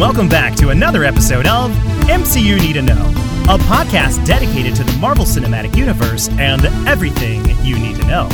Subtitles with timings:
[0.00, 1.70] Hello, and welcome back to another episode of
[2.08, 2.94] MCU Need to Know,
[3.50, 8.26] a podcast dedicated to the Marvel Cinematic Universe and everything you need to know.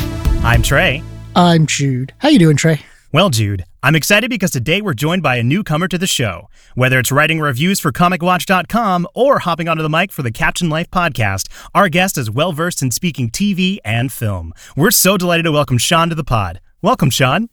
[0.44, 1.02] I'm Trey.
[1.34, 2.14] I'm Jude.
[2.18, 2.86] How you doing, Trey?
[3.12, 6.48] Well, Jude, I'm excited because today we're joined by a newcomer to the show.
[6.76, 10.90] Whether it's writing reviews for ComicWatch.com or hopping onto the mic for the Caption Life
[10.92, 14.54] podcast, our guest is well versed in speaking TV and film.
[14.76, 16.60] We're so delighted to welcome Sean to the pod.
[16.80, 17.50] Welcome, Sean.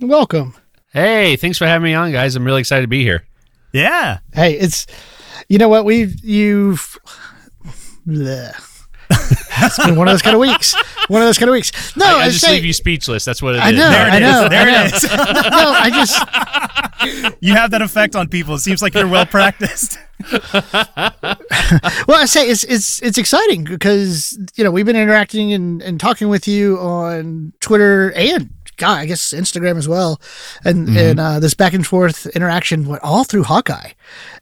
[0.00, 0.54] Welcome.
[0.94, 2.36] Hey, thanks for having me on, guys.
[2.36, 3.24] I'm really excited to be here.
[3.72, 4.18] Yeah.
[4.32, 4.86] Hey, it's
[5.48, 6.98] you know what we've you've.
[8.06, 8.66] Bleh.
[9.10, 10.74] it's been one of those kind of weeks.
[11.08, 11.96] One of those kind of weeks.
[11.96, 13.24] No, I, I just say, leave you speechless.
[13.24, 13.62] That's what it is.
[13.64, 13.90] I know.
[13.90, 14.50] There it I is.
[14.50, 14.84] There I know.
[14.84, 15.02] is.
[15.50, 16.22] no, I just
[17.40, 18.54] You have that effect on people.
[18.54, 19.98] It seems like you're well practiced.
[20.32, 20.46] well,
[22.10, 26.28] I say it's it's it's exciting because you know we've been interacting and, and talking
[26.28, 28.50] with you on Twitter and
[28.80, 30.20] God, I guess Instagram as well,
[30.64, 30.96] and Mm-hmm.
[30.96, 33.92] and uh, this back and forth interaction went all through Hawkeye,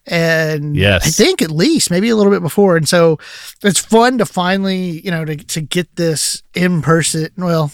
[0.06, 1.06] and Yes.
[1.06, 3.18] I think at least maybe a little bit before, and so
[3.62, 7.28] it's fun to finally you know to to get this in person.
[7.36, 7.70] Well.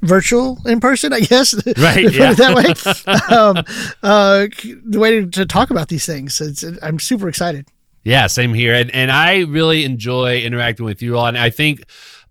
[0.00, 1.54] Virtual in person, I guess.
[1.76, 2.30] Right, put yeah.
[2.30, 3.34] it that way.
[3.36, 3.56] um,
[4.00, 4.46] uh,
[4.86, 6.40] the way to, to talk about these things.
[6.40, 7.66] It's, I'm super excited.
[8.04, 8.74] Yeah, same here.
[8.74, 11.26] And, and I really enjoy interacting with you all.
[11.26, 11.82] And I think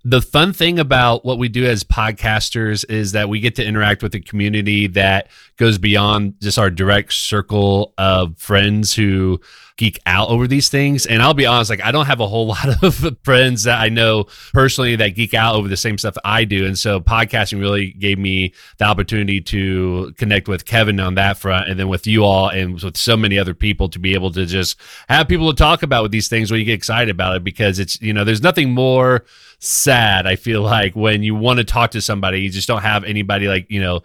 [0.10, 4.02] the fun thing about what we do as podcasters is that we get to interact
[4.02, 5.28] with a community that
[5.58, 9.38] goes beyond just our direct circle of friends who
[9.76, 11.06] geek out over these things.
[11.06, 13.90] And I'll be honest, like I don't have a whole lot of friends that I
[13.90, 16.66] know personally that geek out over the same stuff I do.
[16.66, 21.68] And so podcasting really gave me the opportunity to connect with Kevin on that front
[21.68, 24.46] and then with you all and with so many other people to be able to
[24.46, 27.44] just have people to talk about with these things when you get excited about it
[27.44, 29.26] because it's, you know, there's nothing more
[29.60, 33.04] sad, I feel like, when you want to talk to somebody, you just don't have
[33.04, 34.02] anybody like, you know,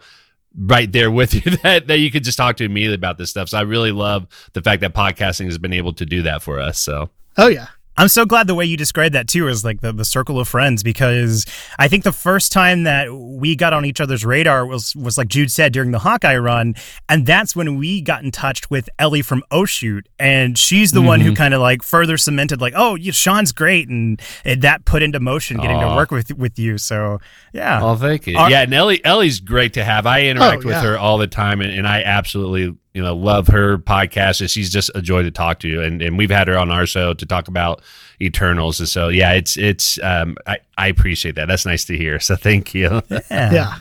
[0.57, 3.49] right there with you that, that you could just talk to immediately about this stuff.
[3.49, 6.59] So I really love the fact that podcasting has been able to do that for
[6.59, 6.77] us.
[6.79, 7.67] So Oh yeah.
[7.97, 10.47] I'm so glad the way you described that too is like the, the circle of
[10.47, 11.45] friends because
[11.77, 15.27] I think the first time that we got on each other's radar was was like
[15.27, 16.75] Jude said during the Hawkeye run,
[17.07, 21.19] and that's when we got in touch with Ellie from Oshoot, and she's the one
[21.19, 21.35] who mm-hmm.
[21.35, 25.19] kind of like further cemented like, oh, yeah, Sean's great, and, and that put into
[25.19, 26.77] motion getting to work with with you.
[26.77, 27.19] So
[27.53, 28.37] yeah, Oh, thank you.
[28.37, 30.07] Are- yeah, and Ellie, Ellie's great to have.
[30.07, 30.83] I interact Oh, with yeah.
[30.83, 34.41] her all the time, and, and I absolutely, you know, love her podcast.
[34.41, 36.85] And she's just a joy to talk to, and and we've had her on our
[36.85, 37.81] show to talk about
[38.21, 41.47] Eternals, and so yeah, it's it's um, I I appreciate that.
[41.47, 42.19] That's nice to hear.
[42.19, 43.01] So thank you.
[43.29, 43.77] Yeah.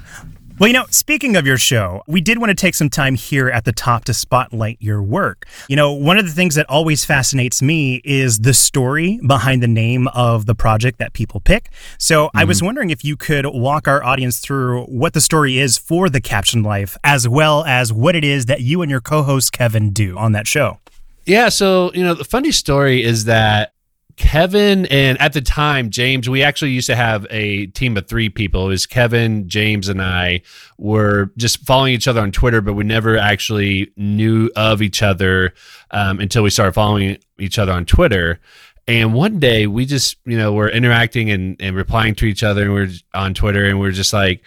[0.62, 3.48] Well, you know, speaking of your show, we did want to take some time here
[3.48, 5.44] at the top to spotlight your work.
[5.68, 9.66] You know, one of the things that always fascinates me is the story behind the
[9.66, 11.72] name of the project that people pick.
[11.98, 12.66] So I was mm-hmm.
[12.66, 16.62] wondering if you could walk our audience through what the story is for the Caption
[16.62, 20.16] Life, as well as what it is that you and your co host Kevin do
[20.16, 20.78] on that show.
[21.26, 23.72] Yeah, so you know the funny story is that
[24.16, 28.28] Kevin and at the time James, we actually used to have a team of three
[28.28, 28.66] people.
[28.66, 30.42] It was Kevin, James, and I
[30.78, 35.54] were just following each other on Twitter, but we never actually knew of each other
[35.90, 38.40] um, until we started following each other on Twitter.
[38.88, 42.62] And one day we just, you know, were interacting and, and replying to each other
[42.62, 44.42] and we are on Twitter and we are just like,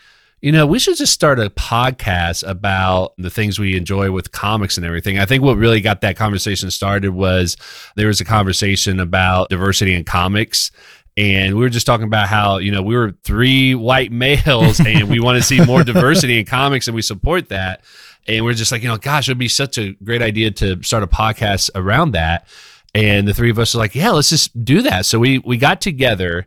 [0.45, 4.77] you know, we should just start a podcast about the things we enjoy with comics
[4.77, 5.17] and everything.
[5.17, 7.57] I think what really got that conversation started was
[7.95, 10.69] there was a conversation about diversity in comics.
[11.17, 15.09] And we were just talking about how, you know, we were three white males and
[15.09, 17.83] we want to see more diversity in comics and we support that.
[18.27, 20.83] And we're just like, you know, gosh, it would be such a great idea to
[20.83, 22.45] start a podcast around that.
[22.93, 25.07] And the three of us are like, yeah, let's just do that.
[25.07, 26.45] So we we got together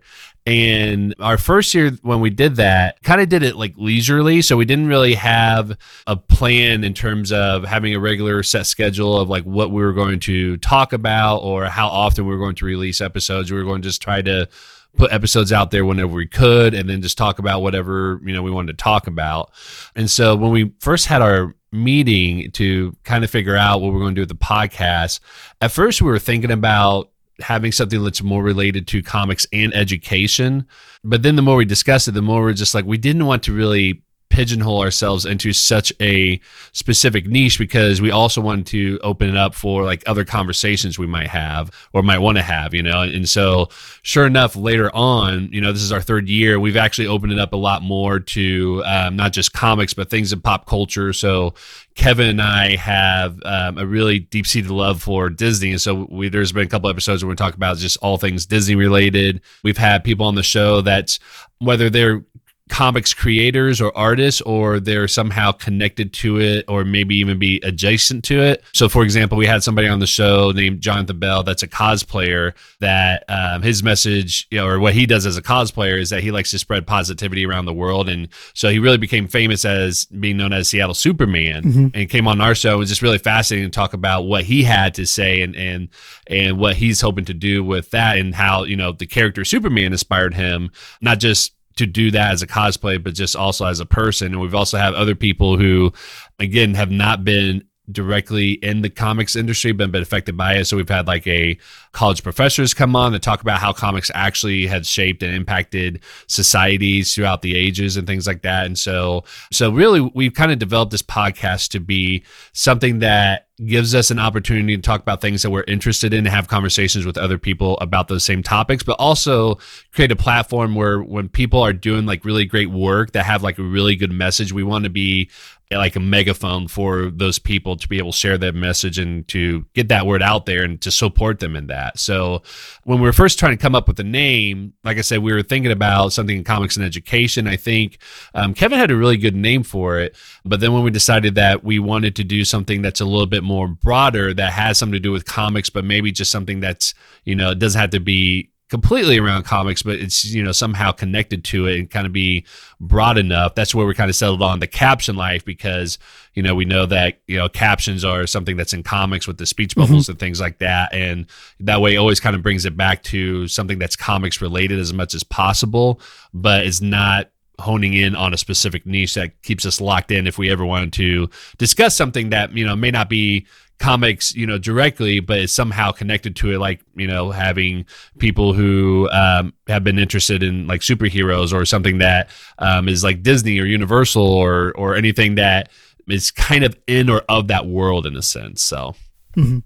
[0.49, 4.41] and our first year when we did that, kind of did it like leisurely.
[4.41, 5.77] So we didn't really have
[6.07, 9.93] a plan in terms of having a regular set schedule of like what we were
[9.93, 13.53] going to talk about or how often we were going to release episodes.
[13.53, 14.49] We were going to just try to
[14.97, 18.43] put episodes out there whenever we could and then just talk about whatever, you know,
[18.43, 19.53] we wanted to talk about.
[19.95, 24.01] And so when we first had our meeting to kind of figure out what we're
[24.01, 25.21] going to do with the podcast,
[25.61, 30.67] at first we were thinking about having something that's more related to comics and education.
[31.05, 33.45] But then the more we discussed it, the more we're just like, we didn't want
[33.45, 36.41] to really pigeonhole ourselves into such a
[36.73, 41.07] specific niche because we also wanted to open it up for like other conversations we
[41.07, 43.03] might have or might want to have, you know.
[43.03, 43.69] And so,
[44.03, 47.39] sure enough, later on, you know, this is our third year, we've actually opened it
[47.39, 51.13] up a lot more to um, not just comics, but things in pop culture.
[51.13, 51.55] So,
[51.99, 55.73] Kevin and I have um, a really deep seated love for Disney.
[55.73, 58.47] And so we, there's been a couple episodes where we talk about just all things
[58.47, 59.41] Disney related.
[59.65, 61.19] We've had people on the show that's
[61.59, 62.25] whether they're
[62.69, 68.25] comics creators or artists or they're somehow connected to it or maybe even be adjacent
[68.25, 68.63] to it.
[68.73, 72.55] So, for example, we had somebody on the show named Jonathan Bell that's a cosplayer
[72.81, 76.23] that um, his message, you know, or what he does as a cosplayer is that
[76.23, 78.09] he likes to spread positivity around the world.
[78.09, 81.87] And so he really became famous as being known as Seattle Superman mm-hmm.
[81.95, 82.75] and came on our show.
[82.75, 85.89] It was just really fascinating to talk about what he had to say and, and,
[86.27, 89.93] and what he's hoping to do with that and how, you know, the character Superman
[89.93, 90.71] inspired him,
[91.01, 94.29] not just to do that as a cosplay, but just also as a person.
[94.29, 95.93] And we've also had other people who,
[96.39, 100.67] again, have not been directly in the comics industry been, been affected by it.
[100.67, 101.59] So we've had like a
[101.93, 107.15] college professors come on to talk about how comics actually have shaped and impacted societies
[107.15, 108.67] throughout the ages and things like that.
[108.67, 113.95] And so, so really we've kind of developed this podcast to be something that gives
[113.95, 117.19] us an opportunity to talk about things that we're interested in, to have conversations with
[117.19, 119.59] other people about those same topics, but also
[119.93, 123.59] create a platform where when people are doing like really great work that have like
[123.59, 125.29] a really good message, we want to be
[125.77, 129.67] like a megaphone for those people to be able to share that message and to
[129.75, 131.99] get that word out there and to support them in that.
[131.99, 132.43] So
[132.85, 135.33] when we were first trying to come up with a name, like I said, we
[135.33, 137.47] were thinking about something in comics and education.
[137.47, 137.99] I think
[138.35, 141.63] um, Kevin had a really good name for it, but then when we decided that
[141.63, 145.01] we wanted to do something that's a little bit more broader that has something to
[145.01, 146.95] do with comics, but maybe just something that's
[147.25, 150.93] you know it doesn't have to be completely around comics, but it's you know somehow
[150.93, 152.45] connected to it and kind of be
[152.81, 153.55] broad enough.
[153.55, 155.99] That's where we kind of settled on the caption life because
[156.35, 159.47] you know we know that you know captions are something that's in comics with the
[159.47, 159.81] speech mm-hmm.
[159.81, 160.13] bubbles mm-hmm.
[160.13, 161.27] and things like that, and
[161.61, 165.15] that way always kind of brings it back to something that's comics related as much
[165.15, 166.01] as possible,
[166.35, 170.39] but it's not honing in on a specific niche that keeps us locked in if
[170.39, 171.29] we ever wanted to
[171.59, 173.47] discuss something that you know may not be
[173.79, 177.87] comics, you know, directly, but is somehow connected to it, like you know, having
[178.19, 182.29] people who um, have been interested in like superheroes or something that
[182.59, 185.71] um, is like Disney or Universal or or anything that
[186.09, 188.63] is kind of in or of that world in a sense.
[188.63, 188.95] So,
[189.37, 189.59] mm-hmm.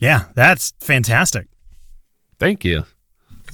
[0.00, 1.48] yeah, that's fantastic.
[2.38, 2.84] Thank you.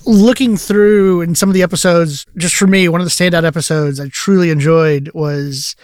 [0.07, 4.01] Looking through in some of the episodes, just for me, one of the standout episodes
[4.01, 5.77] I truly enjoyed was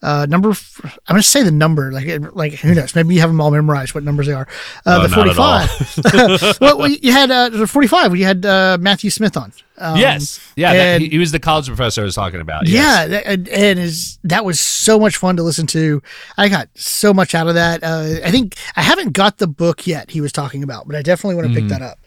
[0.00, 2.94] uh, number, f- I'm going to say the number, like, like who knows?
[2.94, 4.46] Maybe you have them all memorized what numbers they are.
[4.86, 6.60] Uh, oh, the 45.
[6.78, 8.16] well, you had uh, the 45.
[8.16, 9.52] You had uh, Matthew Smith on.
[9.76, 12.66] Um, yes, yeah, and, that, he, he, was the college professor I was talking about.
[12.66, 13.08] Yes.
[13.10, 16.02] Yeah, and, and is that was so much fun to listen to.
[16.36, 17.84] I got so much out of that.
[17.84, 20.10] Uh, I think I haven't got the book yet.
[20.10, 21.62] He was talking about, but I definitely want to mm.
[21.62, 22.00] pick that up.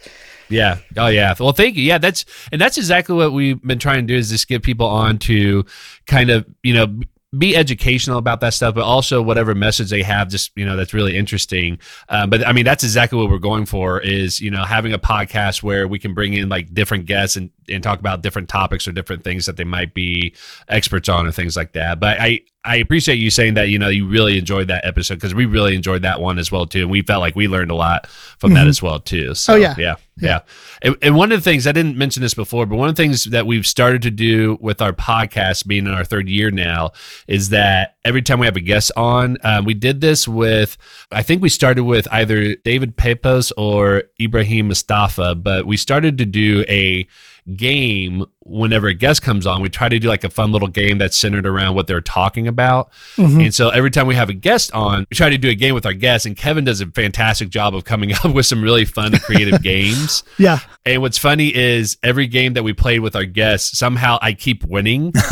[0.52, 0.78] Yeah.
[0.98, 1.34] Oh, yeah.
[1.40, 1.84] Well, thank you.
[1.84, 4.88] Yeah, that's and that's exactly what we've been trying to do is just get people
[4.88, 5.66] on to
[6.06, 7.02] kind of you know
[7.38, 10.94] be educational about that stuff, but also whatever message they have, just you know, that's
[10.94, 11.80] really interesting.
[12.10, 15.00] Um, but I mean, that's exactly what we're going for is you know having a
[15.00, 18.88] podcast where we can bring in like different guests and and talk about different topics
[18.88, 20.36] or different things that they might be
[20.68, 22.00] experts on or things like that.
[22.00, 25.34] But I I appreciate you saying that you know you really enjoyed that episode because
[25.34, 27.76] we really enjoyed that one as well too, and we felt like we learned a
[27.76, 28.58] lot from mm-hmm.
[28.58, 29.34] that as well too.
[29.34, 30.28] So, oh yeah, yeah, yeah.
[30.28, 30.40] yeah.
[30.84, 33.02] And, and, one of the things I didn't mention this before, but one of the
[33.02, 36.92] things that we've started to do with our podcast, being in our third year now,
[37.28, 40.78] is that every time we have a guest on, um, we did this with
[41.12, 46.28] I think we started with either David Pepose or Ibrahim Moustafa, but we started to
[46.28, 47.08] do a
[47.56, 50.98] game whenever a guest comes on we try to do like a fun little game
[50.98, 52.92] that's centered around what they're talking about.
[53.16, 53.42] Mm-hmm.
[53.42, 55.74] and so every time we have a guest on we try to do a game
[55.74, 58.86] with our guests and kevin does a fantastic job of coming up with some really
[58.86, 60.24] fun creative games.
[60.38, 60.60] Yeah.
[60.86, 64.64] And what's funny is every game that we played with our guests somehow i keep
[64.64, 65.14] winning.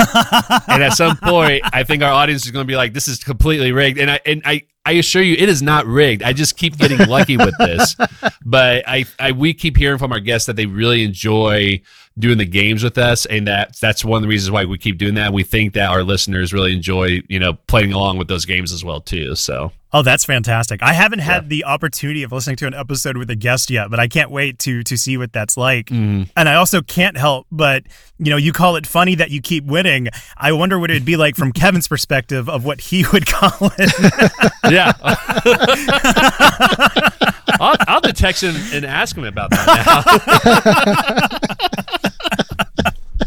[0.67, 3.23] And at some point i think our audience is going to be like this is
[3.23, 3.97] completely rigged.
[3.99, 6.23] And i and i I assure you, it is not rigged.
[6.23, 7.95] I just keep getting lucky with this,
[8.43, 11.79] but I, I we keep hearing from our guests that they really enjoy
[12.17, 14.97] doing the games with us, and that that's one of the reasons why we keep
[14.97, 15.31] doing that.
[15.31, 18.83] We think that our listeners really enjoy, you know, playing along with those games as
[18.83, 19.35] well too.
[19.35, 19.71] So.
[19.91, 20.83] Oh, that's fantastic!
[20.83, 21.49] I haven't had yeah.
[21.49, 24.59] the opportunity of listening to an episode with a guest yet, but I can't wait
[24.59, 25.87] to to see what that's like.
[25.87, 26.29] Mm.
[26.35, 27.83] And I also can't help but,
[28.17, 30.07] you know, you call it funny that you keep winning.
[30.37, 34.31] I wonder what it'd be like from Kevin's perspective of what he would call it.
[34.69, 34.93] yeah.
[37.59, 39.79] I'll, I'll text him and ask him about that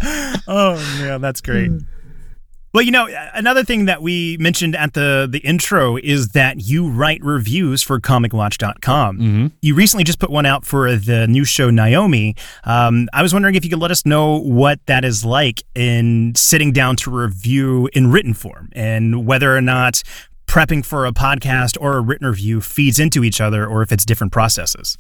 [0.03, 0.35] now.
[0.49, 1.71] oh man, that's great.
[2.75, 6.89] Well, you know, another thing that we mentioned at the the intro is that you
[6.89, 9.19] write reviews for ComicWatch.com.
[9.19, 9.47] Mm-hmm.
[9.61, 12.35] You recently just put one out for the new show Naomi.
[12.65, 16.33] Um, I was wondering if you could let us know what that is like in
[16.35, 20.03] sitting down to review in written form, and whether or not
[20.47, 24.05] prepping for a podcast or a written review feeds into each other or if it's
[24.05, 24.97] different processes.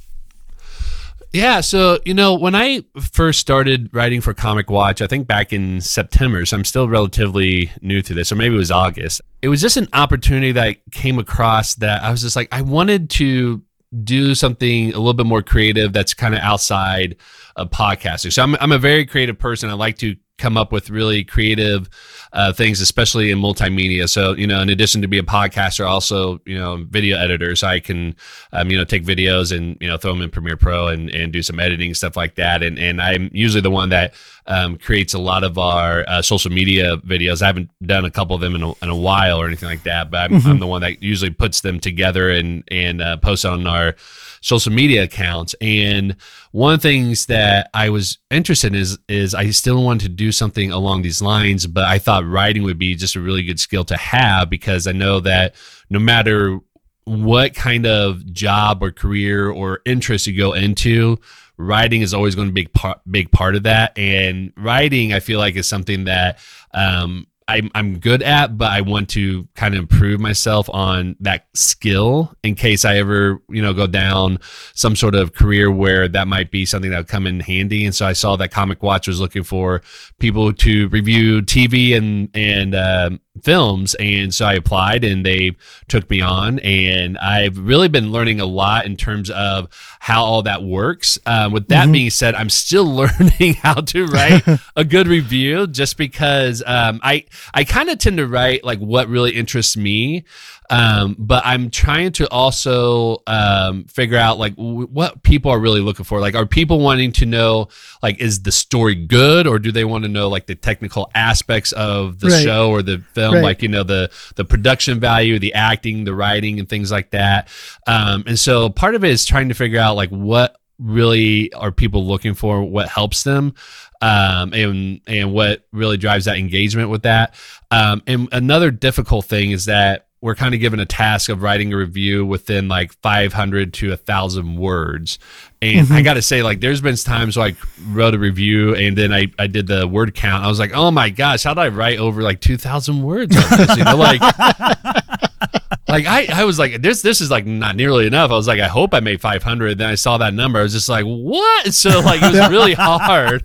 [1.32, 5.52] Yeah, so you know, when I first started writing for Comic Watch, I think back
[5.52, 9.22] in September, so I'm still relatively new to this, or maybe it was August.
[9.40, 12.60] It was just an opportunity that I came across that I was just like, I
[12.60, 13.62] wanted to
[14.04, 17.16] do something a little bit more creative that's kind of outside
[17.56, 18.32] of podcasting.
[18.32, 19.70] So I'm I'm a very creative person.
[19.70, 21.88] I like to come up with really creative
[22.32, 24.08] uh, things, especially in multimedia.
[24.08, 27.54] So, you know, in addition to be a podcaster, also, you know, video editor.
[27.54, 28.16] So I can,
[28.52, 31.32] um, you know, take videos and, you know, throw them in Premiere Pro and, and
[31.32, 32.62] do some editing, stuff like that.
[32.62, 34.14] And, and I'm usually the one that
[34.46, 37.42] um, creates a lot of our uh, social media videos.
[37.42, 39.84] I haven't done a couple of them in a, in a while or anything like
[39.84, 40.48] that, but I'm, mm-hmm.
[40.48, 43.94] I'm, the one that usually puts them together and, and uh, posts on our
[44.40, 45.54] social media accounts.
[45.60, 46.16] And
[46.52, 50.08] one of the things that I was interested in is is I still wanted to
[50.10, 53.58] do something along these lines, but I thought writing would be just a really good
[53.58, 55.54] skill to have because I know that
[55.90, 56.60] no matter
[57.04, 61.18] what kind of job or career or interest you go into,
[61.56, 63.96] writing is always going to be a big part, big part of that.
[63.98, 66.38] And writing, I feel like, is something that
[66.74, 71.46] um, I'm, I'm good at, but I want to kind of improve myself on that
[71.54, 74.38] skill in case I ever, you know, go down
[74.74, 77.84] some sort of career where that might be something that would come in handy.
[77.84, 79.82] And so I saw that Comic Watch was looking for
[80.18, 85.52] people to review TV and, and, um, films and so i applied and they
[85.88, 89.68] took me on and i've really been learning a lot in terms of
[90.00, 91.92] how all that works um, with that mm-hmm.
[91.92, 94.42] being said i'm still learning how to write
[94.76, 97.24] a good review just because um, i
[97.54, 100.24] i kind of tend to write like what really interests me
[100.72, 105.82] um, but I'm trying to also um, figure out like w- what people are really
[105.82, 106.18] looking for.
[106.18, 107.68] Like, are people wanting to know
[108.02, 111.72] like is the story good, or do they want to know like the technical aspects
[111.72, 112.42] of the right.
[112.42, 113.42] show or the film, right.
[113.42, 117.48] like you know the the production value, the acting, the writing, and things like that.
[117.86, 121.70] Um, and so part of it is trying to figure out like what really are
[121.70, 123.54] people looking for, what helps them.
[124.02, 127.34] Um, and and what really drives that engagement with that.
[127.70, 131.72] Um, and another difficult thing is that we're kind of given a task of writing
[131.72, 135.18] a review within like 500 to a thousand words
[135.60, 135.94] and mm-hmm.
[135.94, 137.56] i gotta say like there's been times where i
[137.88, 140.90] wrote a review and then I, I did the word count i was like oh
[140.90, 144.20] my gosh how did i write over like 2000 words on this you know like
[145.92, 148.30] like I, I was like this this is like not nearly enough.
[148.30, 150.58] I was like i hope i made 500 then i saw that number.
[150.58, 151.74] I was just like what?
[151.74, 153.44] So like it was really hard.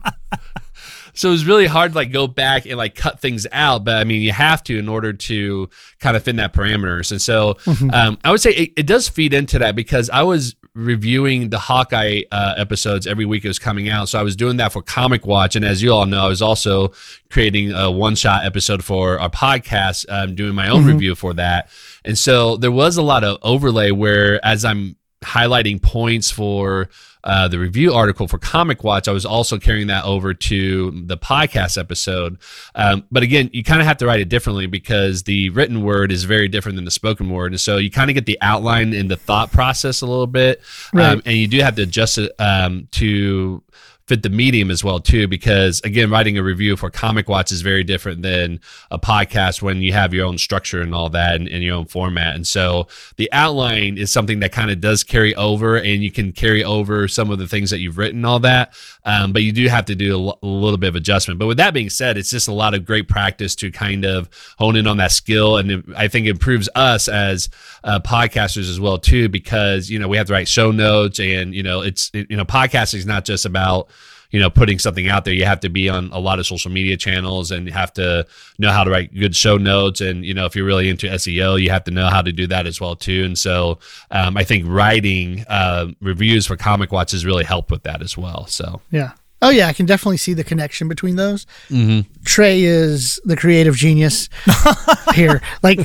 [1.14, 3.84] So it was really hard to like go back and like cut things out.
[3.84, 7.12] But i mean you have to in order to kind of fit that parameters.
[7.12, 7.90] And so mm-hmm.
[7.92, 11.58] um, i would say it, it, does feed into that because i was reviewing the
[11.58, 14.08] hawkeye uh, episodes every week it was coming out.
[14.10, 15.56] So i was doing that for comic watch.
[15.58, 16.94] And as you all know i was also
[17.30, 20.92] creating a one shot episode for our podcast um, doing my own mm-hmm.
[20.92, 21.70] review for that
[22.06, 26.90] and so there was a lot of overlay where as i'm highlighting points for
[27.24, 31.18] uh, the review article for Comic Watch, I was also carrying that over to the
[31.18, 32.38] podcast episode.
[32.74, 36.12] Um, but again, you kind of have to write it differently because the written word
[36.12, 37.52] is very different than the spoken word.
[37.52, 40.62] And so you kind of get the outline and the thought process a little bit.
[40.94, 41.06] Right.
[41.06, 43.62] Um, and you do have to adjust it um, to
[44.08, 47.62] fit the medium as well too because again writing a review for comic watch is
[47.62, 48.60] very different than
[48.90, 51.86] a podcast when you have your own structure and all that and, and your own
[51.86, 52.36] format.
[52.36, 52.88] And so
[53.18, 57.08] the outline is something that kind of does carry over and you can carry over
[57.08, 58.74] some of the things that you've written all that
[59.08, 61.40] um, but you do have to do a, l- a little bit of adjustment.
[61.40, 64.30] But with that being said it's just a lot of great practice to kind of
[64.60, 65.58] hone in on that skill.
[65.58, 67.50] And it, i think it improves us as
[67.84, 71.56] uh, podcasters as well too because you know we have to write show notes and
[71.56, 73.90] you know it's it, you know podcasting is not just about
[74.32, 76.72] you know putting something out there you have to be on a lot of social
[76.72, 78.26] media channels and you have to
[78.58, 81.62] know how to write good show notes and you know if you're really into seo
[81.62, 83.80] you have to know how to do that as well too and so
[84.12, 88.18] um, i think writing uh, reviews for comic watch has really helped with that as
[88.18, 91.46] well so yeah Oh yeah, I can definitely see the connection between those.
[91.70, 92.12] Mm-hmm.
[92.26, 94.30] Trey is the creative genius
[95.14, 95.42] here.
[95.62, 95.78] Like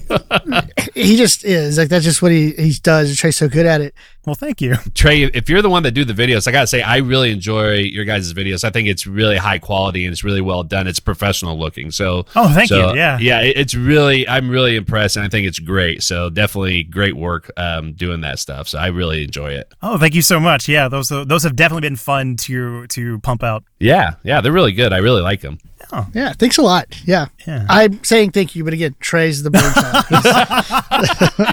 [0.94, 1.76] he just is.
[1.76, 3.14] Like that's just what he he does.
[3.14, 3.94] Trey's so good at it.
[4.24, 5.24] Well, thank you, Trey.
[5.24, 8.04] If you're the one that do the videos, I gotta say I really enjoy your
[8.04, 8.62] guys' videos.
[8.62, 10.86] I think it's really high quality and it's really well done.
[10.86, 11.90] It's professional looking.
[11.90, 12.96] So oh, thank so, you.
[12.96, 13.40] Yeah, yeah.
[13.40, 16.02] It's really I'm really impressed and I think it's great.
[16.02, 18.68] So definitely great work um, doing that stuff.
[18.68, 19.72] So I really enjoy it.
[19.82, 20.68] Oh, thank you so much.
[20.68, 23.64] Yeah, those those have definitely been fun to to pump out.
[23.80, 24.92] Yeah, yeah, they're really good.
[24.92, 25.58] I really like them.
[25.94, 26.06] Oh.
[26.14, 26.86] Yeah, thanks a lot.
[27.04, 27.26] Yeah.
[27.46, 27.66] yeah.
[27.68, 30.04] I'm saying thank you, but again, Trey's the brainchild.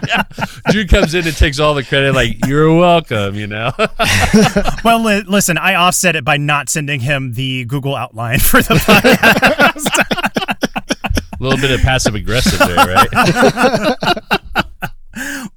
[0.08, 0.24] yeah.
[0.72, 3.72] Drew comes in and takes all the credit, like, you're welcome, you know?
[4.86, 8.76] well, li- listen, I offset it by not sending him the Google outline for the
[8.76, 9.90] podcast.
[11.40, 14.30] A little bit of passive aggressive there, right?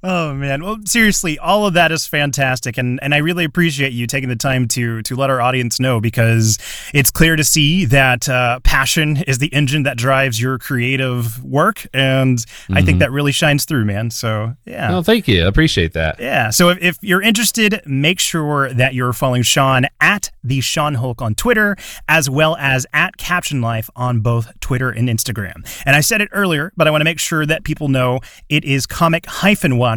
[0.03, 0.63] Oh man.
[0.63, 4.35] Well, seriously, all of that is fantastic and and I really appreciate you taking the
[4.35, 6.57] time to to let our audience know because
[6.93, 11.87] it's clear to see that uh, passion is the engine that drives your creative work
[11.93, 12.73] and mm-hmm.
[12.73, 12.99] I think mm-hmm.
[12.99, 14.09] that really shines through, man.
[14.09, 14.95] So, yeah.
[14.95, 15.45] Oh, thank you.
[15.45, 16.19] I appreciate that.
[16.19, 16.49] Yeah.
[16.49, 21.21] So if, if you're interested, make sure that you're following Sean at the Sean Hulk
[21.21, 21.77] on Twitter
[22.09, 25.65] as well as at Caption Life on both Twitter and Instagram.
[25.85, 28.19] And I said it earlier, but I want to make sure that people know
[28.49, 29.92] it is comic-watch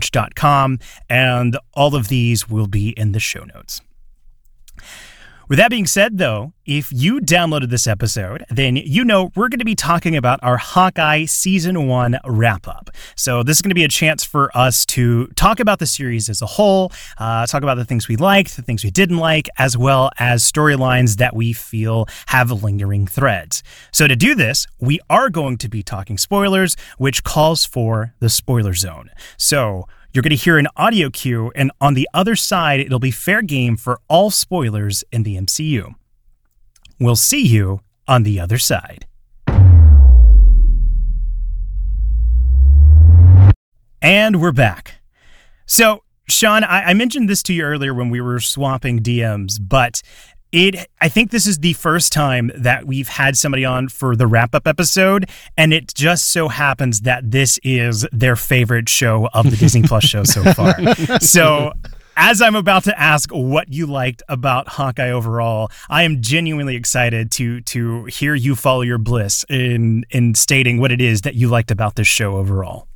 [1.08, 3.80] and all of these will be in the show notes.
[5.48, 9.60] With that being said, though, if you downloaded this episode, then you know we're going
[9.60, 12.90] to be talking about our Hawkeye Season 1 wrap up.
[13.14, 16.28] So, this is going to be a chance for us to talk about the series
[16.28, 19.48] as a whole, uh, talk about the things we liked, the things we didn't like,
[19.56, 23.62] as well as storylines that we feel have lingering threads.
[23.92, 28.28] So, to do this, we are going to be talking spoilers, which calls for the
[28.28, 29.10] spoiler zone.
[29.36, 33.10] So, you're going to hear an audio cue, and on the other side, it'll be
[33.10, 35.94] fair game for all spoilers in the MCU.
[36.98, 39.06] We'll see you on the other side.
[44.00, 44.94] And we're back.
[45.66, 50.00] So, Sean, I, mentioned this to you earlier when we were swapping DMs, but
[50.56, 54.26] it i think this is the first time that we've had somebody on for the
[54.26, 59.50] wrap up episode and it just so happens that this is their favorite show of
[59.50, 60.74] the disney plus show so far
[61.20, 61.72] so
[62.18, 67.30] as I'm about to ask what you liked about Hawkeye overall, I am genuinely excited
[67.32, 71.48] to to hear you follow your bliss in in stating what it is that you
[71.48, 72.88] liked about this show overall.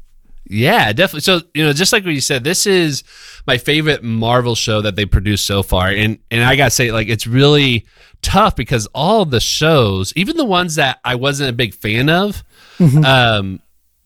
[0.52, 1.20] Yeah, definitely.
[1.20, 3.04] So, you know, just like what you said, this is
[3.46, 5.88] my favorite Marvel show that they produced so far.
[5.88, 7.86] And and I gotta say, like, it's really
[8.20, 12.42] tough because all the shows, even the ones that I wasn't a big fan of,
[12.78, 13.04] mm-hmm.
[13.04, 13.60] um,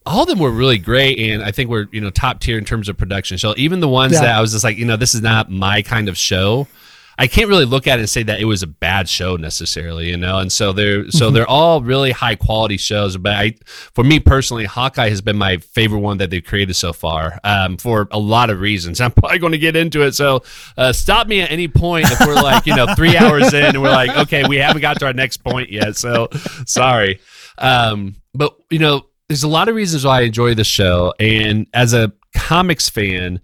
[0.04, 2.66] all of them were really great and I think we're, you know, top tier in
[2.66, 3.38] terms of production.
[3.38, 4.20] So even the ones yeah.
[4.20, 6.68] that I was just like, you know, this is not my kind of show.
[7.18, 10.08] I can't really look at it and say that it was a bad show necessarily,
[10.08, 10.38] you know.
[10.38, 11.34] And so they're so mm-hmm.
[11.34, 13.16] they're all really high quality shows.
[13.16, 13.54] But I,
[13.94, 17.76] for me personally, Hawkeye has been my favorite one that they've created so far um,
[17.76, 19.00] for a lot of reasons.
[19.00, 20.14] I'm probably going to get into it.
[20.14, 20.42] So
[20.76, 23.82] uh, stop me at any point if we're like you know three hours in and
[23.82, 25.96] we're like, okay, we haven't got to our next point yet.
[25.96, 26.28] So
[26.66, 27.20] sorry.
[27.58, 31.66] Um, but you know, there's a lot of reasons why I enjoy the show, and
[31.72, 33.40] as a comics fan,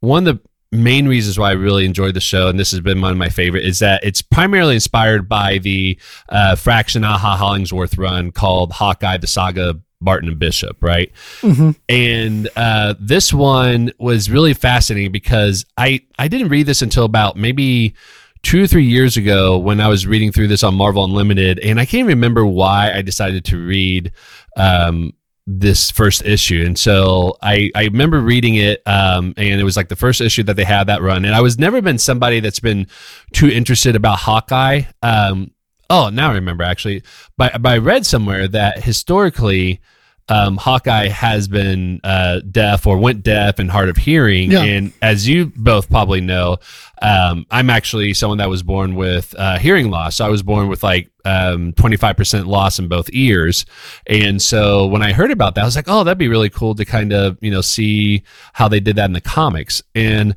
[0.00, 3.00] one of the main reasons why I really enjoyed the show, and this has been
[3.00, 7.96] one of my favorite, is that it's primarily inspired by the uh, Fraction Aja Hollingsworth
[7.96, 11.10] run called Hawkeye: The Saga Barton and Bishop, right?
[11.40, 11.70] Mm-hmm.
[11.88, 17.36] And uh, this one was really fascinating because I I didn't read this until about
[17.36, 17.94] maybe
[18.42, 21.80] two or three years ago when I was reading through this on Marvel Unlimited, and
[21.80, 24.12] I can't remember why I decided to read
[24.56, 25.14] um,
[25.46, 26.62] this first issue.
[26.64, 30.42] And so I, I remember reading it, um, and it was like the first issue
[30.44, 31.24] that they had that run.
[31.24, 32.86] And I was never been somebody that's been
[33.32, 34.82] too interested about Hawkeye.
[35.02, 35.50] Um,
[35.90, 37.02] oh, now I remember actually,
[37.36, 39.80] but, but I read somewhere that historically,
[40.28, 44.50] um, Hawkeye has been uh, deaf or went deaf and hard of hearing.
[44.50, 44.62] Yeah.
[44.62, 46.56] And as you both probably know,
[47.02, 50.16] um, I'm actually someone that was born with uh, hearing loss.
[50.16, 53.66] So I was born with like um, 25% loss in both ears.
[54.06, 56.74] And so when I heard about that, I was like, oh, that'd be really cool
[56.74, 58.22] to kind of, you know, see
[58.54, 59.82] how they did that in the comics.
[59.94, 60.36] And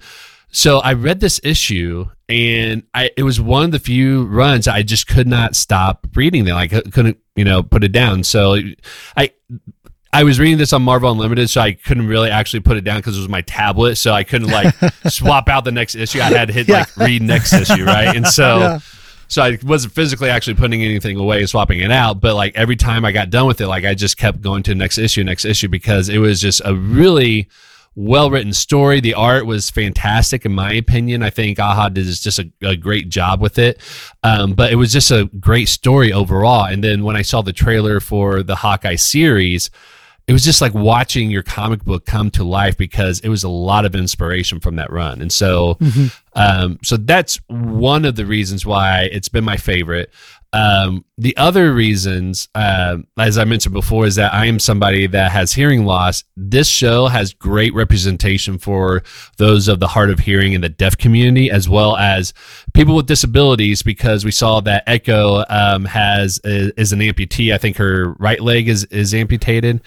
[0.51, 4.81] so I read this issue and I it was one of the few runs I
[4.81, 6.57] just could not stop reading them.
[6.57, 8.23] I couldn't, you know, put it down.
[8.23, 8.57] So
[9.15, 9.31] I
[10.17, 12.97] I was reading this on Marvel Unlimited, so I couldn't really actually put it down
[12.97, 14.73] because it was my tablet, so I couldn't like
[15.09, 16.19] swap out the next issue.
[16.19, 16.79] I had to hit yeah.
[16.79, 18.15] like read next issue, right?
[18.15, 18.79] And so yeah.
[19.27, 22.75] so I wasn't physically actually putting anything away and swapping it out, but like every
[22.75, 25.45] time I got done with it, like I just kept going to next issue, next
[25.45, 27.47] issue because it was just a really
[27.93, 28.99] well written story.
[28.99, 31.21] The art was fantastic, in my opinion.
[31.21, 33.79] I think Aja did just a, a great job with it.
[34.23, 36.65] Um, but it was just a great story overall.
[36.65, 39.69] And then when I saw the trailer for the Hawkeye series,
[40.27, 43.49] it was just like watching your comic book come to life because it was a
[43.49, 45.21] lot of inspiration from that run.
[45.21, 46.07] And so, mm-hmm.
[46.35, 50.11] um, so that's one of the reasons why it's been my favorite.
[50.53, 55.31] Um, the other reasons, uh, as I mentioned before, is that I am somebody that
[55.31, 56.23] has hearing loss.
[56.35, 59.01] This show has great representation for
[59.37, 62.33] those of the hard of hearing in the deaf community, as well as
[62.73, 67.51] people with disabilities, because we saw that Echo um, has is an amputee.
[67.51, 69.81] I think her right leg is is amputated.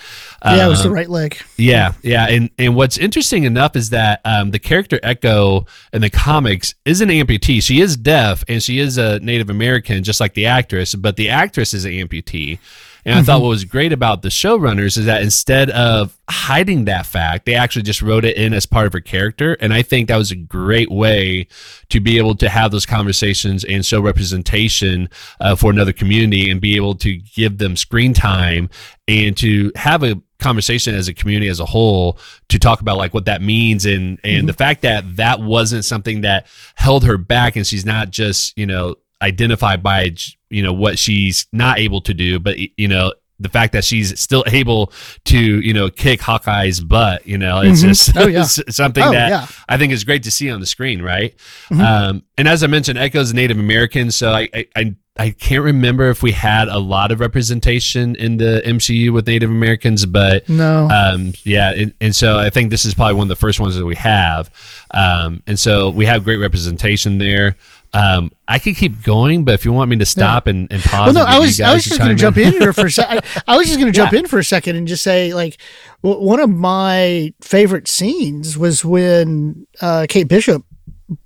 [0.44, 1.38] Yeah, it was the um, right leg.
[1.56, 6.10] Yeah, yeah, and and what's interesting enough is that um, the character Echo in the
[6.10, 7.62] comics is an amputee.
[7.62, 11.30] She is deaf and she is a Native American, just like the actress, but the
[11.30, 12.58] actress is an amputee.
[13.04, 17.06] And I thought what was great about the showrunners is that instead of hiding that
[17.06, 19.56] fact, they actually just wrote it in as part of her character.
[19.60, 21.46] And I think that was a great way
[21.88, 25.08] to be able to have those conversations and show representation
[25.40, 28.68] uh, for another community and be able to give them screen time
[29.08, 33.12] and to have a conversation as a community as a whole to talk about like
[33.12, 37.56] what that means and and the fact that that wasn't something that held her back
[37.56, 40.10] and she's not just you know identified by
[40.50, 44.18] you know what she's not able to do but you know the fact that she's
[44.20, 44.92] still able
[45.24, 47.88] to you know kick Hawkeye's butt you know it's Mhm.
[47.88, 48.42] just Oh, yeah.
[48.42, 49.46] something Oh, that yeah.
[49.68, 51.34] I think is great to see on the screen right
[51.70, 51.80] Mhm.
[51.80, 56.08] um and as I mentioned Echo's Native American so I I, I I can't remember
[56.08, 60.88] if we had a lot of representation in the MCU with Native Americans, but No.
[60.88, 63.74] um, yeah, and, and so I think this is probably one of the first ones
[63.76, 64.48] that we have,
[64.92, 67.56] um, and so we have great representation there.
[67.92, 71.12] Um, I could keep going, but if you want me to stop and, and pause,
[71.12, 73.22] well, no, I was I was just going to jump in here for a second.
[73.48, 74.20] I was just going to jump Yeah.
[74.20, 75.56] in for a second and just say, like,
[76.04, 80.64] w- one of my favorite scenes was when uh, Kate Bishop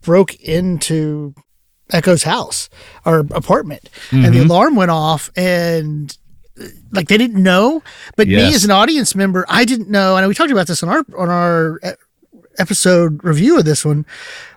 [0.00, 1.34] broke into
[1.90, 2.70] Echo's house
[3.04, 4.44] or apartment, and the Mhm.
[4.46, 6.16] alarm went off, and
[6.58, 7.82] uh, like they didn't know.
[8.16, 10.88] But me as an audience member, I didn't know, and we talked about this on
[10.88, 14.06] our on our e- episode review of this one.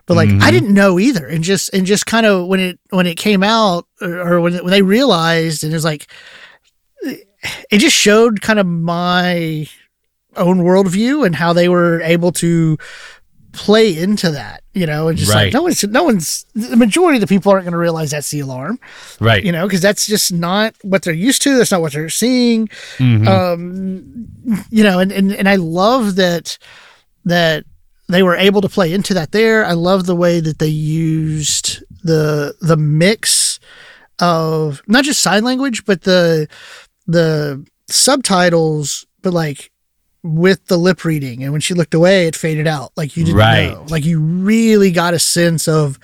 [0.07, 0.51] But like I Mhm.
[0.51, 3.85] didn't know either, and just and just kind of when it when it came out
[4.01, 6.07] or, or when when they realized, and it was like
[7.69, 9.67] it just showed kind of my
[10.35, 12.77] own worldview and how they were able to
[13.53, 15.45] play into that, you know, and just Right.
[15.45, 18.29] like no one's no one's the majority of the people aren't going to realize that's
[18.29, 18.79] the alarm,
[19.19, 19.43] right.
[19.43, 21.57] you know, because that's just not what they're used to.
[21.57, 22.67] That's not what they're seeing
[22.97, 23.27] Mhm.
[23.27, 24.27] um
[24.69, 26.57] you know and, and and i love that
[27.25, 27.65] that
[28.09, 31.83] they were able to play into that there i love the way that they used
[32.03, 33.59] the the mix
[34.19, 36.47] of not just sign language but the
[37.05, 39.71] the subtitles but like
[40.23, 43.37] with the lip reading and when she looked away it faded out like you didn't
[43.37, 43.71] Right.
[43.71, 45.99] know like you really got a sense of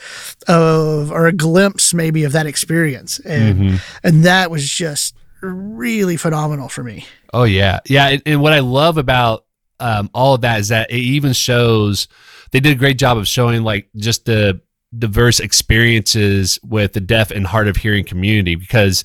[0.47, 3.79] of or a glimpse maybe of that experience and Mhm.
[4.03, 8.09] and that was just really phenomenal for me Oh yeah, yeah.
[8.09, 9.43] And, and what I love about
[9.79, 12.07] um, all of that is that it even shows
[12.51, 14.61] they did a great job of showing like just the
[14.97, 19.03] diverse experiences with the deaf and hard of hearing community because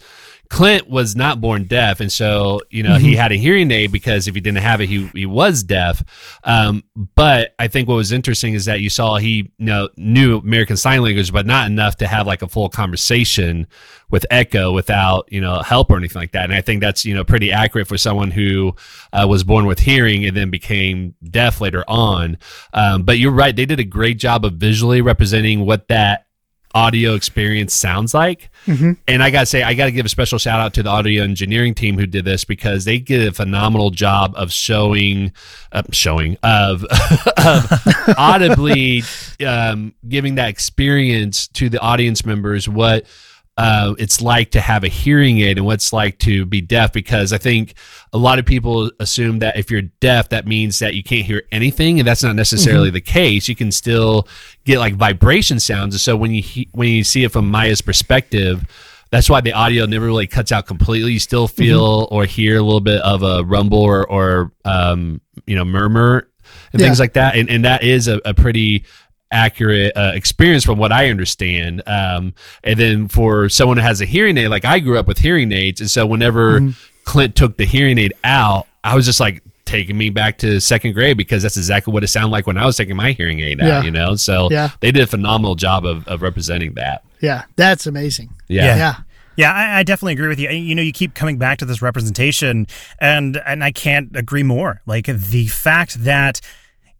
[0.50, 4.26] Clint was not born deaf, and so you know he had a hearing aid because
[4.26, 6.02] if he didn't have it, he he was deaf.
[6.42, 6.84] Um,
[7.14, 10.78] but I think what was interesting is that you saw he you know knew American
[10.78, 13.66] Sign Language, but not enough to have like a full conversation
[14.10, 16.44] with Echo without you know help or anything like that.
[16.44, 18.74] And I think that's you know pretty accurate for someone who
[19.12, 22.38] uh, was born with hearing and then became deaf later on.
[22.72, 26.27] Um, but you're right; they did a great job of visually representing what that
[26.74, 28.50] audio experience sounds like.
[28.66, 28.96] Mhm.
[29.06, 31.74] And I gotta say, I gotta give a special shout out to the audio engineering
[31.74, 35.32] team who did this because they did a phenomenal job of showing,
[35.72, 36.84] uh, showing of,
[37.36, 39.02] of audibly
[39.46, 43.06] um, giving that experience to the audience members what
[43.58, 46.92] uh, it's like to have a hearing aid and what it's like to be deaf
[46.92, 47.74] because I think
[48.12, 51.42] a lot of people assume that if you're deaf, that means that you can't hear
[51.50, 53.48] anything, and that's not necessarily the case.
[53.48, 54.28] You can still
[54.64, 57.80] get like vibration sounds, and so when you he- when you see it from Maya's
[57.82, 58.64] perspective,
[59.10, 61.12] that's why the audio never really cuts out completely.
[61.14, 65.56] You still feel or hear a little bit of a rumble or, or um, you
[65.56, 66.28] know murmur
[66.72, 68.84] and things like that, and and that is a, a pretty
[69.30, 71.82] accurate uh, experience from what I understand.
[71.86, 75.18] Um, and then for someone who has a hearing aid, like I grew up with
[75.18, 76.70] hearing aids, and so whenever Mm-hmm.
[77.04, 80.92] Clint took the hearing aid out, I was just like taking me back to second
[80.92, 83.60] grade because that's exactly what it sounded like when I was taking my hearing aid
[83.62, 83.66] out.
[83.66, 83.82] Yeah.
[83.82, 84.70] You know, so Yeah.
[84.80, 87.02] they did a phenomenal job of, of representing that.
[87.20, 88.34] Yeah, that's amazing.
[88.48, 88.76] Yeah.
[88.76, 88.94] Yeah.
[89.36, 90.50] Yeah, I, I definitely agree with you.
[90.50, 92.66] You know, you keep coming back to this representation,
[93.00, 94.82] and and I can't agree more.
[94.84, 96.40] Like the fact that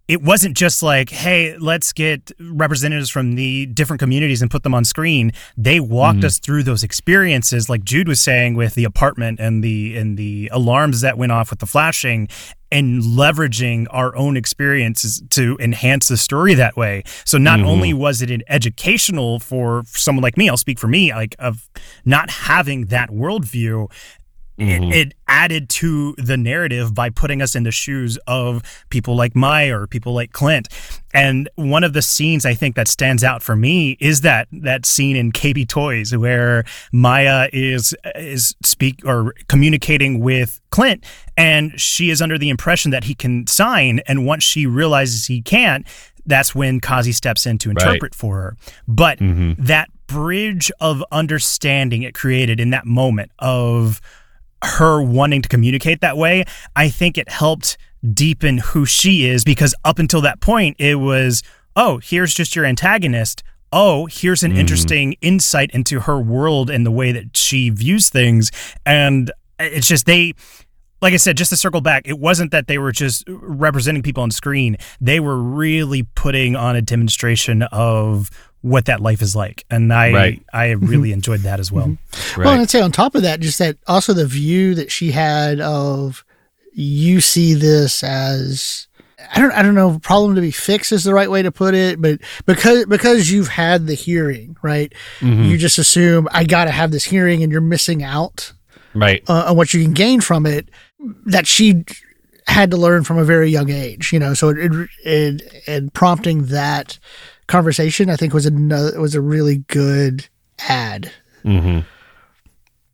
[0.09, 4.75] it wasn't just like, hey, let's get representatives from the different communities and put them
[4.75, 5.33] on screen.
[5.57, 9.97] They walked us through those experiences, like Jude was saying with the apartment and the
[9.99, 12.29] and the alarms that went off with the flashing,
[12.71, 17.03] and leveraging our own experiences to enhance the story that way.
[17.25, 17.66] So not Mhm.
[17.66, 21.68] only was it an educational for someone like me, I'll speak for me, like of
[22.05, 23.90] not having that worldview.
[24.59, 24.92] Mhm.
[24.92, 29.37] It, it added to the narrative by putting us in the shoes of people like
[29.37, 30.68] Maya or people like Clint.
[31.14, 34.85] And one of the scenes I think that stands out for me is that that
[34.85, 41.05] scene in KB Toys where Maya is is speak or communicating with Clint
[41.37, 45.40] and she is under the impression that he can sign and once she realizes he
[45.40, 45.87] can't
[46.27, 47.79] that's when Kazi steps in to Right.
[47.81, 48.57] interpret for her.
[48.87, 49.57] But Mhm.
[49.59, 54.01] that bridge of understanding it created in that moment of
[54.62, 56.44] her wanting to communicate that way,
[56.77, 57.77] I think it helped
[58.14, 61.42] deepen who she is because up until that point, it was,
[61.77, 63.42] oh, here's just your antagonist.
[63.73, 64.59] Oh, here's an Mhm.
[64.59, 68.51] interesting insight into her world and the way that she views things.
[68.87, 70.33] And it's just, they,
[71.03, 74.23] like I said, just to circle back, it wasn't that they were just representing people
[74.23, 74.77] on screen.
[75.01, 78.31] They were really putting on a demonstration of
[78.62, 79.64] what that life is like.
[79.71, 80.42] And I, Right.
[80.53, 81.97] I really enjoyed that as well.
[82.37, 85.12] Well, and I'd say on top of that, just that also the view that she
[85.12, 86.25] had of
[86.73, 88.87] you see this as
[89.35, 91.75] I don't I don't know problem to be fixed is the right way to put
[91.75, 94.92] it, but because because you've had the hearing, right?
[95.21, 95.49] Mhm.
[95.49, 98.53] You just assume I got to have this hearing, and you're missing out
[98.94, 99.23] right.
[99.29, 100.68] uh, on what you can gain from it.
[101.27, 101.85] That she
[102.47, 104.35] had to learn from a very young age, you know.
[104.35, 106.99] So it, it, it and prompting that
[107.48, 110.28] conversation, I think was another was a really good
[110.68, 111.11] ad.
[111.42, 111.80] hmm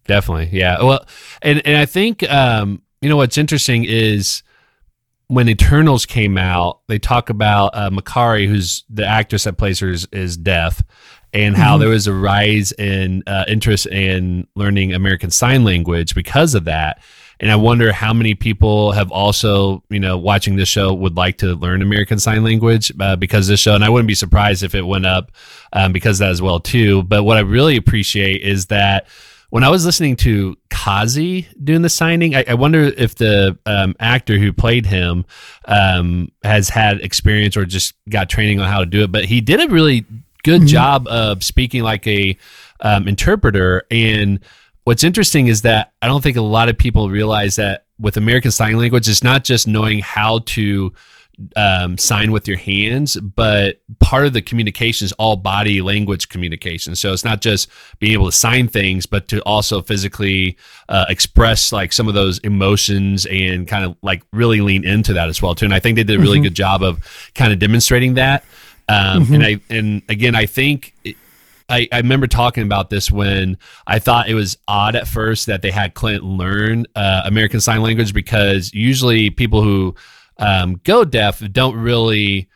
[0.07, 0.83] Definitely, yeah.
[0.83, 1.07] Well,
[1.43, 4.43] and and I think um, you know what's interesting is
[5.29, 9.89] when Eternals came out, they talk about uh, Makkari, who's the actress that plays her,
[9.89, 10.83] is, is deaf,
[11.33, 11.81] and how Mhm.
[11.81, 17.03] there was a rise in uh, interest in learning American Sign Language because of that.
[17.45, 21.37] And I wonder how many people have also, you know, watching this show would like
[21.39, 23.75] to learn American Sign Language uh, because of this show.
[23.75, 25.31] And I wouldn't be surprised if it went up
[25.75, 27.03] um, because of that as well too.
[27.03, 29.09] But what I really appreciate is that
[29.51, 33.95] when I was listening to Kazi doing the signing, I, I wonder if the um,
[34.01, 35.27] actor who played him
[35.67, 39.13] um, has had experience or just got training on how to do it.
[39.13, 40.07] But he did a really
[40.45, 40.69] good Mhm.
[40.69, 42.39] job of speaking like a
[42.81, 43.83] um, interpreter.
[43.91, 44.41] And
[44.85, 48.51] what's interesting is that I don't think a lot of people realize that with American
[48.51, 50.93] Sign Language, it's not just knowing how to
[51.57, 56.95] um, sign with your hands, but part of the communication is all body language communication.
[56.95, 57.69] So it's not just
[57.99, 60.57] being able to sign things, but to also physically
[60.89, 65.29] uh, express like some of those emotions and kind of like really lean into that
[65.29, 65.65] as well too.
[65.65, 66.45] And I think they did a really Mhm.
[66.45, 67.01] good job of
[67.35, 68.45] kind of demonstrating that.
[68.89, 69.35] Um, Mhm.
[69.35, 70.93] And I and again, I think.
[71.05, 71.17] It,
[71.69, 75.63] I, I remember talking about this when I thought it was odd at first that
[75.63, 79.95] they had Clint learn uh, American Sign Language because usually people who
[80.39, 82.49] um, go deaf don't really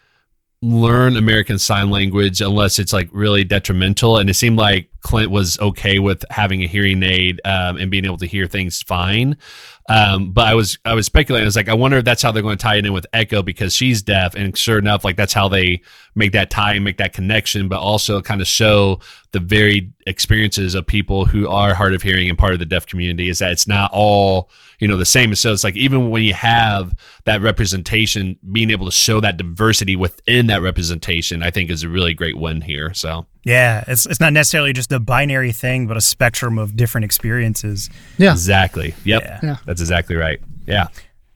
[0.60, 4.18] learn American Sign Language unless it's like really detrimental.
[4.18, 8.04] And it seemed like Clint was okay with having a hearing aid um, and being
[8.04, 9.36] able to hear things fine.
[9.88, 11.44] Um, but I was I was speculating.
[11.44, 13.06] I was like, I wonder if that's how they're going to tie it in with
[13.14, 15.80] Echo because she's deaf, and sure enough, like that's how they
[16.14, 19.00] make that tie and make that connection, but also kind of show
[19.32, 22.84] the varied experiences of people who are hard of hearing and part of the deaf
[22.84, 23.30] community.
[23.30, 25.34] Is that it's not all you know the same.
[25.34, 29.96] So it's like even when you have that representation, being able to show that diversity
[29.96, 32.92] within that representation, I think is a really great win here.
[32.92, 37.04] So Yeah, it's it's not necessarily just a binary thing, but a spectrum of different
[37.04, 37.88] experiences.
[38.18, 38.32] Yeah.
[38.32, 39.40] exactly, yep, Yeah.
[39.42, 39.56] Yeah.
[39.64, 40.40] that's exactly right.
[40.66, 40.88] Yeah,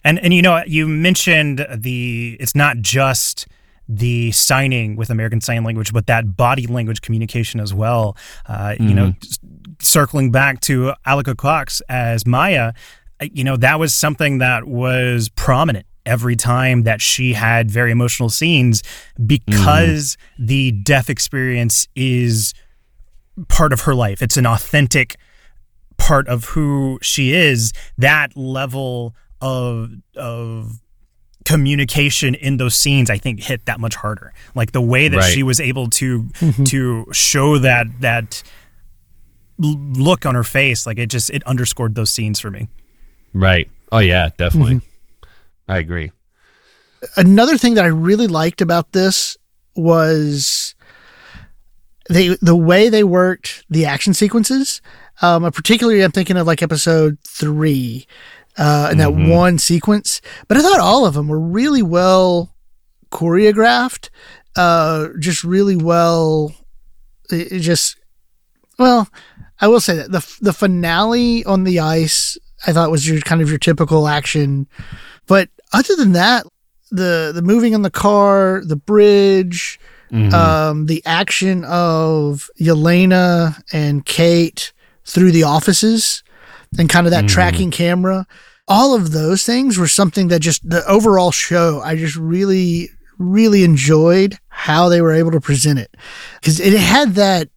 [0.05, 3.47] And and you know, you mentioned the it's not just
[3.89, 8.17] the signing with American Sign Language, but that body language communication as well.
[8.47, 9.15] Uh, You know,
[9.81, 12.73] circling back to Alaqua Cox as Maya,
[13.21, 17.91] uh, you know, that was something that was prominent every time that she had very
[17.91, 18.83] emotional scenes
[19.25, 20.47] because mm-hmm.
[20.47, 22.55] the deaf experience is
[23.49, 24.23] part of her life.
[24.23, 25.17] It's an authentic
[25.97, 27.73] part of who she is.
[27.99, 30.81] That level of of
[31.45, 34.33] communication in those scenes I think hit that much harder.
[34.55, 35.33] Like the way that Right.
[35.33, 36.65] she was able to mm-hmm.
[36.65, 38.43] to show that that
[39.59, 42.69] look on her face like it just it underscored those scenes for me.
[43.33, 43.69] right.
[43.91, 44.77] Oh yeah, definitely.
[44.77, 44.87] Mm-hmm.
[45.69, 46.13] I agree.
[47.17, 49.37] another thing that I really liked about this
[49.75, 50.75] was
[52.09, 54.81] they the way they worked the action sequences.
[55.21, 58.07] Um, particularly, I'm thinking of like episode three,
[58.59, 59.31] uh, and that Mhm.
[59.31, 60.21] one sequence.
[60.49, 62.55] But I thought all of them were really well
[63.11, 64.09] choreographed.
[64.57, 66.55] Uh, just really well.
[67.31, 67.97] It, it just
[68.79, 69.09] well,
[69.61, 73.41] I will say that the the finale on the ice, I thought was your kind
[73.43, 74.67] of your typical action.
[75.27, 76.47] But other than that,
[76.91, 79.81] the the moving on the car, the bridge,
[80.13, 80.33] Mhm.
[80.33, 84.73] um, the action of Yelena and Kate
[85.07, 86.23] through the offices,
[86.79, 87.29] and kind of that Mhm.
[87.29, 88.27] tracking camera.
[88.69, 91.81] All of those things were something that just the overall show.
[91.83, 95.95] I just really, really enjoyed how they were able to present it
[96.41, 97.49] because it had that.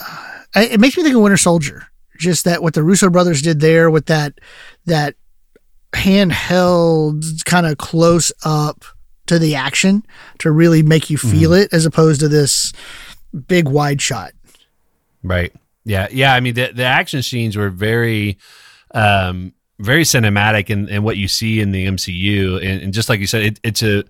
[0.00, 1.86] Uh, it makes me think of Winter Soldier.
[2.18, 4.34] Just that what the Russo brothers did there with that
[4.86, 5.14] that
[5.94, 8.84] handheld kind of close up
[9.26, 10.04] to the action
[10.38, 12.72] to really make you feel it as opposed to this
[13.46, 14.32] big wide shot.
[15.22, 15.52] Right.
[15.84, 16.34] Yeah, yeah.
[16.34, 18.38] I mean, the the action scenes were very,
[18.94, 23.20] um, very cinematic in, in what you see in the MCU, and, and just like
[23.20, 24.04] you said, it, it's a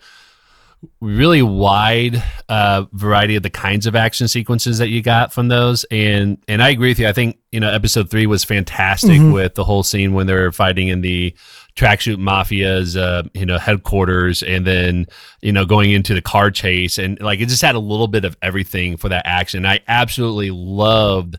[1.01, 5.85] really wide uh, variety of the kinds of action sequences that you got from those.
[5.91, 7.09] And and I agree with you.
[7.09, 9.33] I think you know episode three was fantastic Mhm.
[9.33, 11.35] with the whole scene when they're fighting in the
[11.77, 15.07] tracksuit mafia's uh, you know headquarters, and then
[15.43, 18.25] you know going into the car chase, and like it just had a little bit
[18.25, 19.67] of everything for that action.
[19.67, 21.39] I absolutely loved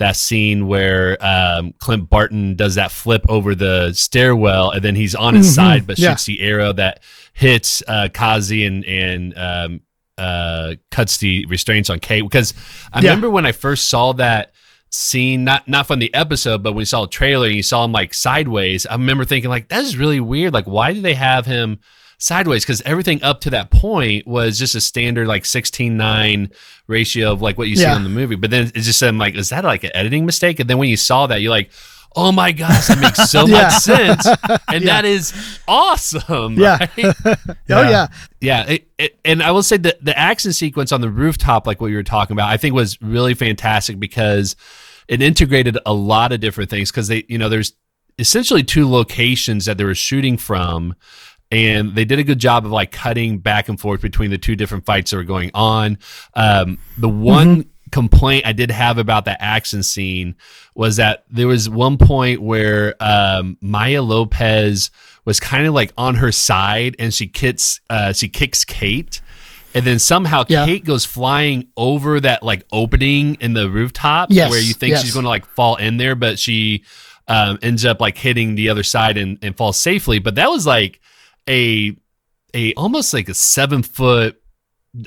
[0.00, 5.14] that scene where um, Clint Barton does that flip over the stairwell, and then he's
[5.14, 5.54] on his Mhm.
[5.54, 6.10] side but Yeah.
[6.10, 7.00] shoots the arrow that
[7.32, 9.80] hits uh, Kazi and and um,
[10.18, 12.22] uh, cuts the restraints on Kate.
[12.22, 12.52] Because
[12.92, 13.10] I Yeah.
[13.10, 14.52] remember when I first saw that
[14.90, 17.84] scene, not not from the episode, but when we saw a trailer and you saw
[17.84, 18.86] him like sideways.
[18.86, 20.52] I remember thinking like that is really weird.
[20.52, 21.78] Like why do they have him?
[22.20, 26.52] Sideways because everything up to that point was just a standard like 16-9
[26.86, 27.96] ratio of like what you see Yeah.
[27.96, 30.60] in the movie but then it's just I'm like is that like an editing mistake
[30.60, 31.70] and then when you saw that you're like
[32.16, 33.62] oh my gosh that makes so Yeah.
[33.62, 34.26] much sense
[34.68, 35.32] and that is
[35.66, 36.78] awesome Yeah.
[36.80, 36.90] right?
[37.70, 38.08] Oh yeah,
[38.40, 41.80] yeah it, it, and i will say that the action sequence on the rooftop like
[41.80, 44.56] what you were talking about i think was really fantastic because
[45.08, 47.72] it integrated a lot of different things because they you know there's
[48.18, 50.94] essentially two locations that they were shooting from
[51.50, 54.54] and they did a good job of like cutting back and forth between the two
[54.56, 55.98] different fights that were going on
[56.34, 60.36] um, the one complaint i did have about that action scene
[60.76, 64.90] was that there was one point where um, maya lopez
[65.24, 69.20] was kind of like on her side and she kicks uh, she kicks kate
[69.74, 70.66] and then somehow Yeah.
[70.66, 75.02] kate goes flying over that like opening in the rooftop Yes, where you think yes.
[75.02, 76.84] she's going to like fall in there but she
[77.28, 80.64] um, ends up like hitting the other side and, and falls safely but that was
[80.66, 81.00] like
[81.48, 81.96] a
[82.54, 84.40] a almost like a seven foot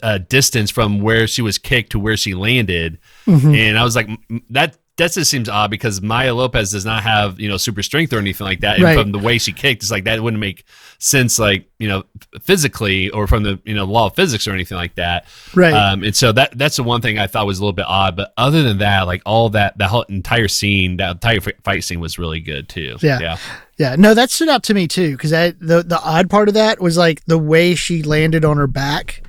[0.02, 3.54] uh, distance from where she was kicked to where she landed Mhm.
[3.58, 4.08] and I was like,
[4.50, 8.13] that that just seems odd because Maya Lopez does not have you know super strength
[8.13, 8.75] or anything like that.
[8.75, 8.97] And Right.
[8.99, 10.65] from the way she kicked, it's like that wouldn't make
[10.99, 12.03] sense, like you know,
[12.41, 15.25] physically or from the you know law of physics or anything like that.
[15.56, 15.73] right.
[15.73, 18.15] Um, and so that that's the one thing I thought was a little bit odd.
[18.15, 21.84] But other than that, like all that, that whole entire scene, that entire fi- fight
[21.84, 22.97] scene was really good too.
[23.01, 23.19] Yeah.
[23.19, 23.38] yeah,
[23.79, 26.79] Yeah, no, that stood out to me too because the the odd part of that
[26.82, 29.23] was like the way she landed on her back.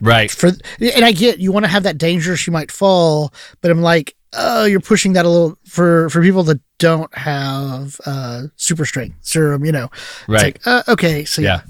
[0.00, 0.30] right.
[0.30, 0.50] For
[0.80, 4.14] and I get you want to have that danger she might fall, but I'm like,
[4.32, 9.16] oh, you're pushing that a little for for people that don't have uh super strength
[9.20, 9.64] serum.
[9.64, 9.90] You know,
[10.26, 10.56] Right.
[10.56, 11.62] It's like, uh, okay, so yeah, Yeah.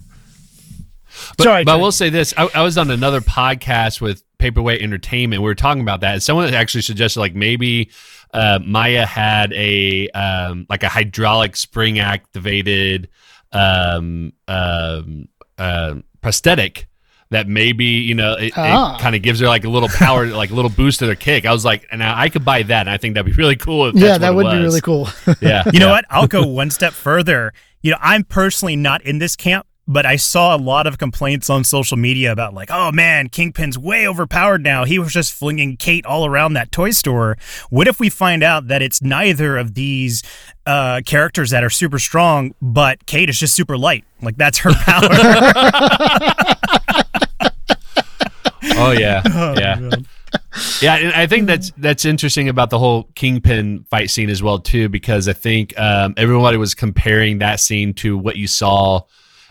[1.37, 4.83] But, Sorry, but I will say this: I, I was on another podcast with Paperweight
[4.83, 5.43] Entertainment.
[5.43, 6.15] We were talking about that.
[6.15, 7.91] And someone actually suggested like maybe
[8.33, 13.09] uh, Maya had a um, like a hydraulic spring activated
[13.53, 16.89] um, um, uh, prosthetic
[17.31, 18.97] that maybe you know it, Ah.
[18.97, 21.15] it kind of gives her like a little power, like a little boost to their
[21.15, 21.45] kick.
[21.47, 23.57] I was like, and I I could buy that, and I think that'd be really
[23.57, 23.89] cool.
[23.89, 25.09] If yeah, that's that would it be really cool.
[25.41, 25.93] Yeah, You know yeah.
[25.93, 26.05] what?
[26.11, 27.53] I'll go one step further.
[27.83, 31.49] You know, I'm personally not in this camp, but I saw a lot of complaints
[31.49, 34.85] on social media about like, oh man, Kingpin's way overpowered now.
[34.85, 37.37] He was just flinging Kate all around that toy store.
[37.71, 40.23] What if we find out that it's neither of these
[40.67, 44.05] uh, characters that are super strong, but Kate is just super light?
[44.21, 45.09] Like that's her power.
[48.89, 49.75] Oh yeah, Oh, yeah.
[49.77, 50.07] man.
[50.83, 54.59] Yeah, and I think that's that's interesting about the whole Kingpin fight scene as well
[54.59, 59.03] too, because I think um, everybody was comparing that scene to what you saw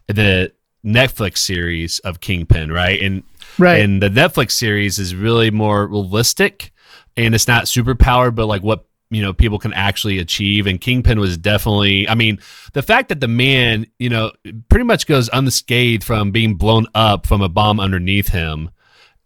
[0.07, 0.51] the
[0.85, 3.01] Netflix series of Kingpin, right?
[3.01, 3.23] And
[3.59, 3.81] Right.
[3.81, 6.71] and the Netflix series is really more realistic,
[7.15, 10.67] and it's not super powered, but like what you know people can actually achieve.
[10.67, 12.39] And Kingpin was definitely, I mean,
[12.73, 14.31] the fact that the man, you know,
[14.69, 18.69] pretty much goes unscathed from being blown up from a bomb underneath him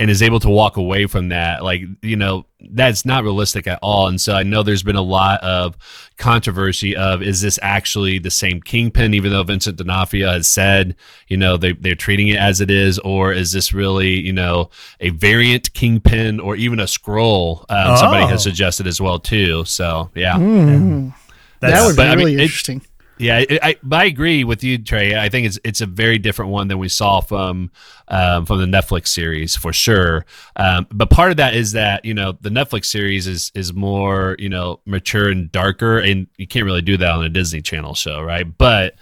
[0.01, 3.77] and is able to walk away from that like you know that's not realistic at
[3.81, 5.77] all and so i know there's been a lot of
[6.17, 10.95] controversy of is this actually the same kingpin even though vincent d'onofrio has said
[11.27, 14.69] you know they, they're treating it as it is or is this really you know
[14.99, 18.49] a variant kingpin or even a Skrull um, somebody has Oh.
[18.49, 21.13] suggested as well too so yeah Mm.
[21.59, 22.81] That's- that would be but, I mean, really it- interesting.
[23.21, 25.15] Yeah, I, I, I agree with you, Trey.
[25.15, 27.71] I think it's it's a very different one than we saw from
[28.07, 30.25] um, from the Netflix series for sure.
[30.55, 34.35] Um, but part of that is that you know the Netflix series is is more
[34.39, 37.93] you know mature and darker, and you can't really do that on a Disney Channel
[37.93, 38.45] show, right?
[38.57, 38.95] But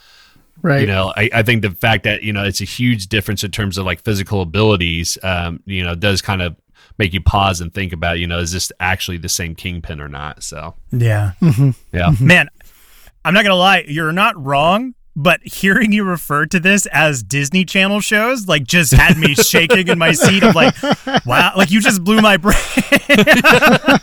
[0.61, 0.81] right.
[0.81, 3.51] you know, I, I think the fact that you know it's a huge difference in
[3.51, 6.55] terms of like physical abilities, um, you know, does kind of
[6.97, 10.09] make you pause and think about you know is this actually the same Kingpin or
[10.09, 10.43] not?
[10.43, 11.31] So yeah.
[11.41, 11.75] Mhm.
[11.91, 12.13] yeah.
[12.19, 12.49] Man,
[13.25, 14.95] I'm not gonna lie, you're not wrong.
[15.15, 19.89] But hearing you refer to this as Disney Channel shows, like, just had me shaking
[19.89, 20.43] in my seat.
[20.43, 20.73] of like,
[21.25, 22.55] wow, like you just blew my brain.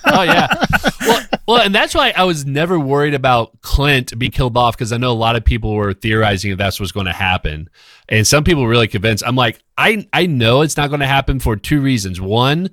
[0.04, 0.66] oh yeah.
[1.06, 4.92] Well, well, and that's why I was never worried about Clint being killed off because
[4.92, 7.70] I know a lot of people were theorizing if that's what's going to happen,
[8.10, 9.24] and some people were really convinced.
[9.26, 12.20] I'm like, I I know it's not going to happen for two reasons.
[12.20, 12.68] One,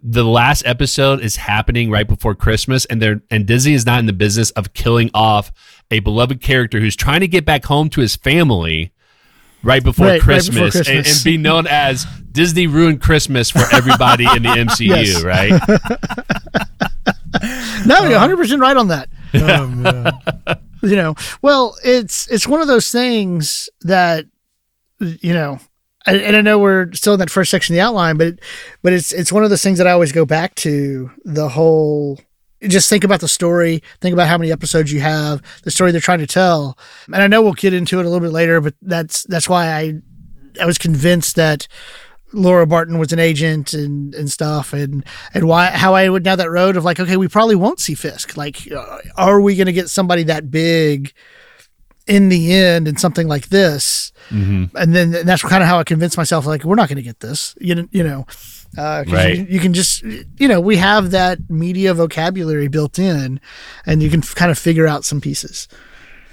[0.00, 4.06] the last episode is happening right before Christmas, and they're and Disney is not in
[4.06, 5.50] the business of killing off
[5.90, 8.92] a beloved character who's trying to get back home to his family
[9.62, 10.88] right before, Right, right Christmas, before Christmas.
[10.88, 15.22] And, and be known as Disney ruined Christmas for everybody in the MCU, Yes.
[15.22, 15.52] right?
[17.86, 19.08] No, you're 100 percent right on that.
[19.34, 20.10] Oh.
[20.80, 24.26] You know, well, it's it's one of those things that
[25.00, 25.58] you know,
[26.06, 28.38] and, and I know we're still in that first section of the outline, but
[28.82, 31.10] but it's it's one of those things that I always go back to.
[31.24, 32.20] The whole
[32.62, 36.00] just think about the story, think about how many episodes you have, the story they're
[36.00, 38.74] trying to tell, and I know we'll get into it a little bit later, but
[38.82, 39.94] that's that's why I
[40.60, 41.68] I was convinced that
[42.32, 46.38] Laura Barton was an agent and, and stuff, and and why how I went down
[46.38, 48.36] that road of like, okay, we probably won't see Fisk.
[48.36, 51.12] Like, uh, are we going to get somebody that big
[52.06, 54.12] in the end and something like this?
[54.30, 54.76] Mm-hmm.
[54.76, 57.02] And then and that's kind of how I convinced myself, like, we're not going to
[57.02, 57.54] get this.
[57.60, 58.26] You know, you know,
[58.76, 59.38] uh, Right.
[59.38, 63.40] you, you can just you know we have that media vocabulary built in,
[63.86, 65.68] and you can kind of figure out some pieces.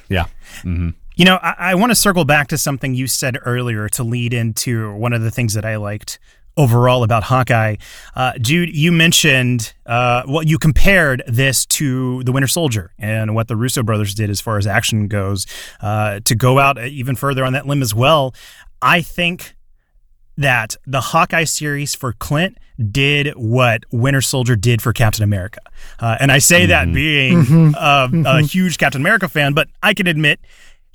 [0.10, 0.26] Yeah.
[0.64, 0.90] Mm-hmm.
[1.16, 4.34] You know, I, I want to circle back to something you said earlier to lead
[4.34, 6.20] into one of the things that I liked
[6.58, 7.76] overall about Hawkeye.
[8.16, 13.48] Uh, Jude, you mentioned, uh, well, you compared this to The Winter Soldier and what
[13.48, 15.46] the Russo brothers did as far as action goes.
[15.82, 18.34] Uh, to go out even further on that limb as well,
[18.82, 19.56] I think
[20.38, 22.58] that the Hawkeye series for Clint
[22.92, 25.62] did what Winter Soldier did for Captain America.
[26.00, 30.08] Uh, and I say that being uh, a huge Captain America fan, but I can
[30.08, 30.40] admit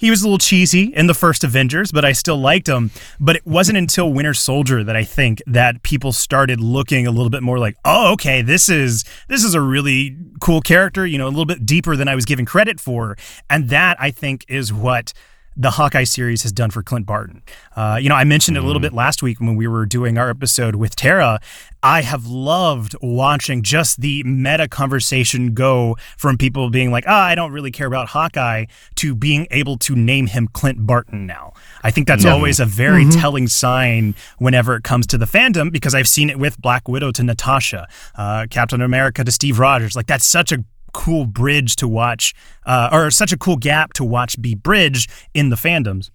[0.01, 2.91] he was a little cheesy in the first Avengers, but I still liked him.
[3.21, 7.29] But it wasn't until Winter Soldier that I think that people started looking a little
[7.29, 11.27] bit more like, oh, okay, this is this is a really cool character, you know,
[11.27, 13.17] a little bit deeper than I was giving credit for.
[13.51, 15.13] And that I think is what
[15.57, 17.43] the Hawkeye series has done for Clint Barton.
[17.77, 20.17] Uh, you know, I mentioned it a little bit last week when we were doing
[20.17, 21.41] our episode with Tara.
[21.83, 27.35] I have loved watching just the meta conversation go from people being like, ah, I
[27.35, 31.53] don't really care about Hawkeye to being able to name him Clint Barton now.
[31.83, 35.95] I think that's always a very telling sign whenever it comes to the fandom because
[35.95, 39.97] I've seen it with Black Widow to Natasha, uh, Captain America to Steve Rogers.
[39.97, 42.35] Like, that's such a cool bridge to watch,
[42.67, 46.11] uh, or such a cool gap to watch be bridged in the fandoms.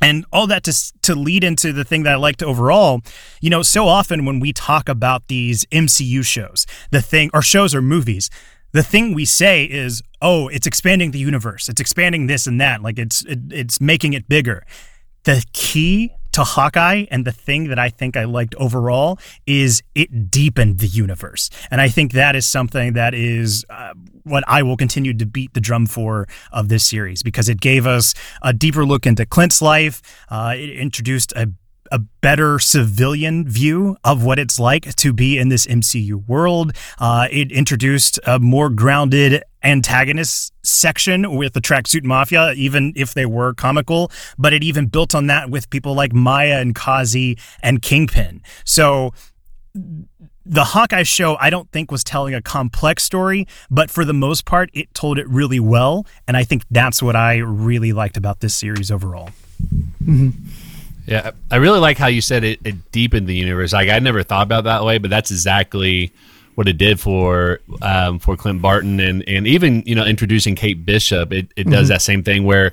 [0.00, 3.00] And all that to to lead into the thing that I liked overall,
[3.40, 7.74] you know, so often when we talk about these MCU shows, the thing or shows
[7.74, 8.28] or movies,
[8.72, 11.68] the thing we say is, "Oh, it's expanding the universe.
[11.68, 12.82] It's expanding this and that.
[12.82, 14.66] Like it's it, it's making it bigger."
[15.24, 20.30] The key to Hawkeye and the thing that I think I liked overall is it
[20.30, 21.48] deepened the universe.
[21.70, 25.54] And I think that is something that is uh, what I will continue to beat
[25.54, 28.12] the drum for of this series because it gave us
[28.42, 30.02] a deeper look into Clint's life.
[30.28, 31.48] Uh, it introduced a
[31.90, 36.72] a better civilian view of what it's like to be in this MCU world.
[36.98, 43.26] Uh, it introduced a more grounded antagonist section with the tracksuit mafia, even if they
[43.26, 47.82] were comical, but it even built on that with people like Maya and Kazi and
[47.82, 48.42] Kingpin.
[48.64, 49.12] So
[50.48, 54.44] the Hawkeye show, I don't think was telling a complex story, but for the most
[54.44, 56.06] part, it told it really well.
[56.28, 59.30] And I think that's what I really liked about this series overall.
[61.06, 63.72] Yeah, I really like how you said it, it deepened the universe.
[63.72, 66.12] Like I never thought about that way, but that's exactly
[66.56, 70.84] what it did for um, for Clint Barton and and even you know introducing Kate
[70.84, 71.32] Bishop.
[71.32, 72.72] It it does that same thing where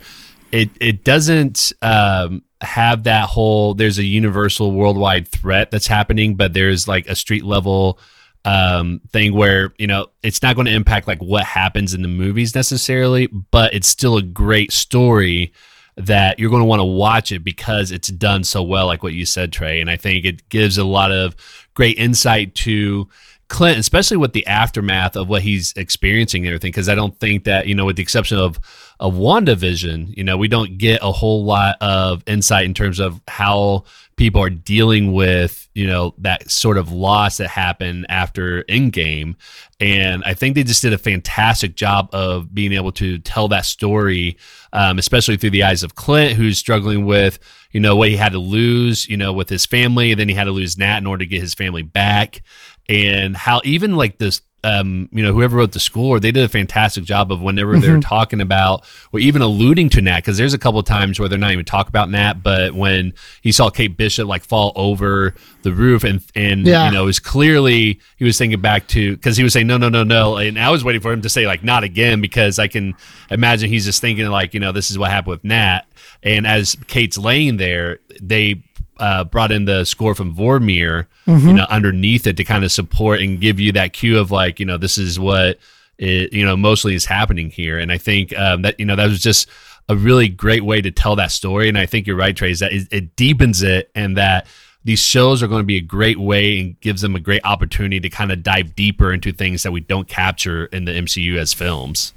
[0.52, 6.54] it it doesn't um, have that whole there's a universal worldwide threat that's happening, but
[6.54, 8.00] there's like a street level
[8.46, 12.10] um thing where you know it's not going to impact like what happens in the
[12.10, 15.54] movies necessarily but it's still a great story
[15.96, 19.14] that you're going to want to watch it because it's done so well, like what
[19.14, 19.80] you said, Trey.
[19.80, 21.36] And I think it gives a lot of
[21.74, 23.08] great insight to
[23.50, 26.72] Clint, especially with the aftermath of what he's experiencing and everything.
[26.72, 28.60] Because I don't think that, you know, with the exception of
[29.00, 33.22] of WandaVision, you know, we don't get a whole lot of insight in terms of
[33.28, 33.84] how
[34.16, 39.36] people are dealing with, you know, that sort of loss that happened after Endgame.
[39.80, 43.66] And I think they just did a fantastic job of being able to tell that
[43.66, 44.38] story,
[44.72, 47.40] um, especially through the eyes of Clint, who's struggling with,
[47.72, 50.12] you know, what he had to lose, you know, with his family.
[50.12, 52.44] And then he had to lose Nat in order to get his family back.
[52.88, 56.48] And how even like this um, you know, whoever wrote the score, they did a
[56.50, 60.58] fantastic job of whenever they're talking about or even alluding to Nat, because there's a
[60.58, 63.98] couple of times where they're not even talking about Nat, but when he saw Kate
[63.98, 65.34] Bishop like fall over
[65.64, 66.86] the roof and and Yeah.
[66.88, 69.78] you know, it was clearly he was thinking back to because he was saying no,
[69.78, 72.58] no, no, no, and I was waiting for him to say like not again because
[72.60, 72.94] I can
[73.30, 75.82] imagine he's just thinking like you know this is what happened with Nat,
[76.22, 78.64] and as Kate's laying there, they
[78.98, 81.08] uh, brought in the score from Vormir,
[81.48, 84.60] you know, underneath it to kind of support and give you that cue of like,
[84.60, 85.58] you know, this is what
[85.98, 87.80] it, you know, mostly is happening here.
[87.80, 89.50] And I think um, that, you know, that was just
[89.90, 91.70] a really great way to tell that story.
[91.70, 94.48] And I think you're right, Trey, is that it, it deepens it and that
[94.86, 98.00] these shows are going to be a great way and gives them a great opportunity
[98.00, 101.54] to kind of dive deeper into things that we don't capture in the MCU as
[101.54, 102.14] films.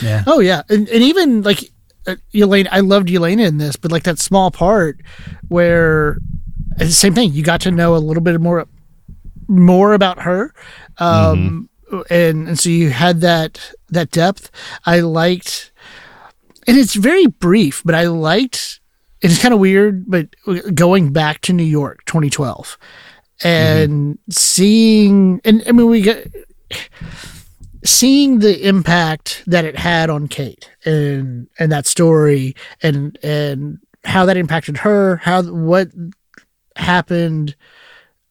[0.00, 0.24] Yeah.
[0.26, 1.70] Oh yeah, and, and even like
[2.06, 5.00] uh, Elaine, I loved Elena in this, but like that small part
[5.48, 6.18] where
[6.78, 7.32] the same thing.
[7.32, 8.66] You got to know a little bit more
[9.48, 10.54] more about her,
[10.98, 11.68] um,
[12.10, 14.50] and and so you had that that depth.
[14.86, 15.72] I liked,
[16.66, 18.80] and it's very brief, but I liked.
[19.20, 20.28] It's kind of weird, but
[20.74, 22.76] going back to New York, 2012,
[23.44, 26.28] and seeing, and I mean, we get
[27.84, 34.24] seeing the impact that it had on Kate and and that story and and how
[34.26, 35.88] that impacted her, how what
[36.76, 37.54] happened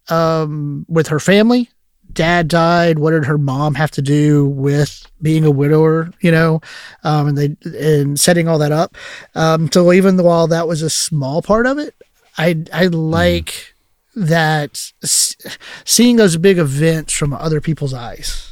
[0.09, 1.69] um with her family.
[2.13, 2.99] Dad died.
[2.99, 6.11] What did her mom have to do with being a widower?
[6.19, 6.61] You know,
[7.05, 8.97] um, and they and setting all that up.
[9.33, 11.95] Um, so even while that was a small part of it,
[12.37, 13.73] I I like
[14.13, 15.37] that s-
[15.85, 18.50] seeing those big events from other people's eyes.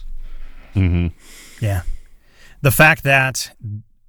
[0.76, 1.08] Mm-hmm.
[1.64, 1.84] Yeah.
[2.62, 3.56] The fact that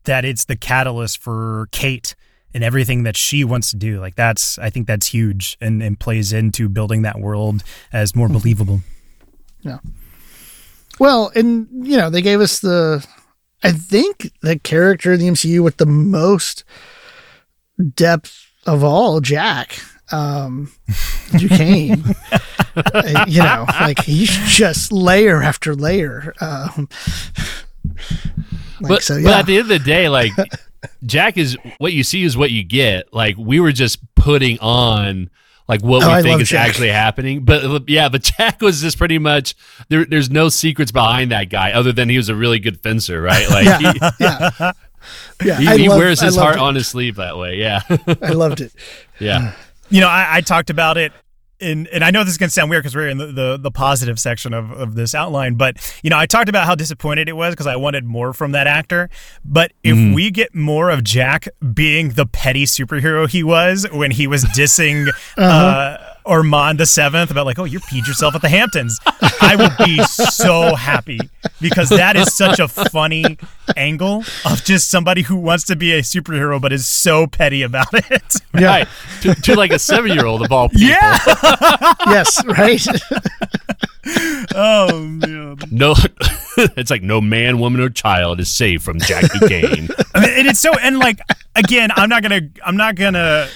[0.04, 2.14] that it's the catalyst for Kate
[2.52, 5.98] and everything that she wants to do, like that's I think that's huge and, and
[5.98, 8.80] plays into building that world as more believable.
[9.60, 9.78] Yeah.
[10.98, 13.06] Well, and you know, they gave us the
[13.62, 16.64] I think the character in the MCU with the most
[17.94, 19.78] depth of all, Jack.
[20.12, 20.72] Um
[21.36, 22.02] Duquesne.
[22.76, 26.34] Uh, you know, like he's just layer after layer.
[26.40, 26.88] Um
[28.80, 30.32] like, but, so but at the end of the day, like
[31.04, 33.12] Jack is what you see is what you get.
[33.12, 35.30] Like we were just putting on
[35.68, 36.68] like what Oh, we think love is Jack.
[36.70, 37.44] actually happening.
[37.44, 39.54] But yeah, but Jack was just pretty much
[39.88, 40.04] there.
[40.04, 43.48] There's no secrets behind that guy other than he was a really good fencer, right?
[43.50, 44.72] Like yeah, he, yeah.
[45.42, 46.60] Yeah, he, he loved- wears his heart it.
[46.60, 47.56] on his sleeve that way.
[47.56, 47.80] Yeah,
[48.20, 48.70] I loved it.
[49.18, 49.54] yeah.
[49.90, 51.12] You know, I, I talked about it
[51.60, 53.58] in, and I know this is going to sound weird because we're in the, the,
[53.60, 57.28] the positive section of, of this outline, but, you know, I talked about how disappointed
[57.28, 59.10] it was because I wanted more from that actor.
[59.44, 64.26] But if we get more of Jack being the petty superhero he was when he
[64.26, 68.98] was dissing uh, Armand the Seventh about, like, oh, you peed yourself at the Hamptons,
[69.40, 71.18] I would be so happy
[71.60, 73.38] because that is such a funny
[73.76, 77.92] angle of just somebody who wants to be a superhero but is so petty about
[77.92, 78.34] it.
[78.52, 78.88] Right.
[79.22, 80.88] To, to like a seven year old of all people.
[80.88, 81.18] Yeah.
[82.06, 82.84] Yes, right.
[84.54, 85.58] Oh man.
[85.70, 85.94] No,
[86.56, 89.88] it's like no man, woman, or child is safe from Jack Duquesne.
[90.14, 91.20] I mean, and it's so and like
[91.54, 93.48] again, I'm not gonna I'm not gonna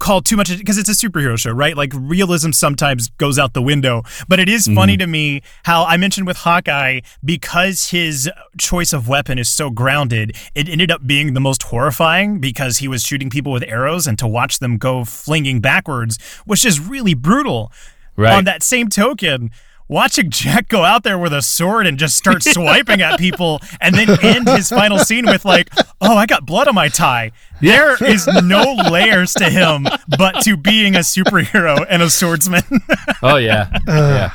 [0.00, 1.76] call too much because it's a superhero show, right?
[1.76, 4.02] Like realism sometimes goes out the window.
[4.26, 5.00] But it is funny mm-hmm.
[5.00, 8.28] to me how I mentioned with Hawkeye because his
[8.58, 12.88] choice of weapon is so grounded, it ended up being the most horrifying because he
[12.88, 17.14] was shooting people with arrows and to watch them go flinging backwards was just really
[17.14, 17.70] brutal.
[18.16, 18.34] Right.
[18.34, 19.50] On that same token,
[19.90, 23.94] watching Jack go out there with a sword and just start swiping at people and
[23.94, 25.68] then end his final scene with like,
[26.00, 29.86] "Oh, I got blood on my tie." There is no layers to him
[30.16, 32.62] but to being a superhero and a swordsman.
[33.22, 34.32] Oh yeah, yeah.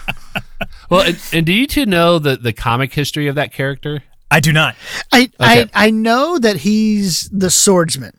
[0.92, 4.04] Well, and, and do you two know the the comic history of that character?
[4.30, 4.76] I do not.
[5.12, 5.32] I, Okay.
[5.40, 8.12] I I know that he's the swordsman.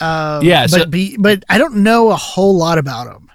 [0.00, 3.30] Um, Yeah, but be, but I don't know a whole lot about him.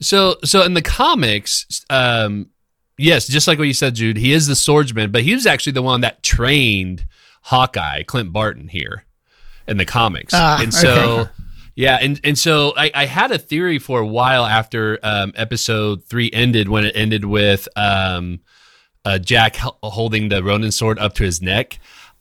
[0.00, 2.48] So, so in the comics, um,
[3.00, 5.72] yes, just like what you said, Jude, he is the swordsman, but he was actually
[5.72, 7.06] the one that trained
[7.42, 9.04] Hawkeye, Clint Barton, here
[9.66, 11.20] in the comics, Ah, and so.
[11.20, 11.30] okay.
[11.76, 16.04] Yeah, and, and so I, I had a theory for a while after um, episode
[16.04, 18.40] three ended when it ended with um,
[19.04, 21.78] uh, Jack holding the Ronin sword up to his neck.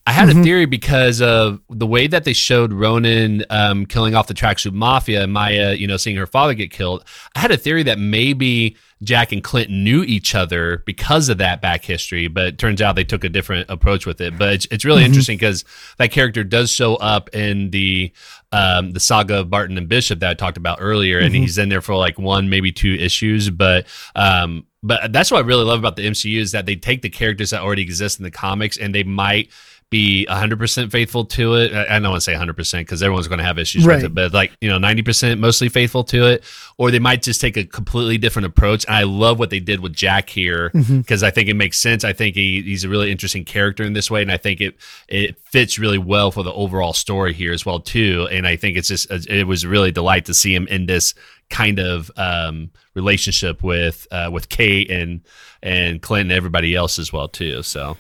[0.07, 0.39] I had mm-hmm.
[0.39, 4.71] a theory because of the way that they showed Ronin um, killing off the tracksuit
[4.71, 7.03] mafia and Maya, you know, seeing her father get killed.
[7.36, 11.61] I had a theory that maybe Jack and Clint knew each other because of that
[11.61, 14.37] back history, but it turns out they took a different approach with it.
[14.37, 15.07] But it's, it's really mm-hmm.
[15.07, 15.63] interesting because
[15.97, 18.11] that character does show up in the
[18.51, 21.43] um, the saga of Barton and Bishop that I talked about earlier, and mm-hmm.
[21.43, 23.49] he's in there for like one, maybe two issues.
[23.49, 27.01] But um, but that's what I really love about the MCU is that they take
[27.01, 29.49] the characters that already exist in the comics and they might
[29.89, 31.73] be 100% faithful to it.
[31.73, 33.95] I, don't want to say 100% because everyone's going to have issues right.
[33.95, 36.43] with it, but like, you know, 90% mostly faithful to it.
[36.77, 38.85] Or they might just take a completely different approach.
[38.85, 41.25] And I love what they did with Jack here because mm-hmm.
[41.25, 42.03] I think it makes sense.
[42.03, 44.21] I think he, he's a really interesting character in this way.
[44.21, 44.75] And I think it,
[45.07, 48.27] it fits really well for the overall story here as well, too.
[48.31, 51.15] And I think it's just, it was really delight to see him in this
[51.49, 55.21] kind of um, relationship with, uh, with Kate and,
[55.63, 57.63] and Clint and everybody else as well, too.
[57.63, 57.97] So.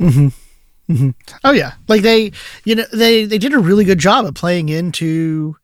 [0.00, 0.28] Mm-hmm.
[0.92, 1.10] Mm-hmm.
[1.44, 2.32] Oh yeah, like they,
[2.64, 5.56] you know, they they did a really good job of playing into,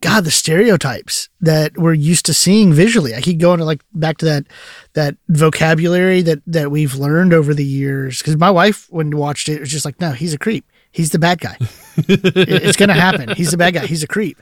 [0.00, 3.14] God, the stereotypes that we're used to seeing visually.
[3.14, 4.46] I keep going to like back to that
[4.94, 8.18] that vocabulary that that we've learned over the years.
[8.18, 10.64] Because my wife, when watched it, was just like, no, he's a creep.
[10.90, 11.56] He's the bad guy.
[12.08, 13.36] it's gonna happen.
[13.36, 13.86] He's the bad guy.
[13.86, 14.40] He's a creep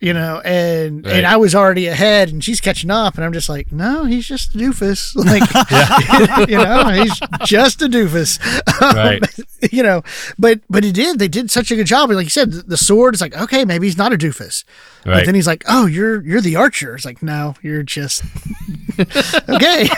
[0.00, 1.16] you know, and right.
[1.16, 4.26] and I was already ahead, and she's catching up, and I'm just like, no, he's
[4.26, 5.14] just a doofus,
[6.40, 8.40] like, you know, he's just a doofus,
[8.82, 9.22] um, right?
[9.70, 10.02] you know,
[10.38, 12.62] but but he did, they did such a good job, and like you said, the,
[12.62, 14.64] the sword is like, okay, maybe he's not a doofus,
[15.04, 15.14] right.
[15.18, 16.94] but then he's like, oh, you're you're the archer.
[16.94, 18.24] It's like, no, you're just
[19.48, 19.88] okay,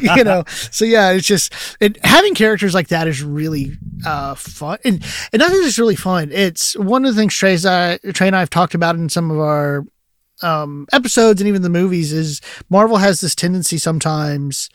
[0.16, 0.44] you know.
[0.48, 3.72] So yeah, it's just it, having characters like that is really
[4.04, 6.30] uh, fun, and and not just really fun.
[6.32, 9.10] It's one of the things Trey's uh, Trey and I have talked talked about in
[9.10, 9.84] some of our
[10.40, 14.70] um, episodes and even the movies is Marvel has this tendency sometimes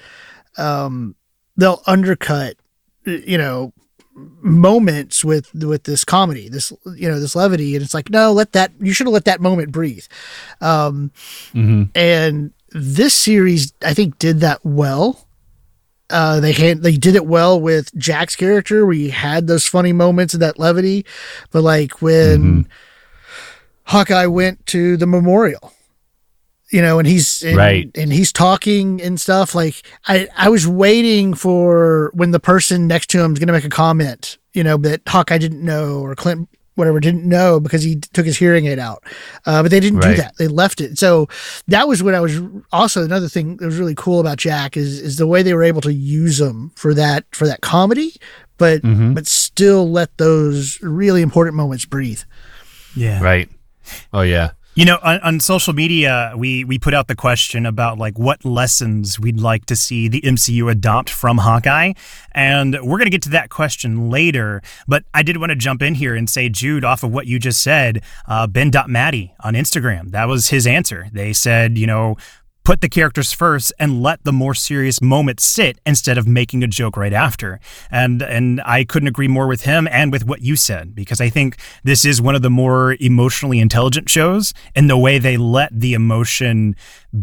[0.57, 1.15] um,
[1.57, 2.55] they'll undercut
[3.05, 3.73] you know
[4.41, 8.53] moments with with this comedy this you know this levity and it's like no let
[8.53, 10.05] that you should have let that moment breathe
[10.61, 11.11] um,
[11.53, 11.83] mm-hmm.
[11.95, 15.27] and this series i think did that well
[16.09, 19.93] uh, they had they did it well with Jack's character where you had those funny
[19.93, 21.05] moments of that levity,
[21.51, 22.71] but like when mm-hmm.
[23.83, 25.71] Hawkeye went to the memorial,
[26.71, 29.55] you know, and he's and, right, and he's talking and stuff.
[29.55, 33.53] Like I, I was waiting for when the person next to him is going to
[33.53, 36.49] make a comment, you know, that Hawkeye didn't know or Clint
[36.79, 39.03] whatever didn't know because he took his hearing aid out.
[39.45, 40.15] Uh, but they didn't right.
[40.15, 40.37] do that.
[40.37, 40.97] They left it.
[40.97, 41.27] So
[41.67, 42.39] that was what I was
[42.71, 45.63] also another thing that was really cool about Jack is is the way they were
[45.63, 48.15] able to use him for that for that comedy,
[48.57, 49.13] but mm-hmm.
[49.13, 52.21] but still let those really important moments breathe.
[52.95, 53.21] Yeah.
[53.21, 53.49] Right.
[54.13, 54.51] Oh yeah.
[54.79, 58.45] You know, on, on, social media, we we put out the question about like what
[58.45, 61.91] lessons we'd like to see the MCU adopt from Hawkeye,
[62.31, 64.61] and we're going to get to that question later.
[64.87, 67.39] But I did want to jump in here and say, Jude, off of what you
[67.39, 71.07] just said, uh, Ben Matty on Instagram, that was his answer.
[71.11, 72.15] They said, you know,
[72.69, 76.67] put the characters first and let the more serious moments sit instead of making a
[76.67, 77.59] joke right after.
[77.89, 81.29] And and I couldn't agree more with him and with what you said because I
[81.29, 85.71] think this is one of the more emotionally intelligent shows in the way they let
[85.73, 86.75] the emotion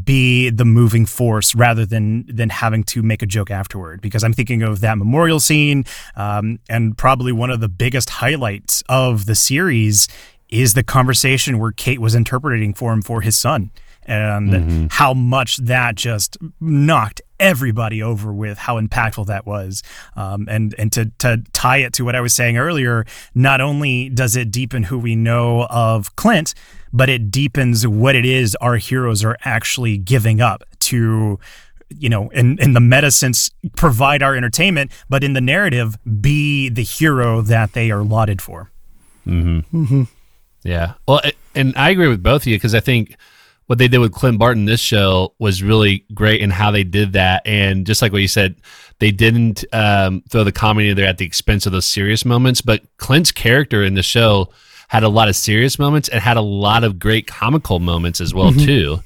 [0.03, 4.01] be the moving force rather than than having to make a joke afterward.
[4.01, 5.85] Because I'm thinking of that memorial scene,
[6.17, 10.09] um, and probably one of the biggest highlights of the series
[10.49, 13.71] is the conversation where Kate was interpreting for him for his son
[14.07, 14.87] and mm-hmm.
[14.91, 19.83] how much that just knocked everybody over with how impactful that was.
[20.15, 23.05] Um, and and to to tie it to what I was saying earlier,
[23.35, 26.55] not only does it deepen who we know of Clint,
[26.93, 31.39] but it deepens what it is our heroes are actually giving up to
[31.89, 36.69] you know, in, in the meta sense, provide our entertainment, but in the narrative, be
[36.69, 38.73] the hero that they are lauded for.
[39.27, 39.83] Mm-hmm.
[39.83, 40.03] Mm-hmm.
[40.65, 40.95] Yeah.
[41.07, 41.21] Well,
[41.55, 43.17] and I agree with both of you because I think
[43.67, 47.13] what they did with Clint Barton this show was really great in how they did
[47.15, 47.43] that.
[47.47, 48.57] And just like what you said,
[48.99, 52.61] they didn't um, throw the comedy there at the expense of those serious moments.
[52.61, 54.51] But Clint's character in the show
[54.89, 58.33] had a lot of serious moments and had a lot of great comical moments as
[58.33, 58.65] well mm-hmm.
[58.65, 59.03] too.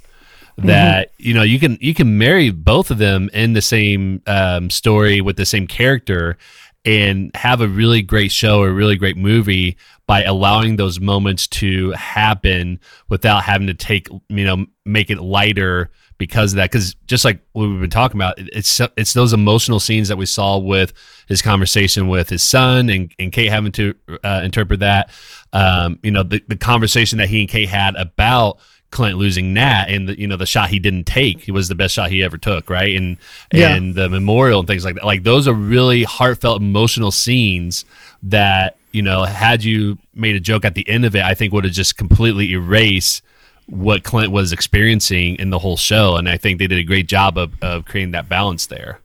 [0.58, 1.28] That mm-hmm.
[1.28, 5.22] you know you can you can marry both of them in the same um, story
[5.22, 6.36] with the same character
[6.84, 9.78] and have a really great show, or a really great movie
[10.11, 15.88] by allowing those moments to happen without having to take, you know, make it lighter
[16.18, 16.68] because of that.
[16.68, 20.26] Because just like what we've been talking about, it's it's those emotional scenes that we
[20.26, 20.92] saw with
[21.28, 23.94] his conversation with his son and, and Kate having to
[24.24, 25.11] uh, interpret that.
[25.52, 28.58] Um, you know, the, the conversation that he and Kate had about
[28.90, 31.76] Clint losing Nat and the you know the shot he didn't take he was the
[31.76, 33.16] best shot he ever took right and
[33.52, 33.76] Yeah.
[33.76, 37.84] and the memorial and things like that like those are really heartfelt emotional scenes
[38.24, 41.53] that you know had you made a joke at the end of it I think
[41.53, 43.22] would have just completely erased
[43.66, 47.07] what Clint was experiencing in the whole show and I think they did a great
[47.07, 49.01] job of, of creating that balance there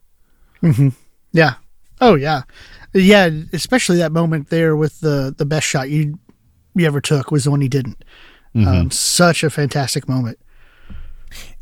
[1.31, 1.55] Yeah.
[2.01, 2.43] Oh yeah.
[2.93, 6.17] Yeah, especially that moment there with the the best shot you
[6.73, 8.03] you ever took was the one he didn't.
[8.55, 10.39] Um, such a fantastic moment.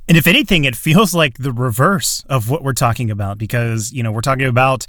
[0.07, 4.03] And if anything, it feels like the reverse of what we're talking about because, you
[4.03, 4.85] know, we're talking about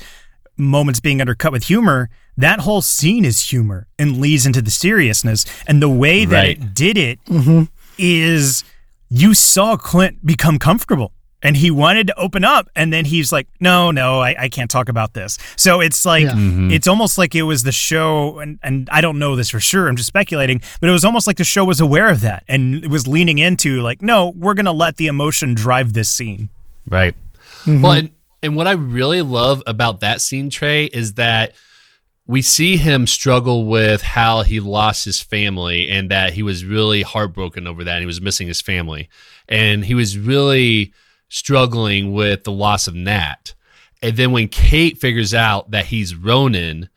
[0.58, 2.10] moments being undercut with humor.
[2.36, 5.44] That whole scene is humor and leads into the seriousness.
[5.66, 6.50] And the way that Right.
[6.58, 7.64] it did it mm-hmm.
[7.98, 8.64] is
[9.08, 11.12] you saw Clint become comfortable
[11.42, 12.68] and he wanted to open up.
[12.74, 15.38] And then he's like, no, no, I, I can't talk about this.
[15.56, 16.32] So it's like, Yeah.
[16.32, 16.70] Mm-hmm.
[16.72, 18.38] it's almost like it was the show.
[18.40, 19.86] And, and I don't know this for sure.
[19.88, 22.82] I'm just speculating, but it was almost like the show was aware of that and
[22.82, 26.48] it was leaning into like, no, we're going to let the emotion drive this scene.
[26.88, 27.14] Right.
[27.64, 27.82] Mm-hmm.
[27.82, 28.10] Well, and,
[28.42, 31.54] and what I really love about that scene, Trey, is that
[32.26, 37.02] we see him struggle with how he lost his family and that he was really
[37.02, 37.94] heartbroken over that.
[37.94, 39.10] And he was missing his family.
[39.48, 40.94] And he was really
[41.28, 43.54] struggling with the loss of Nat.
[44.02, 46.88] And then when Kate figures out that he's Ronin,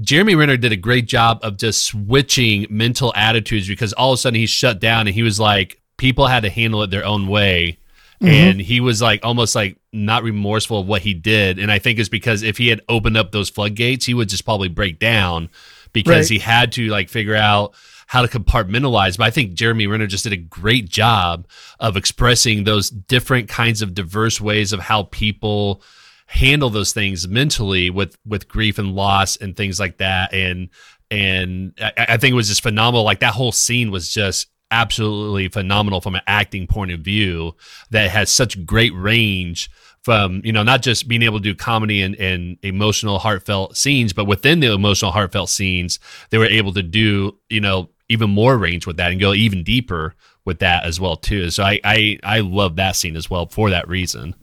[0.00, 4.20] Jeremy Renner did a great job of just switching mental attitudes because all of a
[4.20, 7.26] sudden he's shut down and he was like, people had to handle it their own
[7.26, 7.78] way.
[8.20, 8.26] Mm-hmm.
[8.28, 11.58] And he was like almost like not remorseful of what he did.
[11.58, 14.44] And I think it's because if he had opened up those floodgates, he would just
[14.44, 15.48] probably break down
[15.92, 16.30] because Right.
[16.30, 17.74] he had to like figure out
[18.06, 19.18] how to compartmentalize.
[19.18, 21.48] But I think Jeremy Renner just did a great job
[21.80, 25.82] of expressing those different kinds of diverse ways of how people
[26.26, 30.68] handle those things mentally with with grief and loss and things like that and
[31.08, 35.46] and I, I think it was just phenomenal like that whole scene was just absolutely
[35.46, 37.54] phenomenal from an acting point of view
[37.90, 39.70] that has such great range
[40.06, 44.12] from you know not just being able to do comedy and, and emotional heartfelt scenes
[44.12, 45.98] but within the emotional heartfelt scenes
[46.30, 49.64] they were able to do you know even more range with that and go even
[49.64, 51.50] deeper with that as well too.
[51.50, 54.36] So i i, I love that scene as well for that reason.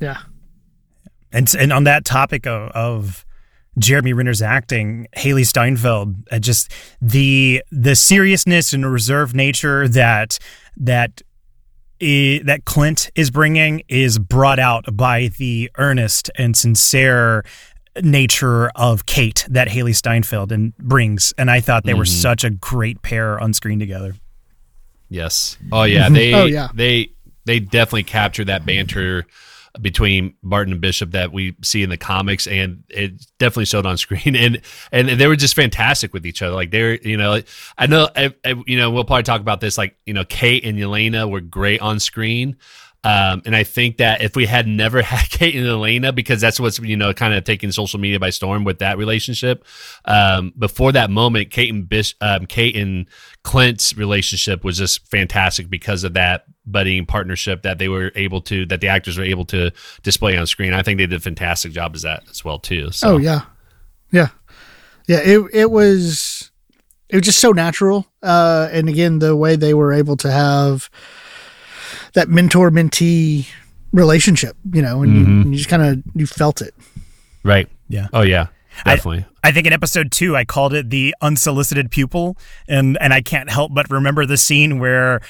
[0.00, 0.18] Yeah.
[1.32, 3.26] And and on that topic of, of
[3.80, 6.70] Jeremy Renner's acting, Hailee Steinfeld, uh, just
[7.02, 10.38] the the seriousness and reserved nature that
[10.76, 11.20] that
[12.02, 17.44] i- that Clint is bringing is brought out by the earnest and sincere
[18.02, 22.20] nature of Kate that Hailee Steinfeld and brings, and I thought they were mm-hmm.
[22.22, 24.14] such a great pair on screen together.
[25.08, 25.56] Yes.
[25.72, 26.06] Oh yeah.
[26.10, 26.68] Oh, they Oh, yeah.
[26.74, 27.10] they
[27.44, 29.26] they definitely capture that banter
[29.80, 33.96] between Barton and Bishop that we see in the comics, and it definitely showed on
[33.98, 34.36] screen.
[34.36, 34.60] And
[34.92, 36.54] and they were just fantastic with each other.
[36.54, 37.40] Like they're you know
[37.76, 39.78] I know I, I- you know we'll probably talk about this.
[39.78, 42.56] Like you know Kate and Elena were great on screen.
[43.08, 46.60] Um, and I think that if we had never had Kate and Elena, because that's
[46.60, 49.64] what's you know kind of taking social media by storm with that relationship.
[50.04, 53.06] Um, before that moment, Kate and Bish, um, Kate and
[53.44, 58.66] Clint's relationship was just fantastic because of that buddying partnership that they were able to,
[58.66, 60.74] that the actors were able to display on screen.
[60.74, 62.92] I think they did a fantastic job as that as well too.
[62.92, 63.46] So Oh yeah,
[64.12, 64.28] yeah,
[65.06, 65.20] yeah.
[65.20, 66.50] It it was
[67.08, 70.90] it was just so natural, uh, and again the way they were able to have
[72.14, 73.48] that mentor mentee
[73.92, 75.42] relationship, you know, and, you, mm-hmm.
[75.42, 76.74] and you just kind of you felt it.
[77.42, 78.08] right, Yeah.
[78.12, 78.48] oh yeah,
[78.84, 79.24] definitely.
[79.44, 82.36] I think in episode two, I called it the unsolicited pupil,
[82.68, 85.22] and and I can't help but remember the scene where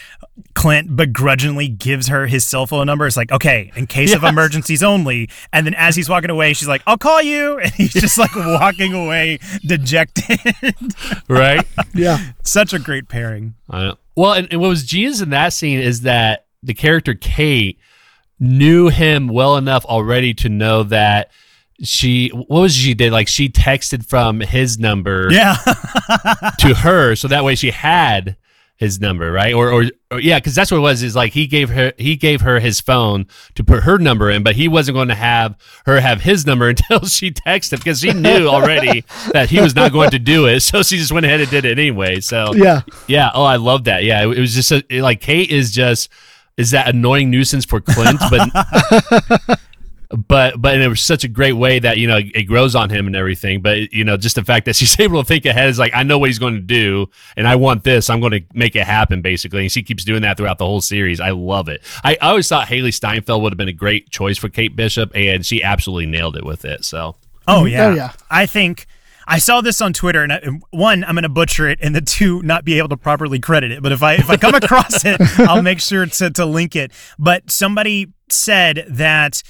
[0.54, 3.06] Clint begrudgingly gives her his cell phone number.
[3.06, 5.28] It's like, okay, in case of emergencies only.
[5.52, 8.34] And then as he's walking away, she's like, "I'll call you," and he's just like
[8.34, 10.40] walking away dejected.
[11.28, 11.64] right.
[11.94, 13.54] Yeah, Such a great pairing.
[14.16, 17.78] Well, and, and what was genius in that scene is that the character Kate
[18.40, 21.30] knew him well enough already to know that
[21.82, 25.54] she what was she did like she texted from his number Yeah,
[26.58, 28.36] to her so that way she had
[28.76, 31.48] his number right or or, or yeah because that's what it was is like he
[31.48, 34.94] gave her he gave her his phone to put her number in but he wasn't
[34.94, 39.50] going to have her have his number until she texted because she knew already that
[39.50, 41.76] he was not going to do it so she just went ahead and did it
[41.78, 43.30] anyway so yeah, yeah.
[43.34, 44.04] Oh, I love that.
[44.04, 44.24] Yeah.
[44.26, 46.08] It, it was just a, it- like Kate is just
[46.58, 49.58] is that annoying nuisance for Clint, but
[50.28, 52.90] but but and it was such a great way that you know it grows on
[52.90, 53.62] him and everything.
[53.62, 56.02] But you know, just the fact that she's able to think ahead is like I
[56.02, 58.10] know what he's going to do, and I want this.
[58.10, 59.62] I'm going to make it happen, basically.
[59.62, 61.20] And she keeps doing that throughout the whole series.
[61.20, 61.82] I love it.
[62.04, 65.12] I, I always thought Hailee Steinfeld would have been a great choice for Kate Bishop,
[65.14, 66.84] and she absolutely nailed it with it.
[66.84, 67.16] So
[67.48, 67.86] Oh, oh yeah.
[67.86, 68.12] Oh, yeah.
[68.30, 68.86] I think
[69.28, 72.00] I saw this on Twitter, and I, one, I'm going to butcher it, and the
[72.00, 73.82] two, not be able to properly credit it.
[73.82, 76.92] But if I if I come across it, I'll make sure to to link it.
[77.18, 79.42] But somebody said that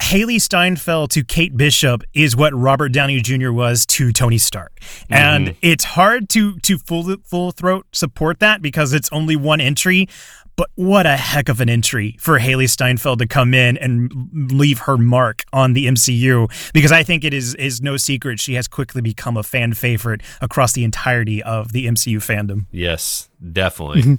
[0.00, 3.52] Hailee Steinfeld to Kate Bishop is what Robert Downey Jr.
[3.52, 5.14] was to Tony Stark, mm-hmm.
[5.14, 10.08] and it's hard to to full full throat support that because it's only one entry.
[10.56, 14.10] But what a heck of an entry for Hailee Steinfeld to come in and
[14.50, 18.54] leave her mark on the MCU because I think it is is no secret she
[18.54, 22.66] has quickly become a fan favorite across the entirety of the MCU fandom.
[22.70, 24.02] Yes, definitely.
[24.02, 24.14] Mm-hmm.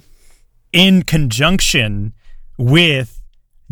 [0.72, 2.14] In conjunction
[2.56, 3.20] with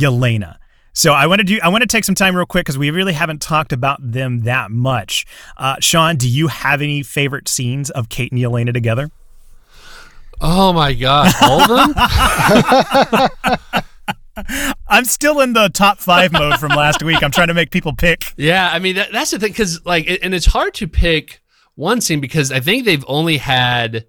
[0.00, 0.56] Yelena.
[0.92, 1.58] So I want to do.
[1.62, 4.40] I want to take some time real quick because we really haven't talked about them
[4.42, 5.26] that much.
[5.58, 9.10] Uh, Sean, do you have any favorite scenes of Kate and Yelena together?
[10.40, 11.94] Oh my god, all of them.
[14.88, 17.22] I'm still in the top five mode from last week.
[17.22, 18.34] I'm trying to make people pick.
[18.36, 21.40] Yeah, I mean that, that's the thing because like, and it's hard to pick
[21.74, 24.06] one scene because I think they've only had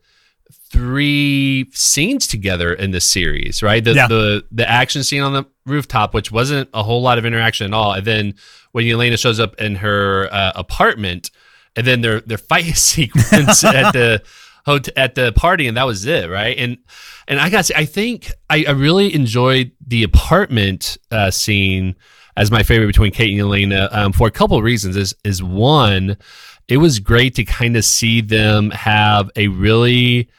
[0.69, 3.83] three scenes together in the series, right?
[3.83, 4.07] The yeah.
[4.07, 7.73] the the action scene on the rooftop, which wasn't a whole lot of interaction at
[7.73, 8.33] all, and then
[8.71, 11.31] when Elena shows up in her uh, apartment,
[11.75, 14.21] and then their their fight sequence at the
[14.95, 16.57] at the party, and that was it, right?
[16.57, 16.77] And
[17.27, 21.95] and I got to I think I, I really enjoyed the apartment uh, scene
[22.35, 24.95] as my favorite between Kate and Elena um, for a couple of reasons.
[24.95, 26.17] Is is one,
[26.67, 30.29] it was great to kind of see them have a really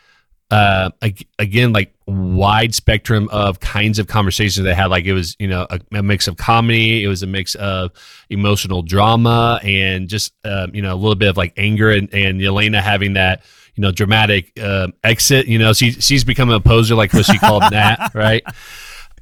[0.51, 0.91] uh,
[1.39, 4.87] again, like wide spectrum of kinds of conversations they had.
[4.87, 7.91] Like it was, you know, a, a mix of comedy, it was a mix of
[8.31, 12.41] emotional drama, and just, uh, you know, a little bit of like anger, and, and
[12.41, 13.43] Yelena having that,
[13.79, 15.47] you know, dramatic uh, exit.
[15.47, 18.43] You know, she she's become a poser, like what she called that, right?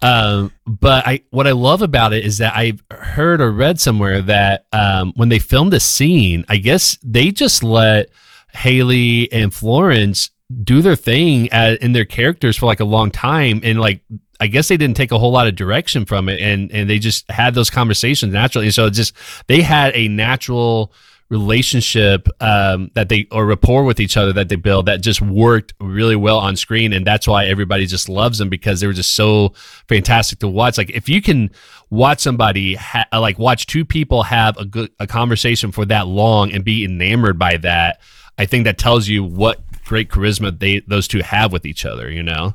[0.00, 4.22] Um, but I what I love about it is that I've heard or read somewhere
[4.22, 8.08] that um, when they filmed the scene, I guess they just let
[8.54, 10.30] Hailee and Florence
[10.62, 14.00] do their thing at, in their characters for like a long time and like
[14.38, 16.98] I guess they didn't take a whole lot of direction from it and and they
[16.98, 18.70] just had those conversations naturally.
[18.70, 19.14] So just
[19.48, 20.94] they had a natural
[21.28, 25.74] relationship um, that they or rapport with each other that they build that just worked
[25.80, 29.14] really well on screen and that's why everybody just loves them because they were just
[29.14, 29.52] so
[29.88, 31.50] fantastic to watch like if you can
[31.90, 36.52] watch somebody ha- like watch two people have a good a conversation for that long
[36.52, 38.00] and be enamored by that
[38.38, 42.10] i think that tells you what great charisma they those two have with each other,
[42.10, 42.54] you know?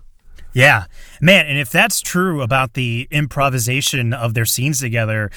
[0.53, 0.85] Yeah.
[1.21, 5.31] Man, and if that's true about the improvisation of their scenes together,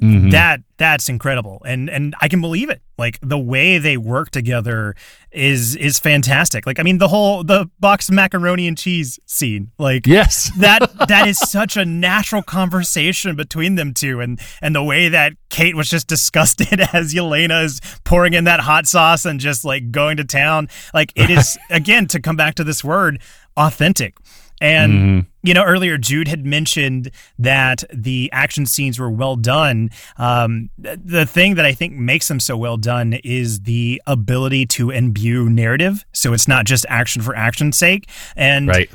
[0.00, 0.30] Mm-hmm.
[0.30, 1.60] that that's incredible.
[1.66, 2.80] And and i can believe it.
[2.96, 4.94] Like the way they work together
[5.30, 6.66] is is fantastic.
[6.66, 10.50] Like i mean the whole the box of macaroni and cheese scene like yes.
[10.58, 14.20] that that is such a natural conversation between them two.
[14.20, 18.60] And and the way that kate was just disgusted as yelena is pouring in that
[18.60, 20.68] hot sauce and just like going to town.
[20.94, 23.20] Like it is again to come back to this word
[23.56, 24.16] authentic.
[24.60, 25.29] And, mm-hmm.
[25.42, 29.90] You know, earlier Jude had mentioned that the action scenes were well done.
[30.18, 34.90] Um, the thing that I think makes them so well done is the ability to
[34.90, 36.04] imbue narrative.
[36.12, 38.08] So it's not just action for action's sake.
[38.36, 38.90] And, right.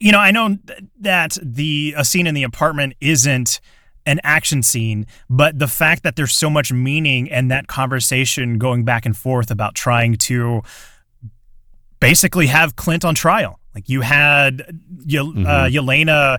[0.00, 0.56] you know, I know
[1.00, 3.60] that the a scene in the apartment isn't
[4.06, 8.82] an action scene, but the fact that there's so much meaning and that conversation going
[8.82, 10.62] back and forth about trying to
[12.00, 15.46] basically have Clint on trial like you had y- uh, mm-hmm.
[15.46, 16.38] uh, Yelena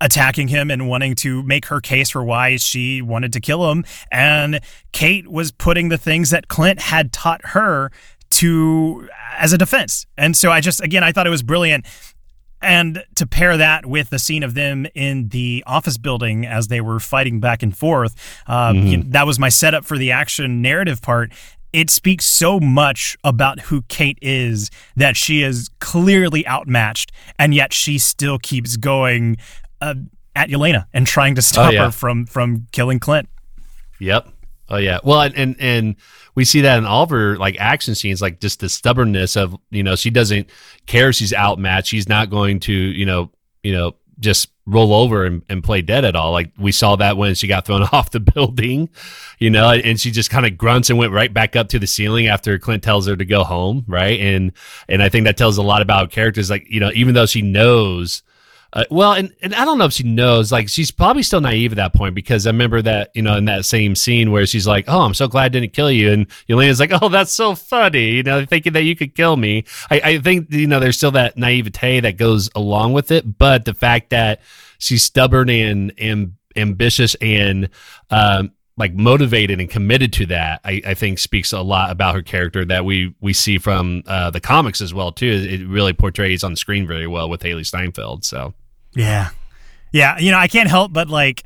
[0.00, 3.84] attacking him and wanting to make her case for why she wanted to kill him.
[4.10, 4.60] And
[4.90, 7.92] Kate was putting the things that Clint had taught her
[8.30, 9.08] to
[9.38, 10.06] as a defense.
[10.18, 11.86] And so I just again I thought it was brilliant.
[12.60, 16.80] And to pair that with the scene of them in the office building as they
[16.80, 18.14] were fighting back and forth,
[18.46, 18.86] uh, mm-hmm.
[18.86, 21.32] you know, that was my setup for the action narrative part
[21.72, 27.72] it speaks so much about who Kate is that she is clearly outmatched, and yet
[27.72, 29.36] she still keeps going
[29.80, 29.94] uh,
[30.36, 31.84] at Yelena and trying to stop oh, yeah.
[31.86, 33.28] her from from killing Clint.
[34.00, 34.28] Yep.
[34.68, 34.98] Oh yeah.
[35.04, 35.96] Well, and, and and
[36.34, 39.56] we see that in all of her like action scenes, like just the stubbornness of
[39.70, 40.48] you know she doesn't
[40.86, 41.88] care she's outmatched.
[41.88, 43.30] She's not going to you know
[43.62, 46.32] you know just roll over and, and play dead at all.
[46.32, 48.88] Like we saw that when she got thrown off the building,
[49.38, 51.86] you know, and she just kind of grunts and went right back up to the
[51.86, 54.18] ceiling after Clint tells her to go home, right?
[54.20, 54.52] And
[54.88, 56.48] and I think that tells a lot about characters.
[56.48, 58.22] Like you know, even though she knows
[58.74, 60.50] uh, well, and, and I don't know if she knows.
[60.50, 63.44] Like, she's probably still naive at that point because I remember that, you know, in
[63.44, 66.10] that same scene where she's like, Oh, I'm so glad I didn't kill you.
[66.10, 69.64] And Yelena's like, Oh, that's so funny, you know, thinking that you could kill me.
[69.90, 73.36] I, I think, you know, there's still that naivete that goes along with it.
[73.36, 74.40] But the fact that
[74.78, 77.68] she's stubborn and, and ambitious and,
[78.10, 82.22] um, like motivated and committed to that, I, I think speaks a lot about her
[82.22, 85.46] character that we we see from uh, the comics as well too.
[85.46, 88.24] It really portrays on screen very well with Hailee Steinfeld.
[88.24, 88.54] So
[88.94, 89.30] yeah,
[89.92, 90.18] yeah.
[90.18, 91.44] You know, I can't help but like.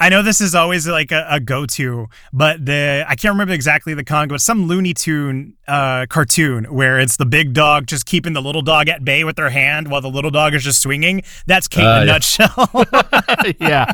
[0.00, 3.94] I know this is always like a, a, go-to, but the I can't remember exactly
[3.94, 8.32] the comic, but some Looney Tune uh, cartoon where it's the big dog just keeping
[8.32, 11.22] the little dog at bay with their hand while the little dog is just swinging.
[11.46, 12.12] That's Kate uh, in a yeah.
[12.12, 12.70] nutshell.
[13.60, 13.92] yeah.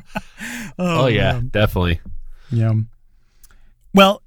[0.78, 1.48] Oh, oh yeah, man.
[1.48, 2.00] definitely.
[2.50, 2.72] Yeah.
[3.92, 4.22] Well,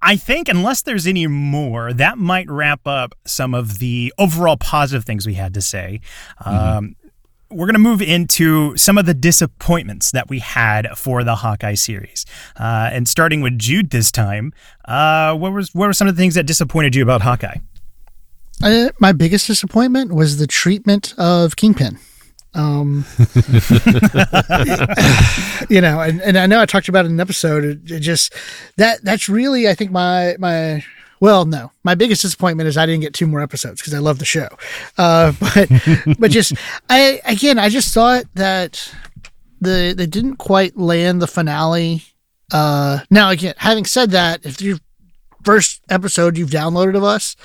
[0.00, 5.04] I think unless there's any more, that might wrap up some of the overall positive
[5.04, 6.00] things we had to say.
[6.40, 6.76] Mm-hmm.
[6.78, 6.96] Um,
[7.50, 11.74] we're going to move into some of the disappointments that we had for the Hawkeye
[11.74, 12.26] series,
[12.56, 14.52] uh, and starting with Jude this time.
[14.84, 17.56] Uh, what was what were some of the things that disappointed you about Hawkeye?
[18.62, 21.98] Uh, my biggest disappointment was the treatment of Kingpin.
[22.54, 23.04] Um,
[25.68, 27.64] you know, and, and I know I talked about it in an episode.
[27.64, 28.34] It, it just
[28.76, 30.84] that that's really I think my my
[31.20, 34.18] well, no, my biggest disappointment is I didn't get two more episodes because I love
[34.18, 34.48] the show.
[34.96, 35.68] Uh, but
[36.18, 36.54] but just
[36.90, 38.92] I again I just thought that
[39.60, 42.02] the they didn't quite land the finale.
[42.52, 44.78] Uh, now again, having said that, if your
[45.44, 47.36] first episode you've downloaded of us,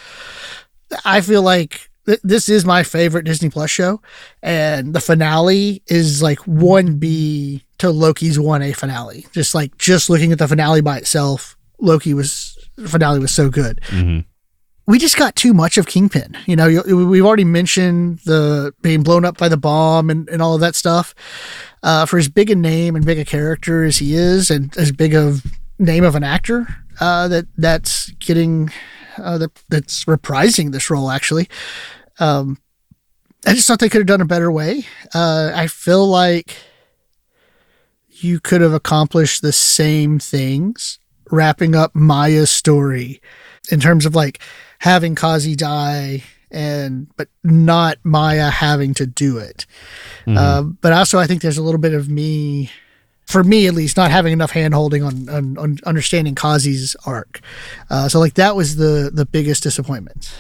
[1.04, 1.90] I feel like
[2.24, 4.02] this is my favorite Disney Plus show,
[4.42, 9.26] and the finale is like one B to Loki's one A finale.
[9.32, 12.53] Just like just looking at the finale by itself, Loki was
[12.88, 13.80] finale was so good.
[13.88, 14.20] Mm-hmm.
[14.86, 16.38] We just got too much of Kingpin.
[16.46, 20.56] You know, we've already mentioned the being blown up by the bomb and, and all
[20.56, 21.16] of that stuff.
[21.82, 24.92] Uh, for as big a name and big a character as he is, and as
[24.92, 25.38] big a
[25.80, 26.68] name of an actor
[27.00, 28.72] uh, that that's getting
[29.18, 31.48] uh, that, that's reprising this role actually.
[32.20, 32.58] Um,
[33.46, 34.86] I just thought they could have done a better way.
[35.14, 36.56] Uh, I feel like
[38.08, 41.00] you could have accomplished the same things
[41.32, 43.22] wrapping up Maya's story
[43.72, 44.40] in terms of like
[44.80, 49.66] having Kazi die and but not Maya having to do it.
[50.26, 50.38] Mm-hmm.
[50.38, 52.70] Uh, but also, I think there's a little bit of me
[53.26, 57.40] for me at least, not having enough hand holding on, on, on, understanding Kazi's arc.
[57.90, 60.34] Uh, so like that was the the biggest disappointment.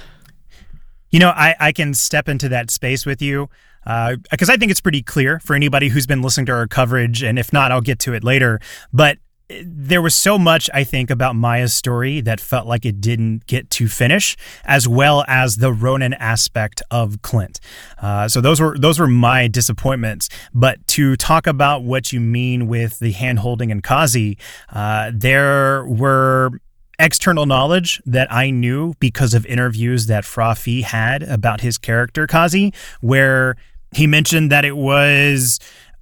[1.09, 3.49] You know, I, I can step into that space with you
[3.83, 7.21] because uh, I think it's pretty clear for anybody who's been listening to our coverage,
[7.21, 8.59] and if not, I'll get to it later.
[8.91, 9.17] But
[9.49, 13.69] there was so much I think about Maya's story that felt like it didn't get
[13.71, 17.59] to finish, as well as the Ronin aspect of Clint.
[18.01, 20.29] Uh, so those were those were my disappointments.
[20.53, 24.37] But to talk about what you mean with the handholding and Kazi,
[24.71, 26.51] uh, there were
[26.99, 32.27] external knowledge that I knew because of interviews that Fra Fee had about his character
[32.27, 33.55] Kazi, where
[33.93, 35.59] he mentioned that it was.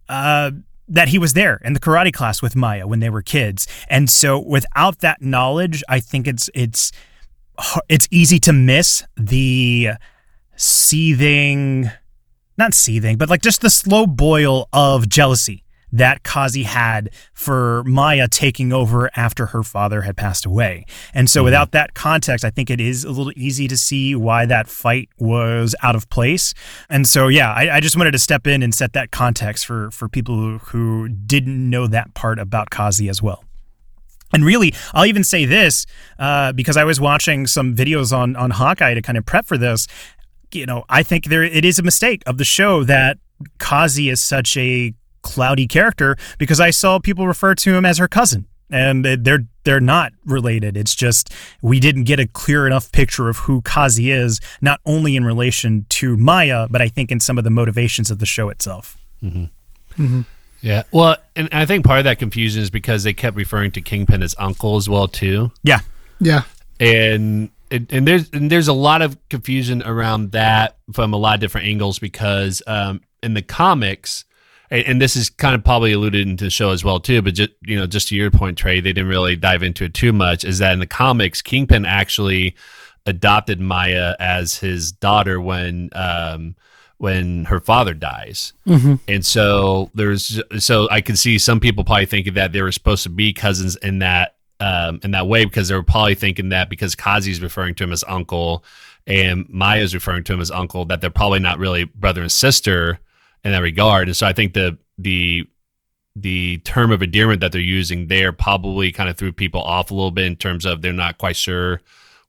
[0.07, 0.51] Uh,
[0.91, 3.67] that he was there in the karate class with Maya when they were kids.
[3.89, 6.91] And so without that knowledge, I think it's it's
[7.89, 9.91] it's easy to miss the
[10.55, 11.89] seething
[12.57, 15.60] not seething, but like just the slow boil of jealousy
[15.91, 20.85] that Kazi had for Maya taking over after her father had passed away.
[21.13, 21.45] And so, mm-hmm.
[21.45, 25.09] without that context, I think it is a little easy to see why that fight
[25.17, 26.53] was out of place.
[26.89, 29.91] And so, yeah, I, I just wanted to step in and set that context for
[29.91, 33.43] for people who, who didn't know that part about Kazi as well.
[34.33, 35.85] And really, I'll even say this
[36.17, 39.57] uh, because I was watching some videos on on Hawkeye to kind of prep for
[39.57, 39.87] this.
[40.53, 43.17] You know, I think there it is a mistake of the show that
[43.57, 48.07] Kazi is such a cloudy character because I saw people refer to him as her
[48.07, 50.75] cousin and they're they're not related.
[50.75, 55.15] It's just we didn't get a clear enough picture of who Kazi is, not only
[55.15, 58.49] in relation to Maya, but I think in some of the motivations of the show
[58.49, 58.97] itself.
[59.21, 59.43] Mm-hmm.
[60.03, 60.21] Mm-hmm.
[60.61, 63.81] Yeah, well, and I think part of that confusion is because they kept referring to
[63.81, 65.51] Kingpin as uncle as well too.
[65.63, 65.79] Yeah,
[66.19, 66.43] yeah,
[66.79, 71.41] and and there's and there's a lot of confusion around that from a lot of
[71.41, 74.23] different angles because um, in the comics
[74.71, 77.51] and this is kind of probably alluded into the show as well too but just
[77.61, 80.43] you know just to your point trey they didn't really dive into it too much
[80.43, 82.55] is that in the comics kingpin actually
[83.05, 86.55] adopted maya as his daughter when um
[86.97, 88.95] when her father dies mm-hmm.
[89.07, 93.03] and so there's so i can see some people probably thinking that they were supposed
[93.03, 96.69] to be cousins in that um in that way because they were probably thinking that
[96.69, 98.63] because kazi's referring to him as uncle
[99.07, 102.99] and maya's referring to him as uncle that they're probably not really brother and sister
[103.43, 104.07] in that regard.
[104.07, 105.47] And so I think the the
[106.15, 109.93] the term of endearment that they're using there probably kind of threw people off a
[109.93, 111.81] little bit in terms of they're not quite sure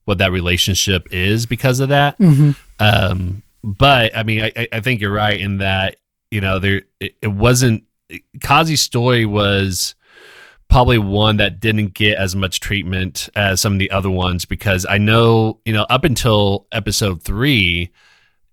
[0.04, 2.18] what that relationship is because of that.
[2.18, 2.52] Mm-hmm.
[2.78, 5.96] Um, but I mean, I, I think you're right in that
[6.30, 7.84] you know there it, it wasn't
[8.38, 9.94] Kazi's story was
[10.68, 14.86] probably one that didn't get as much treatment as some of the other ones because
[14.88, 17.90] I know, you know, up until episode three,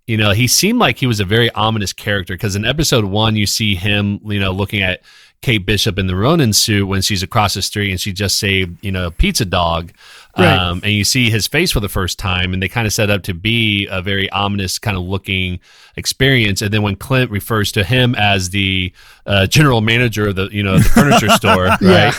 [0.10, 3.36] you know, he seemed like he was a very ominous character because in episode one,
[3.36, 5.04] you see him, you know, looking at
[5.44, 8.84] Kate Bishop in the Ronin suit when she's across the street and she just saved,
[8.84, 9.92] you know, a pizza dog.
[10.36, 10.48] Right.
[10.48, 13.12] Um, and you see his face for the first time, and they kind of set
[13.12, 15.60] up to be a very ominous kind of looking
[15.96, 16.64] experience.
[16.64, 18.92] And then when Clint refers to him as the
[19.28, 22.16] uh, general manager of the, you know, the furniture store, right?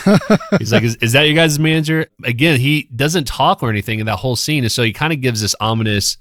[0.59, 2.07] He's like, is, is that your guys' manager?
[2.23, 4.63] Again, he doesn't talk or anything in that whole scene.
[4.63, 6.17] And so he kind of gives this ominous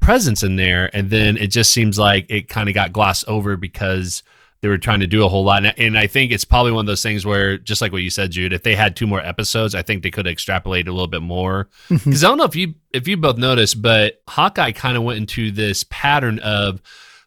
[0.00, 0.90] presence in there.
[0.94, 4.22] And then it just seems like it kind of got glossed over because
[4.60, 5.64] they were trying to do a whole lot.
[5.64, 8.10] And, and I think it's probably one of those things where, just like what you
[8.10, 11.06] said, Jude, if they had two more episodes, I think they could extrapolate a little
[11.06, 11.68] bit more.
[11.88, 12.10] Mm-hmm.
[12.10, 15.18] Because I don't know if you if you both noticed, but Hawkeye kind of went
[15.18, 16.82] into this pattern of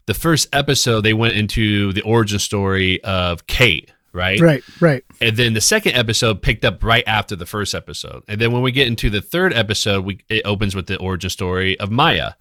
[0.07, 4.39] the first episode they went into the origin story of Kate, right?
[4.39, 5.03] Right, right.
[5.19, 8.23] And then the second episode picked up right after the first episode.
[8.27, 11.29] And then when we get into the third episode, we it opens with the origin
[11.29, 12.33] story of Maya.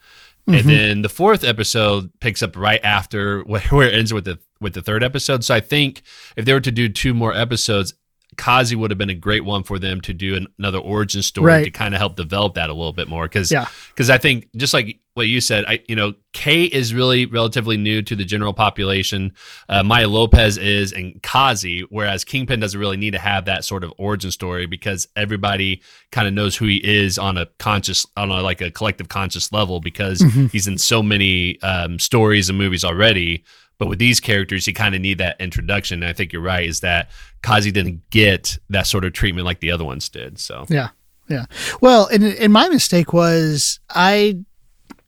[0.46, 0.68] And mm-hmm.
[0.68, 4.82] then the fourth episode picks up right after where, it ends with the with the
[4.82, 5.44] third episode.
[5.44, 6.02] So I think
[6.36, 7.94] if they were to do two more episodes,
[8.36, 11.46] Kazi would have been a great one for them to do an- another origin story
[11.46, 11.64] Right.
[11.64, 13.24] to kind of help develop that a little bit more.
[13.24, 13.66] Because Yeah.
[13.96, 17.76] Cause I think just like what you said, I you know K is really relatively
[17.76, 19.32] new to the general population.
[19.68, 23.82] Uh, Maya Lopez is and Kazi, whereas Kingpin doesn't really need to have that sort
[23.82, 25.82] of origin story because everybody
[26.12, 29.52] kind of knows who he is on a conscious on a like a collective conscious
[29.52, 30.20] level because
[30.52, 33.44] he's in so many um, stories and movies already.
[33.78, 36.02] But with these characters, you kind of need that introduction.
[36.02, 37.10] And I think you're right, is that
[37.42, 40.38] Kazi didn't get that sort of treatment like the other ones did.
[40.38, 40.90] So Yeah,
[41.28, 41.46] yeah.
[41.80, 44.44] Well, and and my mistake was I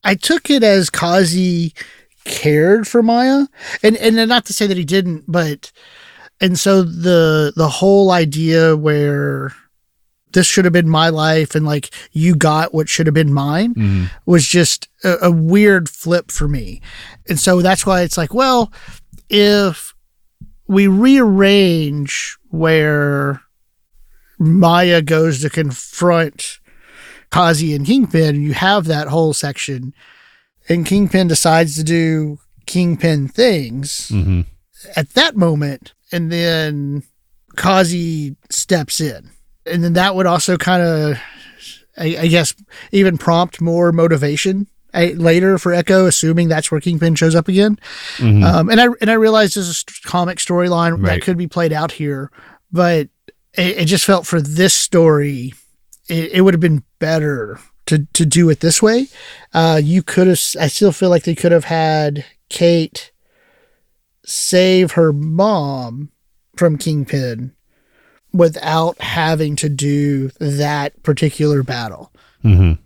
[0.04, 1.74] I took it as Kazi
[2.24, 3.46] cared for Maya,
[3.82, 5.72] and and not to say that he didn't, but
[6.40, 9.54] and so the the whole idea where
[10.32, 13.74] this should have been my life and like you got what should have been mine
[13.74, 14.04] mm-hmm.
[14.24, 16.80] was just a, a weird flip for me,
[17.28, 18.72] and so that's why it's like, well,
[19.28, 19.94] if
[20.66, 23.42] we rearrange where
[24.38, 26.58] Maya goes to confront
[27.32, 29.92] Kazi and Kingpin, you have that whole section,
[30.68, 34.44] and Kingpin decides to do Kingpin things Mhm.
[34.94, 37.02] at that moment, and then
[37.56, 39.30] Kazi steps in.
[39.66, 41.18] And then that would also kind of,
[41.96, 42.54] I, I guess,
[42.92, 47.78] even prompt more motivation eh, later for Echo, assuming that's where Kingpin shows up again.
[48.20, 51.92] Um, and I and I realized there's a comic storyline that could be played out
[51.92, 52.30] here,
[52.70, 53.08] but
[53.54, 55.54] it, it just felt for this story,
[56.08, 59.08] it, it would have been better to to do it this way.
[59.52, 60.40] Uh, you could have.
[60.60, 63.10] I still feel like they could have had Kate
[64.24, 66.10] save her mom
[66.56, 67.52] from Kingpin
[68.32, 72.12] without having to do that particular battle
[72.44, 72.78] Mhm.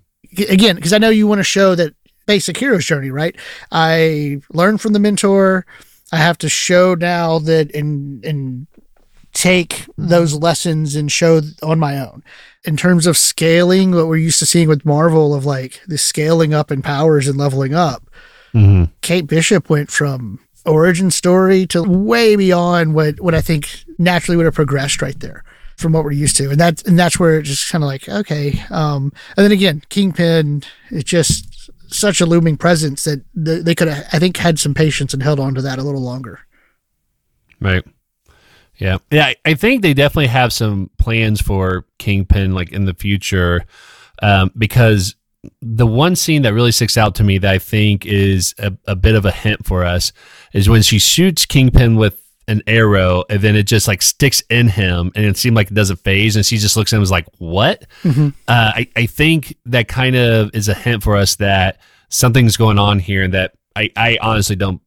[0.49, 1.95] again, because I know you want to show that
[2.27, 3.37] basic hero's journey, right?
[3.71, 5.64] I learned from the mentor.
[6.11, 8.67] I have to show now that in and
[9.37, 12.24] take those lessons and show on my own.
[12.64, 16.55] In terms of scaling, what we're used to seeing with Marvel of like the scaling
[16.55, 18.11] up in powers and leveling up,
[18.55, 18.91] Mhm.
[19.03, 23.68] Kate Bishop went from origin story to way beyond what, what I think
[23.99, 25.45] naturally would have progressed right there
[25.76, 26.49] from what we're used to.
[26.51, 28.64] And that's, and that's where it just kind of like, okay.
[28.70, 33.89] Um, and then again, Kingpin is just such a looming presence that th- they could
[33.89, 36.41] have, I think, had some patience and held on to that a little longer.
[37.61, 37.84] Right.
[38.79, 38.99] Yeah.
[39.11, 39.33] Yeah.
[39.45, 43.64] I- think they definitely have some plans for Kingpin like in the future
[44.22, 45.16] um, because
[45.62, 48.97] the one scene that really sticks out to me that I think is a, a
[48.97, 50.12] bit of a hint for us
[50.53, 54.68] is when she shoots Kingpin with an arrow and then it just like sticks in
[54.68, 57.05] him and it seemed like it doesn't faze and she just looks at him and
[57.05, 57.87] is like, what?
[58.05, 62.79] Uh, I, I think that kind of is a hint for us that something's going
[62.79, 64.81] on here and that I, I honestly don't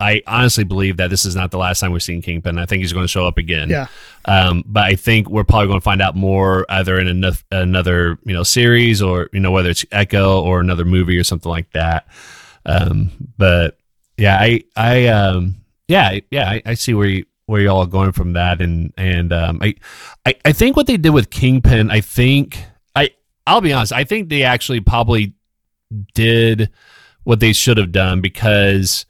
[0.00, 2.58] I honestly believe that this is not the last time we've seen Kingpin.
[2.58, 3.70] I think he's going to show up again.
[3.70, 3.86] Yeah.
[4.24, 8.18] Um, but I think we're probably going to find out more either in another, another
[8.24, 11.70] you know series or you know whether it's Echo or another movie or something like
[11.72, 12.08] that.
[12.66, 13.78] Um, but
[14.16, 15.56] yeah, I I um
[15.88, 19.32] yeah yeah I, I see where you where y'all are going from that and and
[19.32, 19.74] um I,
[20.24, 22.58] I I think what they did with Kingpin I think
[22.96, 23.10] I
[23.46, 25.34] I'll be honest I think they actually probably
[26.14, 26.70] did
[27.24, 29.04] what they should have done because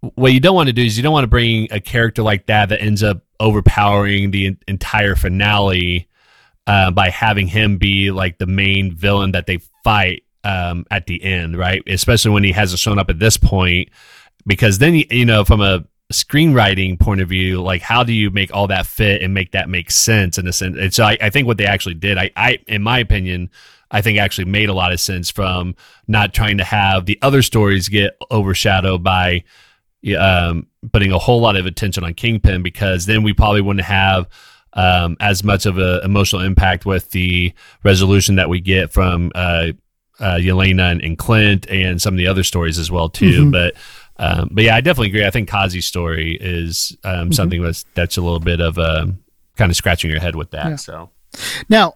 [0.00, 2.46] what you don't want to do is you don't want to bring a character like
[2.46, 6.08] that that ends up overpowering the entire finale
[6.66, 11.22] uh, by having him be like the main villain that they fight um, at the
[11.22, 11.82] end, right?
[11.86, 13.88] Especially when he hasn't shown up at this point,
[14.46, 18.54] because then you, know from a screenwriting point of view, like how do you make
[18.54, 20.76] all that fit and make that make sense in a sense?
[20.78, 23.50] And so I, I think what they actually did, I, I, in my opinion,
[23.90, 25.74] I think actually made a lot of sense from
[26.08, 29.44] not trying to have the other stories get overshadowed by
[30.14, 34.28] um, putting a whole lot of attention on Kingpin because then we probably wouldn't have
[34.74, 37.52] um, as much of an emotional impact with the
[37.82, 39.68] resolution that we get from uh,
[40.20, 43.42] uh, Yelena and, and, Clint and some of the other stories as well too.
[43.42, 43.50] Mm-hmm.
[43.50, 43.74] But
[44.18, 45.26] um, but yeah, I definitely agree.
[45.26, 47.32] I think Kazi's story is um, mm-hmm.
[47.32, 49.18] something that's that's a little bit of a um,
[49.56, 50.66] kind of scratching your head with that.
[50.66, 50.76] Yeah.
[50.76, 51.10] So
[51.68, 51.94] now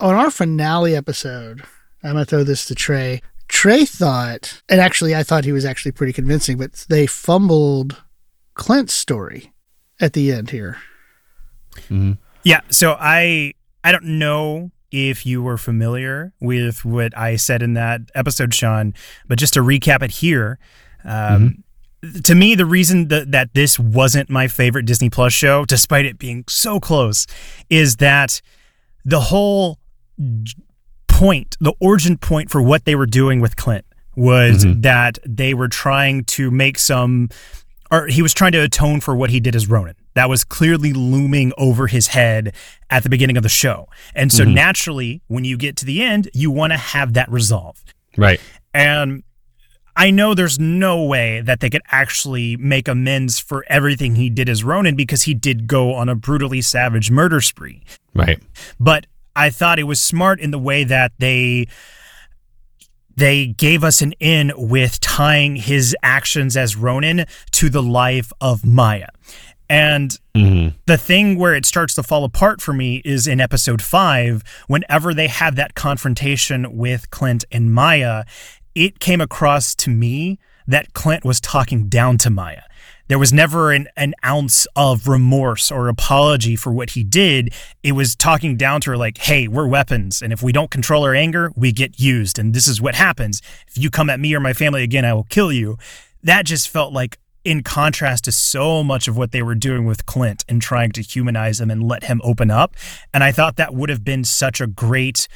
[0.00, 1.62] on our finale episode,
[2.02, 3.22] I'm gonna throw this to Trey.
[3.62, 8.02] Trey thought, and actually, I thought he was actually pretty convincing, but they fumbled
[8.54, 9.52] Clint's story
[10.00, 10.78] at the end here.
[11.82, 12.14] Mm-hmm.
[12.42, 12.62] Yeah.
[12.70, 13.52] So I
[13.84, 18.94] I don't know if you were familiar with what I said in that episode, Sean,
[19.28, 20.58] but just to recap it here.
[21.04, 21.62] Um,
[22.02, 22.20] mm-hmm.
[22.22, 26.18] To me, the reason that, that this wasn't my favorite Disney Plus show, despite it
[26.18, 27.28] being so close,
[27.70, 28.42] is that
[29.04, 29.78] the whole
[31.12, 33.84] point, the origin point for what they were doing with Clint
[34.16, 34.80] was mm-hmm.
[34.82, 37.28] that they were trying to make some,
[37.90, 39.94] or he was trying to atone for what he did as Ronin.
[40.14, 42.54] That was clearly looming over his head
[42.90, 43.88] at the beginning of the show.
[44.14, 44.54] And so mm-hmm.
[44.54, 47.94] naturally, when you get to the end, you want to have that resolved.
[48.16, 48.40] Right.
[48.74, 49.22] And
[49.96, 54.48] I know there's no way that they could actually make amends for everything he did
[54.48, 57.82] as Ronin because he did go on a brutally savage murder spree.
[58.14, 58.42] Right.
[58.80, 61.66] But I thought it was smart in the way that they
[63.14, 68.64] they gave us an in with tying his actions as Ronin to the life of
[68.64, 69.08] Maya.
[69.68, 70.76] And mm-hmm.
[70.86, 75.14] the thing where it starts to fall apart for me is in episode five, whenever
[75.14, 78.24] they have that confrontation with Clint and Maya,
[78.74, 82.62] it came across to me that Clint was talking down to Maya.
[83.12, 87.52] There was never an, an ounce of remorse or apology for what he did.
[87.82, 90.22] It was talking down to her like, hey, we're weapons.
[90.22, 92.38] And if we don't control our anger, we get used.
[92.38, 93.42] And this is what happens.
[93.68, 95.76] If you come at me or my family again, I will kill you.
[96.22, 100.06] That just felt like in contrast to so much of what they were doing with
[100.06, 102.74] Clint and trying to humanize him and let him open up.
[103.12, 105.28] And I thought that would have been such a great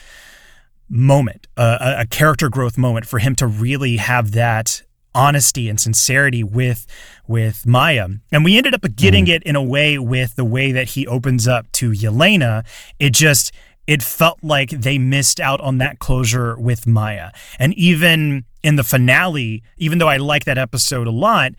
[0.89, 4.81] moment, uh, a character growth moment for him to really have that
[5.17, 6.87] honesty and sincerity with
[7.27, 8.09] with Maya.
[8.31, 9.31] And we ended up getting mm.
[9.31, 12.65] it in a way with the way that he opens up to Yelena.
[13.01, 13.53] It just
[13.87, 17.31] it felt like they missed out on that closure with Maya.
[17.59, 21.53] And even in the finale, even though I like that episode a lot,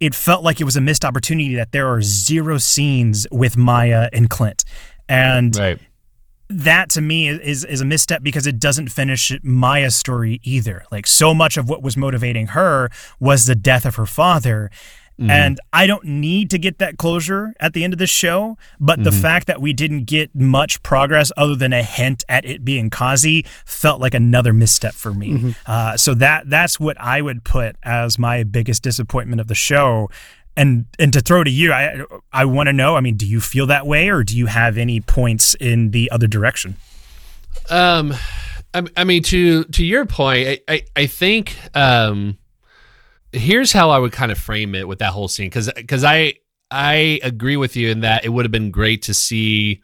[0.00, 4.08] it felt like it was a missed opportunity that there are zero scenes with Maya
[4.12, 4.64] and Clint.
[5.08, 5.78] And right
[6.48, 10.84] that to me is is a misstep because it doesn't finish Maya's story either.
[10.90, 14.70] Like so much of what was motivating her was the death of her father.
[15.18, 15.30] Mm-hmm.
[15.30, 18.96] And I don't need to get that closure at the end of the show, but
[18.96, 19.04] mm-hmm.
[19.04, 22.90] the fact that we didn't get much progress other than a hint at it being
[22.90, 25.30] Kazi felt like another misstep for me.
[25.30, 25.50] Mm-hmm.
[25.64, 30.10] Uh, so that that's what I would put as my biggest disappointment of the show
[30.56, 32.02] and and to throw to you, I
[32.32, 32.96] I want to know.
[32.96, 36.10] I mean, do you feel that way, or do you have any points in the
[36.10, 36.76] other direction?
[37.70, 38.14] Um,
[38.74, 42.38] I, I mean, to to your point, I I, I think um,
[43.32, 46.34] here's how I would kind of frame it with that whole scene, because because I
[46.70, 49.82] I agree with you in that it would have been great to see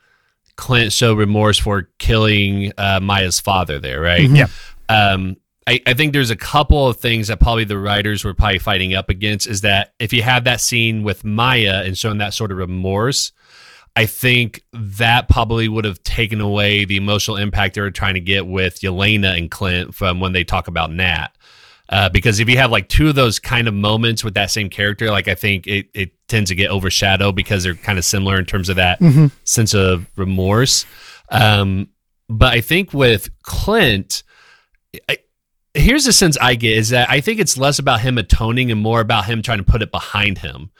[0.57, 4.23] Clint show remorse for killing uh, Maya's father there, right?
[4.23, 4.36] Mm-hmm.
[4.36, 4.49] Yeah.
[4.89, 5.36] Um,
[5.66, 8.94] I, I think there's a couple of things that probably the writers were probably fighting
[8.94, 12.51] up against is that if you have that scene with Maya and showing that sort
[12.51, 13.32] of remorse,
[13.94, 18.20] I think that probably would have taken away the emotional impact they were trying to
[18.20, 21.28] get with Yelena and Clint from when they talk about Nat.
[21.89, 24.70] Uh, because if you have like two of those kind of moments with that same
[24.70, 28.39] character, like I think it, it tends to get overshadowed because they're kind of similar
[28.39, 29.26] in terms of that mm-hmm.
[29.44, 30.86] sense of remorse.
[31.30, 31.89] Um,
[32.30, 34.22] but I think with Clint,
[35.06, 35.18] I,
[35.74, 38.81] here's the sense I get is that I think it's less about him atoning and
[38.81, 40.70] more about him trying to put it behind him.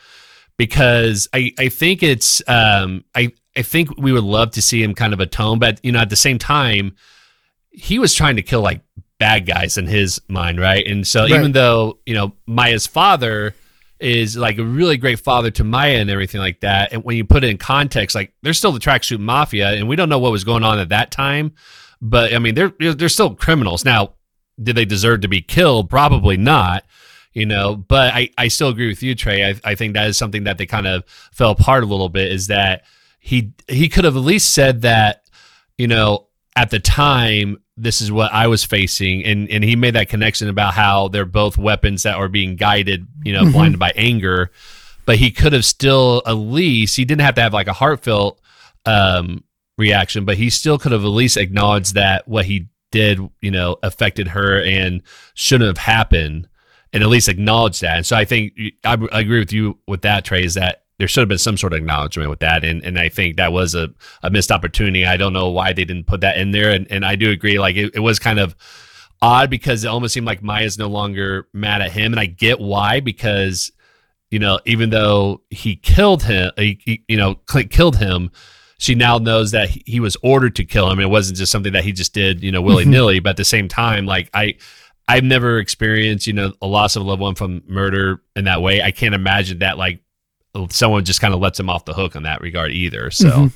[0.59, 4.95] Because I, I think it's um I, I think we would love to see him
[4.95, 6.97] kind of atone, but you know, at the same time,
[7.71, 8.83] he was trying to kill like
[9.19, 10.87] bad guys in his mind, right?
[10.87, 11.31] And so right.
[11.31, 13.55] even though, you know, Maya's father
[13.99, 16.93] is like a really great father to Maya and everything like that.
[16.93, 19.97] And when you put it in context, like they're still the tracksuit mafia, and we
[19.97, 21.55] don't know what was going on at that time.
[22.01, 23.85] But I mean, they're they're still criminals.
[23.85, 24.15] Now,
[24.61, 25.89] did they deserve to be killed?
[25.91, 26.85] Probably not.
[27.35, 29.49] You know, but I, I still agree with you, Trey.
[29.49, 32.31] I, I think that is something that they kind of fell apart a little bit.
[32.31, 32.85] Is that
[33.21, 35.25] he he could have at least said that,
[35.79, 36.27] you know,
[36.57, 40.51] at the time this is what I was facing, and and he made that connection
[40.51, 43.53] about how they're both weapons that are being guided, you know, mm-hmm.
[43.53, 44.51] blinded by anger.
[45.05, 48.41] but he could have still at least he didn't have to have like a heartfelt
[48.87, 49.43] um,
[49.79, 53.77] reaction, but he still could have at least acknowledged that what he did, you know,
[53.83, 55.03] affected her and
[55.35, 56.49] shouldn't have happened,
[56.93, 57.97] and at least acknowledge that.
[57.97, 58.53] And so I think
[58.85, 60.45] I, I agree with you with that, Trey.
[60.45, 63.09] Is that there should have been some sort of acknowledgement with that, and and I
[63.09, 63.89] think that was a,
[64.23, 65.05] a missed opportunity.
[65.05, 67.59] I don't know why they didn't put that in there, and and I do agree.
[67.59, 68.55] Like it, it was kind of
[69.21, 72.61] odd because it almost seemed like Maya's no longer mad at him, and I get
[72.61, 73.73] why because
[74.31, 78.31] you know even though he killed him, he, he, you know Clint killed him.
[78.83, 80.99] She now knows that he was ordered to kill him.
[80.99, 83.21] It wasn't just something that he just did, you know, willy nilly.
[83.21, 84.57] but at the same time, like I,
[85.07, 88.61] I've never experienced, you know, a loss of a loved one from murder in that
[88.61, 88.83] way.
[88.83, 90.01] I can't imagine that like
[90.71, 93.13] someone just kind of lets him off the hook in that regard either.
[93.13, 93.47] So, mm-hmm.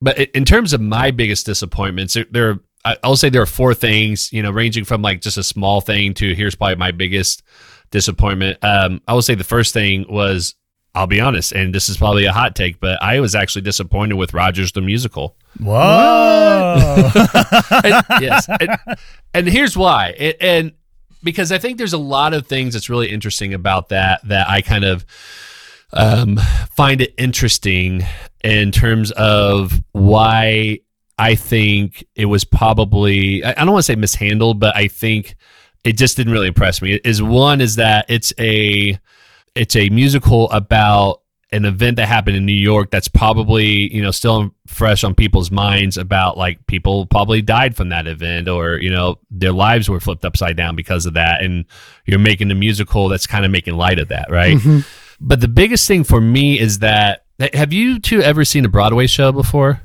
[0.00, 2.60] but in terms of my biggest disappointments, there,
[3.02, 6.14] I'll say there are four things, you know, ranging from like just a small thing
[6.14, 7.42] to here's probably my biggest
[7.90, 8.62] disappointment.
[8.62, 10.54] Um, I will say the first thing was
[10.96, 14.14] I'll be honest, and this is probably a hot take, but I was actually disappointed
[14.14, 15.36] with Rogers the musical.
[15.60, 17.10] Whoa!
[17.84, 18.78] and, yes, and,
[19.34, 20.14] and, here's why.
[20.16, 20.72] It, and
[21.22, 24.62] because I think there's a lot of things that's really interesting about that that I
[24.62, 25.04] kind of
[25.92, 26.38] um,
[26.74, 28.02] find it interesting
[28.42, 30.80] in terms of why
[31.18, 35.36] I think it was probably I don't want to say mishandled, but I think
[35.84, 37.00] it just didn't really impress me.
[37.04, 38.98] Is one is that it's a
[39.56, 41.22] it's a musical about
[41.52, 45.50] an event that happened in New York that's probably you know still fresh on people's
[45.50, 50.00] minds about like people probably died from that event or you know their lives were
[50.00, 51.64] flipped upside down because of that and
[52.04, 54.80] you're making a musical that's kind of making light of that right mm-hmm.
[55.20, 59.06] but the biggest thing for me is that have you two ever seen a Broadway
[59.06, 59.80] show before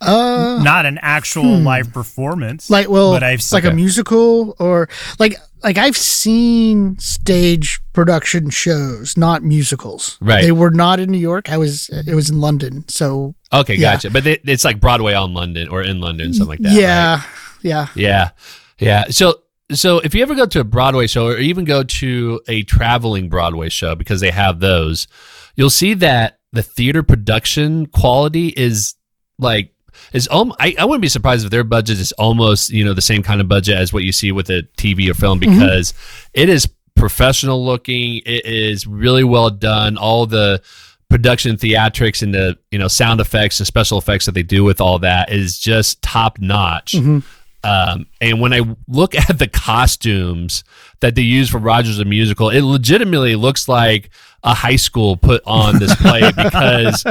[0.00, 1.64] uh, not an actual hmm.
[1.64, 4.88] live performance, like well, but I've like a musical or
[5.18, 5.34] like
[5.64, 10.18] like I've seen stage production shows, not musicals.
[10.20, 11.50] Right, they were not in New York.
[11.50, 12.84] I was it was in London.
[12.86, 13.94] So okay, yeah.
[13.94, 14.10] gotcha.
[14.10, 16.72] But it, it's like Broadway on London or in London, something like that.
[16.80, 17.26] Yeah, right?
[17.62, 18.30] yeah, yeah,
[18.78, 19.04] yeah.
[19.10, 19.40] So
[19.72, 23.28] so if you ever go to a Broadway show or even go to a traveling
[23.28, 25.08] Broadway show because they have those,
[25.56, 28.94] you'll see that the theater production quality is
[29.40, 29.72] like
[30.12, 33.02] is um, I, I wouldn't be surprised if their budget is almost you know the
[33.02, 35.58] same kind of budget as what you see with a TV or film mm-hmm.
[35.58, 36.42] because mm-hmm.
[36.42, 36.68] it is
[36.98, 38.22] professional looking.
[38.26, 39.96] It is really well done.
[39.96, 40.62] All the
[41.08, 44.80] production theatrics and the you know sound effects and special effects that they do with
[44.80, 46.92] all that is just top notch.
[46.92, 47.18] Mm-hmm.
[47.64, 50.64] Um, and when I look at the costumes
[51.00, 54.10] that they use for Rogers the musical, it legitimately looks like
[54.44, 57.04] a high school put on this play because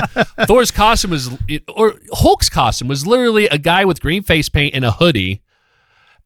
[0.45, 1.30] Thor's costume was,
[1.68, 5.41] or Hulk's costume was literally a guy with green face paint and a hoodie.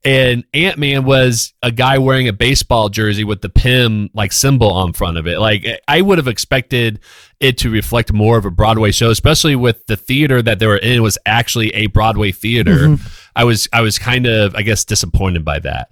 [0.04, 4.72] And Ant Man was a guy wearing a baseball jersey with the Pym like symbol
[4.72, 5.40] on front of it.
[5.40, 7.00] Like I would have expected
[7.40, 10.78] it to reflect more of a Broadway show, especially with the theater that they were
[10.78, 12.76] in was actually a Broadway theater.
[12.76, 13.08] Mm-hmm.
[13.36, 15.92] I was I was kind of I guess disappointed by that.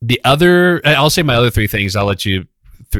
[0.00, 1.96] The other, I'll say my other three things.
[1.96, 2.46] I'll let you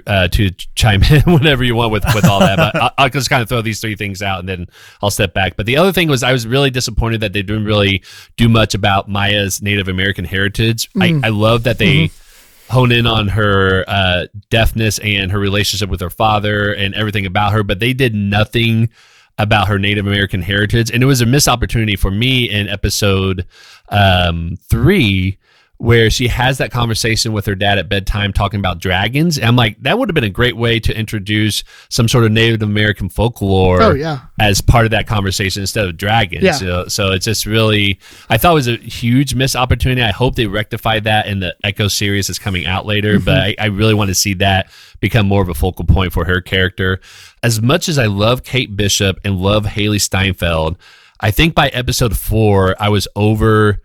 [0.06, 2.56] uh, to chime in whenever you want with with all that.
[2.56, 4.66] But I'll, I'll, just kind of throw these three things out and then
[5.02, 5.56] I'll step back.
[5.56, 8.02] But the other thing was I was really disappointed that they didn't really
[8.36, 10.90] do much about Maya's Native American heritage.
[10.92, 11.24] Mm.
[11.24, 12.06] I, I love that they.
[12.06, 12.24] Mm-hmm.
[12.70, 17.54] Hone in on her uh, deafness and her relationship with her father and everything about
[17.54, 18.90] her, but they did nothing
[19.38, 20.90] about her Native American heritage.
[20.90, 23.46] And it was a missed opportunity for me in episode
[23.88, 25.38] um, three
[25.78, 29.38] where she has that conversation with her dad at bedtime talking about dragons.
[29.38, 32.32] And I'm like, that would have been a great way to introduce some sort of
[32.32, 34.22] Native American folklore oh, yeah.
[34.40, 36.42] as part of that conversation instead of dragons.
[36.42, 36.52] Yeah.
[36.52, 40.02] So, so it's just really, I thought it was a huge missed opportunity.
[40.02, 43.24] I hope they rectify that in the Echo series that's coming out later, mm-hmm.
[43.24, 46.24] but I, I really want to see that become more of a focal point for
[46.24, 47.00] her character.
[47.44, 50.76] As much as I love Kate Bishop and love Hailee Steinfeld,
[51.20, 53.80] I think by episode four, I was over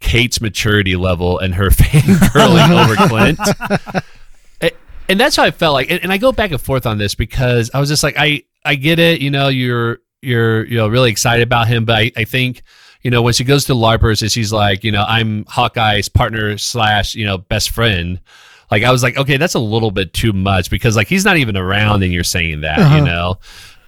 [0.00, 4.04] Kate's maturity level and her fangirling over Clint.
[5.08, 7.70] And that's how I felt like, and I go back and forth on this because
[7.72, 11.10] I was just like, I, I get it, you know, you're, you're, you know, really
[11.10, 12.62] excited about him, but I, I think,
[13.02, 16.58] you know, when she goes to LARPers and she's like, you know, I'm Hawkeye's partner
[16.58, 18.20] slash, you know, best friend.
[18.68, 21.36] Like I was like, okay, that's a little bit too much because like he's not
[21.36, 22.96] even around and you're saying that, uh-huh.
[22.96, 23.38] you know.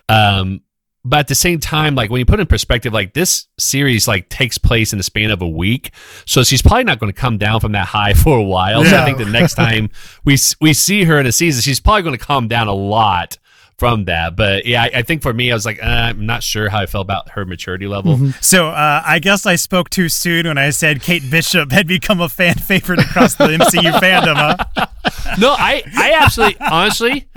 [0.09, 0.61] Um,
[1.05, 4.29] but at the same time like when you put in perspective like this series like
[4.29, 5.93] takes place in the span of a week
[6.27, 8.97] so she's probably not going to come down from that high for a while so
[8.97, 9.91] i think the next time
[10.25, 13.39] we we see her in a season she's probably going to calm down a lot
[13.79, 14.37] from that.
[14.37, 16.81] But yeah, I, I, think for me, I was like, uh, I'm not sure how
[16.81, 18.17] I felt about her maturity level.
[18.17, 18.31] Mm-hmm.
[18.41, 22.21] So uh, I guess I spoke too soon when I said Kate Bishop had become
[22.21, 24.37] a fan favorite across the MCU fandom.
[24.37, 24.87] Huh?
[25.39, 27.29] No, I I actually honestly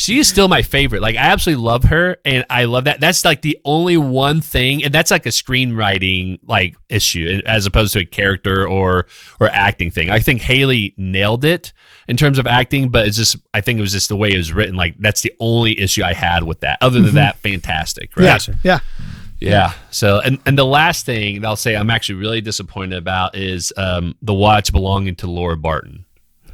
[0.00, 1.02] she is still my favorite.
[1.02, 3.00] Like I absolutely love her, and I love that.
[3.00, 7.92] That's like the only one thing, and that's like a screenwriting like issue as opposed
[7.92, 9.06] to a character or
[9.40, 10.08] or acting thing.
[10.08, 11.74] I think Hailee nailed it
[12.08, 14.38] in terms of acting, but it's just I think it was just the way it
[14.38, 14.74] was written.
[14.74, 16.78] Like that's the only issue I had with that.
[16.80, 17.16] Other than mm-hmm.
[17.16, 18.16] that, fantastic.
[18.16, 18.48] Right?
[18.48, 18.80] Yeah, yeah.
[19.38, 19.72] Yeah.
[19.90, 23.72] So, and, and the last thing that I'll say I'm actually really disappointed about is
[23.76, 26.04] um, the watch belonging to Laura Barton.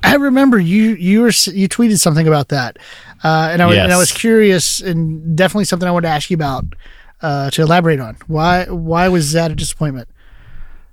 [0.02, 2.78] I remember you you were you tweeted something about that,
[3.24, 3.84] uh, and I was yes.
[3.84, 6.64] and I was curious and definitely something I wanted to ask you about
[7.22, 8.16] uh, to elaborate on.
[8.26, 10.08] Why why was that a disappointment?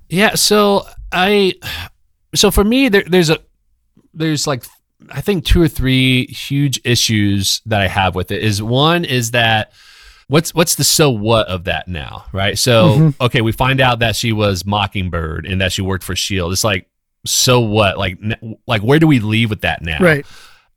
[0.09, 0.35] Yeah.
[0.35, 1.55] So I
[2.35, 3.39] so for me there, there's a
[4.13, 4.63] there's like
[5.09, 8.43] I think two or three huge issues that I have with it.
[8.43, 9.73] Is one is that
[10.27, 12.57] what's what's the so what of that now, right?
[12.57, 13.23] So mm-hmm.
[13.23, 16.51] okay, we find out that she was Mockingbird and that she worked for Shield.
[16.51, 16.87] It's like
[17.25, 17.97] so what?
[17.97, 18.17] Like
[18.67, 19.99] like where do we leave with that now?
[19.99, 20.25] Right.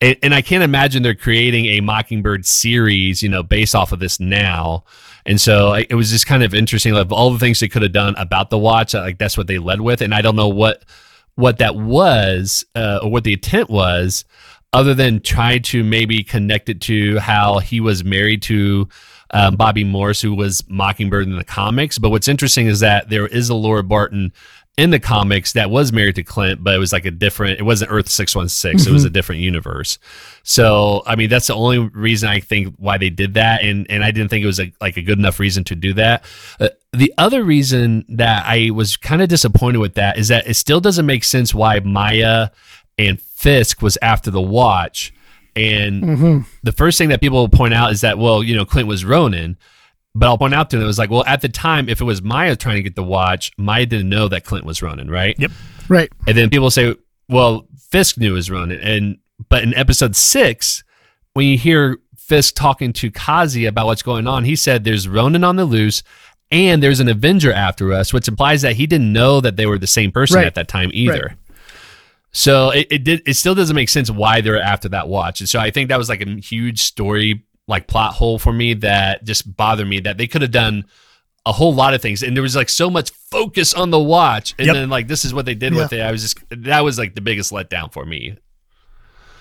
[0.00, 3.98] And, and I can't imagine they're creating a Mockingbird series, you know, based off of
[3.98, 4.84] this now.
[5.24, 6.92] And so it was just kind of interesting.
[6.92, 9.58] Like all the things they could have done about the watch, like that's what they
[9.58, 10.02] led with.
[10.02, 10.84] And I don't know what
[11.34, 14.24] what that was uh, or what the intent was,
[14.72, 18.88] other than try to maybe connect it to how he was married to
[19.30, 21.98] um, Bobbi Morse, who was Mockingbird in the comics.
[21.98, 24.32] But what's interesting is that there is a Laura Barton
[24.76, 27.58] in the comics that was married to Clint, but it was like a different.
[27.58, 28.86] It wasn't Earth six one six.
[28.86, 29.14] It was a mm-hmm.
[29.14, 29.98] different universe.
[30.42, 34.04] So I mean, that's the only reason I think why they did that, and and
[34.04, 36.24] I didn't think it was a, like a good enough reason to do that.
[36.60, 40.54] Uh, the other reason that I was kind of disappointed with that is that it
[40.54, 42.50] still doesn't make sense why Maya
[42.98, 45.12] and Fisk was after the watch.
[45.54, 46.38] And mm-hmm.
[46.62, 49.04] the first thing that people will point out is that, well, you know, Clint was
[49.04, 49.56] Ronin.
[50.18, 52.04] But I'll point out to them, it was like, well, at the time, if it
[52.04, 55.38] was Maya trying to get the watch, Maya didn't know that Clint was Ronin, right?
[55.38, 55.50] Yep.
[55.90, 56.10] Right.
[56.26, 56.94] And then people say,
[57.28, 58.80] well, Fisk knew was Ronin.
[58.80, 59.18] And
[59.50, 60.82] but in episode six,
[61.34, 65.44] when you hear Fisk talking to Kazi about what's going on, he said there's Ronin
[65.44, 66.02] on the loose
[66.50, 69.78] and there's an Avenger after us, which implies that he didn't know that they were
[69.78, 70.46] the same person right.
[70.46, 71.26] at that time either.
[71.28, 71.60] Right.
[72.32, 75.40] So it, it did it still doesn't make sense why they're after that watch.
[75.40, 78.74] And so I think that was like a huge story like plot hole for me
[78.74, 80.84] that just bothered me that they could have done
[81.46, 82.22] a whole lot of things.
[82.22, 84.74] And there was like so much focus on the watch and yep.
[84.74, 85.82] then like this is what they did yeah.
[85.82, 86.00] with it.
[86.00, 88.36] I was just that was like the biggest letdown for me.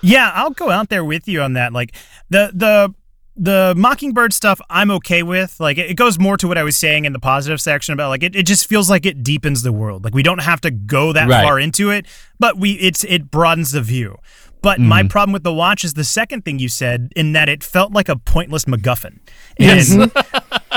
[0.02, 1.72] Yeah i'll go out there with you on that.
[1.72, 1.94] Like
[2.30, 2.94] the the
[3.38, 5.58] the mockingbird stuff i'm okay with.
[5.58, 8.22] Like it, goes more to what i was saying in the positive section about like
[8.22, 10.04] it, it just feels like it deepens the world.
[10.04, 11.42] Like we don't have to go that right.
[11.42, 12.06] far into it
[12.38, 14.18] but we it's it broadens the view
[14.66, 14.86] but mm.
[14.86, 15.08] my mm-hmm.
[15.10, 18.08] problem with the watch is the second thing you said, in that it felt like
[18.08, 19.20] a pointless MacGuffin.
[19.60, 19.94] And, yes.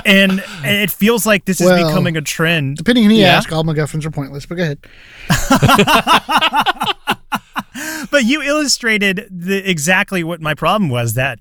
[0.05, 2.77] and it feels like this well, is becoming a trend.
[2.77, 3.37] Depending on who you yeah.
[3.37, 4.77] ask, all MacGuffins are pointless, but go ahead.
[8.11, 11.39] but you illustrated the, exactly what my problem was that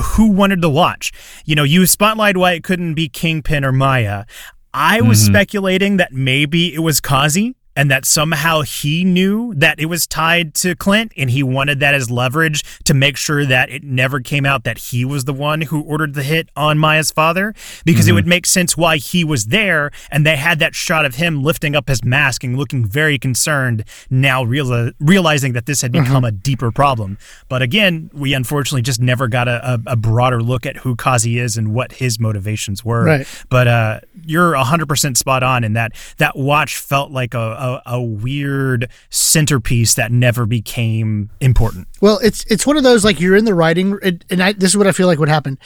[0.00, 1.12] who wanted to watch?
[1.44, 4.24] You know, you spotlight why it couldn't be Kingpin or Maya.
[4.72, 5.34] I was mm-hmm.
[5.34, 10.54] speculating that maybe it was Kazi and that somehow he knew that it was tied
[10.54, 14.46] to Clint and he wanted that as leverage to make sure that it never came
[14.46, 17.54] out that he was the one who ordered the hit on Maya's father
[17.84, 18.10] because mm-hmm.
[18.10, 21.42] it would make sense why he was there and they had that shot of him
[21.42, 26.04] lifting up his mask and looking very concerned now real- realizing that this had mm-hmm.
[26.04, 26.28] become mm-hmm.
[26.28, 30.64] a deeper problem but again we unfortunately just never got a, a, a, broader look
[30.64, 33.44] at who Kazi is and what his motivations were right.
[33.50, 38.00] but uh, you're 100% spot on in that that watch felt like a a, a
[38.00, 41.88] weird centerpiece that never became important.
[42.00, 44.76] Well, it's it's one of those like you're in the writing, and I, this is
[44.76, 45.58] what I feel like would happen.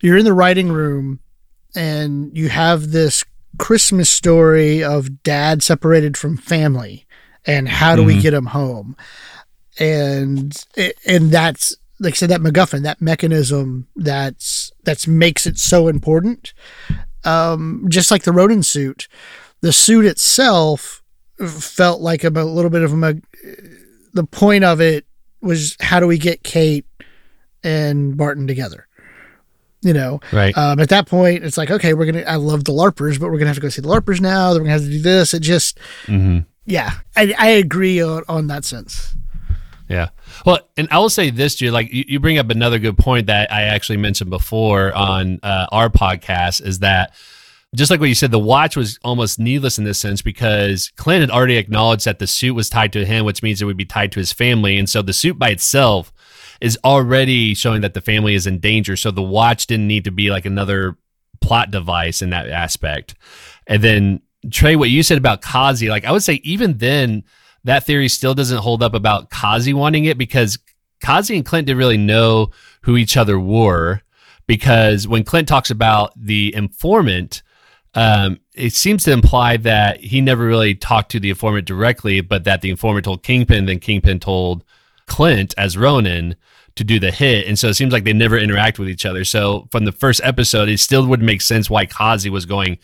[0.00, 1.20] You're in the writing room,
[1.74, 3.24] and you have this
[3.58, 7.06] Christmas story of dad separated from family,
[7.46, 8.08] and how do mm-hmm.
[8.08, 8.96] we get him home?
[9.78, 10.54] And
[11.06, 16.52] and that's like I said, that MacGuffin, that mechanism that's that's makes it so important.
[17.24, 19.06] Um, just like the Ronin suit,
[19.60, 21.01] the suit itself
[21.48, 23.20] felt like a, a little bit of a.
[24.14, 25.06] The point of it
[25.40, 26.86] was how do we get Kate
[27.64, 28.86] and Barton together?
[29.80, 30.56] You know, right?
[30.56, 32.22] Um, at that point, it's like, okay, we're gonna.
[32.22, 34.52] I love the LARPers, but we're gonna have to go see the LARPers now.
[34.52, 35.34] Then we're gonna have to do this.
[35.34, 36.40] It just, mm-hmm.
[36.66, 39.16] yeah, I, I agree on, on that sense.
[39.88, 40.08] Yeah.
[40.46, 42.96] Well, and I will say this, to you, like you, you bring up another good
[42.96, 47.12] point that I actually mentioned before on uh, our podcast is that
[47.74, 51.22] just like what you said, the watch was almost needless in this sense because Clint
[51.22, 53.86] had already acknowledged that the suit was tied to him, which means it would be
[53.86, 54.78] tied to his family.
[54.78, 56.12] And so the suit by itself
[56.60, 58.94] is already showing that the family is in danger.
[58.94, 60.98] So the watch didn't need to be like another
[61.40, 63.14] plot device in that aspect.
[63.66, 64.20] And then
[64.50, 67.24] Trey, what you said about Kazi, like I would say even then,
[67.64, 70.58] that theory still doesn't hold up about Kazi wanting it because
[71.00, 72.50] Kazi and Clint didn't really know
[72.82, 74.02] who each other were
[74.46, 77.42] because when Clint talks about the informant,
[77.94, 82.44] um, it seems to imply that he never really talked to the informant directly, but
[82.44, 84.64] that the informant told Kingpin, then Kingpin told
[85.06, 86.36] Clint as Ronin
[86.74, 87.46] to do the hit.
[87.46, 89.24] And so it seems like they never interact with each other.
[89.24, 92.78] So from the first episode, it still would make sense why Kazi was going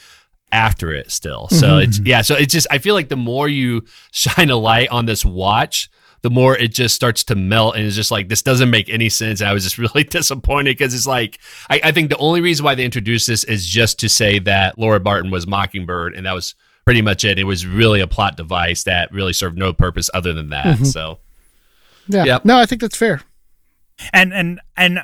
[0.52, 1.48] after it still.
[1.48, 1.88] So mm-hmm.
[1.88, 2.22] it's, yeah.
[2.22, 5.90] So it's just, I feel like the more you shine a light on this watch,
[6.22, 9.08] the more it just starts to melt and it's just like this doesn't make any
[9.08, 9.40] sense.
[9.40, 11.38] I was just really disappointed because it's like
[11.70, 14.78] I, I, think the only reason why they introduced this is just to say that
[14.78, 16.54] Laura Barton was Mockingbird, and that was
[16.84, 17.38] pretty much it.
[17.38, 20.66] It was really a plot device that really served no purpose other than that.
[20.66, 20.84] Mm-hmm.
[20.84, 21.18] So
[22.08, 22.44] yeah, yep.
[22.44, 23.22] no, I think that's fair.
[24.12, 25.00] And and and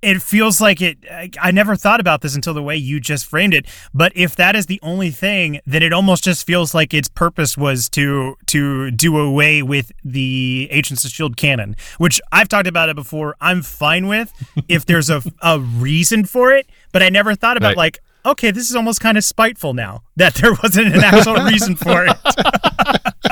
[0.00, 0.98] it feels like it
[1.40, 4.54] I never thought about this until the way you just framed it but if that
[4.54, 8.90] is the only thing then it almost just feels like its purpose was to to
[8.92, 13.62] do away with the agents of shield canon which i've talked about it before i'm
[13.62, 14.32] fine with
[14.68, 17.76] if there's a, a reason for it but i never thought about right.
[17.76, 21.74] like okay this is almost kind of spiteful now that there wasn't an actual reason
[21.74, 22.16] for it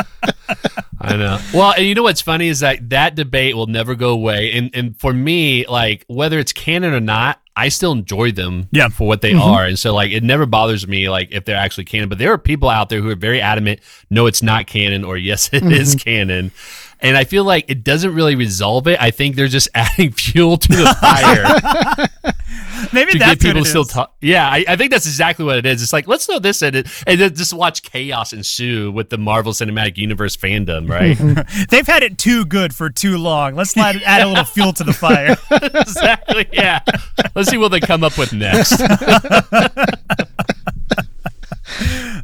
[1.06, 1.38] I know.
[1.54, 4.52] Well, and you know what's funny is that that debate will never go away.
[4.52, 8.88] And and for me, like whether it's canon or not, I still enjoy them yeah.
[8.88, 9.40] for what they mm-hmm.
[9.40, 9.64] are.
[9.64, 12.08] And so like it never bothers me like if they're actually canon.
[12.08, 13.80] But there are people out there who are very adamant,
[14.10, 15.72] no, it's not canon, or yes, it mm-hmm.
[15.72, 16.50] is canon.
[17.01, 19.01] And I feel like it doesn't really resolve it.
[19.01, 22.09] I think they're just adding fuel to the fire.
[22.93, 24.14] Maybe to that's get people still talk.
[24.20, 25.82] Yeah, I, I, think that's exactly what it is.
[25.82, 29.18] It's like let's throw this in it and then just watch chaos ensue with the
[29.18, 31.16] Marvel Cinematic Universe fandom, right?
[31.70, 33.55] They've had it too good for too long.
[33.55, 35.36] Let's let add a little fuel to the fire.
[35.51, 36.48] exactly.
[36.52, 36.81] Yeah.
[37.35, 38.81] Let's see what they come up with next.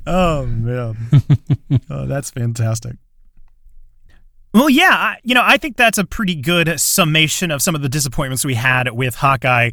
[0.07, 0.97] oh man,
[1.91, 2.97] oh, that's fantastic.
[4.55, 7.81] Well, yeah, I, you know, I think that's a pretty good summation of some of
[7.81, 9.71] the disappointments we had with Hawkeye.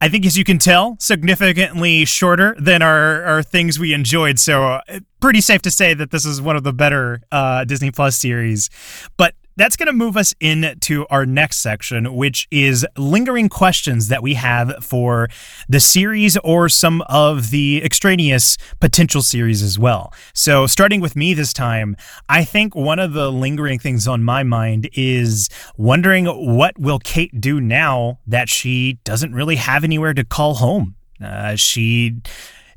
[0.00, 4.38] I think, as you can tell, significantly shorter than our, our things we enjoyed.
[4.38, 7.90] So, uh, pretty safe to say that this is one of the better uh, Disney
[7.90, 8.70] Plus series.
[9.16, 14.22] But that's going to move us into our next section, which is lingering questions that
[14.22, 15.28] we have for
[15.68, 20.12] the series or some of the extraneous potential series as well.
[20.32, 21.96] So, starting with me this time,
[22.28, 27.40] I think one of the lingering things on my mind is wondering what will Kate
[27.40, 30.94] do now that she doesn't really have anywhere to call home.
[31.20, 32.20] Uh, she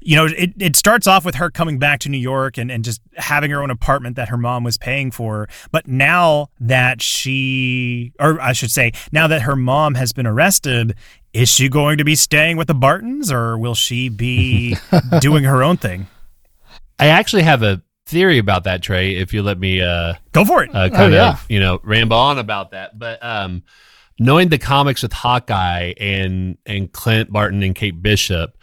[0.01, 2.83] you know, it, it starts off with her coming back to New York and, and
[2.83, 5.47] just having her own apartment that her mom was paying for.
[5.71, 10.95] But now that she, or I should say, now that her mom has been arrested,
[11.33, 14.75] is she going to be staying with the Bartons or will she be
[15.19, 16.07] doing her own thing?
[16.99, 20.63] I actually have a theory about that, Trey, if you let me uh, go for
[20.63, 20.69] it.
[20.73, 21.29] Uh, kind oh, yeah.
[21.31, 22.97] of, you know, ramble on about that.
[22.97, 23.63] But um,
[24.19, 28.57] knowing the comics with Hawkeye and and Clint Barton and Kate Bishop,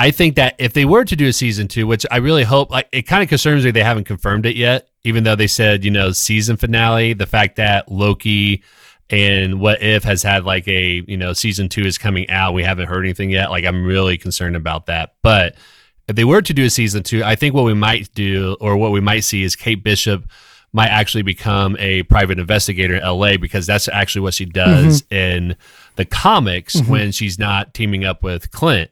[0.00, 2.70] I think that if they were to do a season two, which I really hope,
[2.70, 5.84] like it kind of concerns me they haven't confirmed it yet, even though they said,
[5.84, 8.62] you know, season finale, the fact that Loki
[9.10, 12.54] and What If has had like a, you know, season two is coming out.
[12.54, 13.50] We haven't heard anything yet.
[13.50, 15.16] Like I'm really concerned about that.
[15.22, 15.56] But
[16.08, 18.78] if they were to do a season two, I think what we might do or
[18.78, 20.24] what we might see is Kate Bishop
[20.72, 25.14] might actually become a private investigator in LA because that's actually what she does mm-hmm.
[25.14, 25.56] in
[25.96, 26.90] the comics mm-hmm.
[26.90, 28.90] when she's not teaming up with Clint.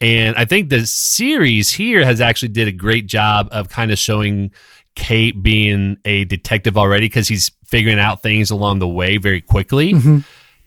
[0.00, 3.98] And I think the series here has actually did a great job of kind of
[3.98, 4.50] showing
[4.94, 9.92] Kate being a detective already because he's figuring out things along the way very quickly.
[9.92, 10.18] Mm-hmm.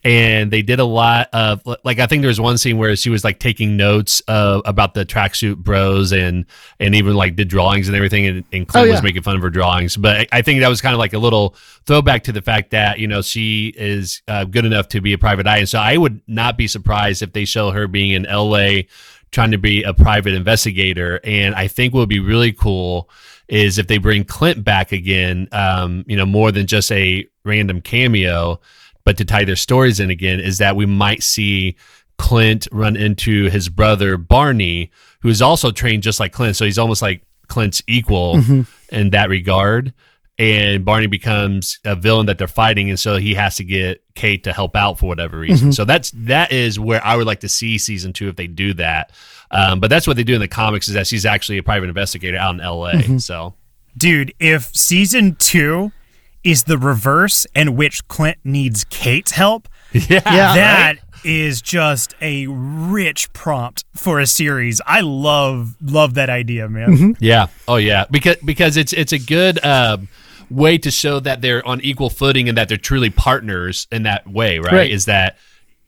[0.02, 3.10] And they did a lot of like I think there was one scene where she
[3.10, 6.46] was like taking notes uh, about the tracksuit bros and
[6.80, 8.94] and even like did drawings and everything and, and Clint oh, yeah.
[8.94, 9.98] was making fun of her drawings.
[9.98, 11.54] But I think that was kind of like a little
[11.86, 15.18] throwback to the fact that you know she is uh, good enough to be a
[15.18, 18.26] private eye, and so I would not be surprised if they show her being in
[18.26, 18.88] L.A
[19.32, 21.20] trying to be a private investigator.
[21.24, 23.10] And I think what would be really cool
[23.48, 27.82] is if they bring Clint back again, um, you know, more than just a random
[27.82, 28.60] cameo,
[29.06, 31.76] but to tie their stories in again, is that we might see
[32.18, 34.92] Clint run into his brother Barney,
[35.22, 36.56] who is also trained just like Clint.
[36.56, 38.62] So he's almost like Clint's equal mm-hmm.
[38.96, 39.94] in that regard
[40.40, 44.46] and Barney becomes a villain that they're fighting, and so he has to get Kate
[44.46, 45.68] to help out for whatever reason.
[45.68, 45.74] Mm-hmm.
[45.74, 48.74] So that's that is where I would like to see season two if they do
[48.76, 49.12] that.
[49.52, 51.90] Um, but that's what they do in the comics is that she's actually a private
[51.90, 52.94] investigator out in L.A.
[52.94, 53.18] Mm-hmm.
[53.18, 53.56] So,
[53.98, 55.92] dude, if season two
[56.44, 61.26] is the reverse in which Clint needs Kate's help, yeah, that right?
[61.26, 64.80] is just a rich prompt for a series.
[64.86, 66.90] I love love that idea, man.
[66.92, 67.12] Mm-hmm.
[67.20, 67.48] Yeah.
[67.68, 68.06] Oh yeah.
[68.10, 69.64] Because because it's it's a good.
[69.66, 70.08] Um,
[70.50, 74.28] way to show that they're on equal footing and that they're truly partners in that
[74.28, 74.74] way, right?
[74.74, 74.92] Right.
[74.92, 75.38] Is that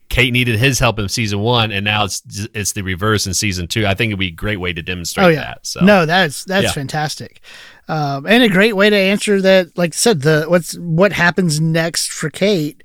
[0.08, 2.22] Kate needed his help in season one, and now it's
[2.54, 3.86] it's the reverse in season two.
[3.86, 5.40] I think it'd be a great way to demonstrate Oh yeah.
[5.40, 5.66] that.
[5.66, 6.72] So No, that's that's Yeah.
[6.72, 7.40] fantastic,
[7.88, 9.76] um, and a great way to answer that.
[9.78, 12.82] Like I said, the what's what happens next for Kate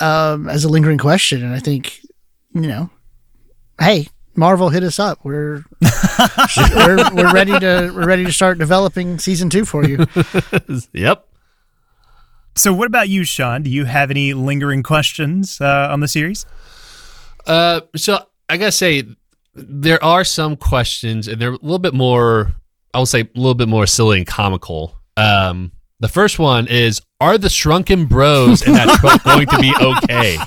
[0.00, 2.00] um, as a lingering question, and I think
[2.54, 2.90] you know,
[3.80, 4.08] hey,
[4.38, 5.18] Marvel, hit us up.
[5.24, 5.64] We're
[6.76, 10.06] we're, we're ready to we're ready to start developing season two for you.
[10.92, 11.26] Yep.
[12.54, 13.62] So, what about you, Sean?
[13.62, 16.44] Do you have any lingering questions uh, on the series?
[17.46, 19.04] Uh, so I gotta say,
[19.54, 22.52] there are some questions, and they're a little bit more.
[22.94, 24.96] I will say a little bit more silly and comical.
[25.16, 29.72] Um, the first one is: Are the shrunken bros in that truck going to be
[29.80, 30.38] okay?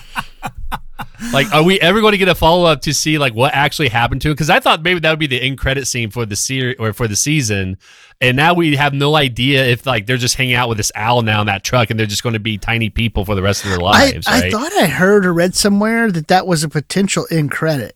[1.33, 3.89] Like, are we ever going to get a follow up to see like what actually
[3.89, 4.33] happened to him?
[4.33, 6.93] Because I thought maybe that would be the end credit scene for the series or
[6.93, 7.77] for the season,
[8.19, 11.21] and now we have no idea if like they're just hanging out with this owl
[11.21, 13.63] now in that truck, and they're just going to be tiny people for the rest
[13.63, 14.27] of their lives.
[14.27, 14.51] I right?
[14.51, 17.95] thought I heard or read somewhere that that was a potential end credit.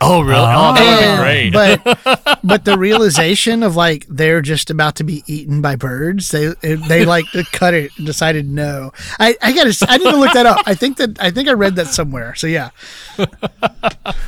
[0.00, 0.38] Oh, really?
[0.38, 1.22] Oh, that would be oh.
[1.22, 1.52] great.
[1.52, 6.54] But but the realization of like they're just about to be eaten by birds, they
[6.62, 8.92] they like to cut it and decided no.
[9.18, 10.58] I I got to I need to look that up.
[10.66, 12.34] I think that I think I read that somewhere.
[12.34, 12.70] So yeah,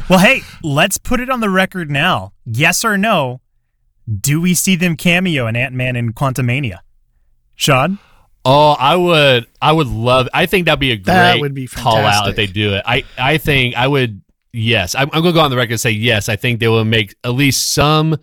[0.09, 2.33] Well, hey, let's put it on the record now.
[2.47, 3.43] Yes or no?
[4.09, 6.79] Do we see them cameo in Ant Man and Quantumania?
[7.55, 7.99] Sean?
[8.45, 10.29] Oh, I would, I would love.
[10.33, 12.83] I think that'd be a great That would be call out if they do it.
[12.87, 14.23] I, I think I would.
[14.59, 16.29] Yes, I'm, I'm gonna go on the record and say yes.
[16.29, 18.17] I think they will make at least some.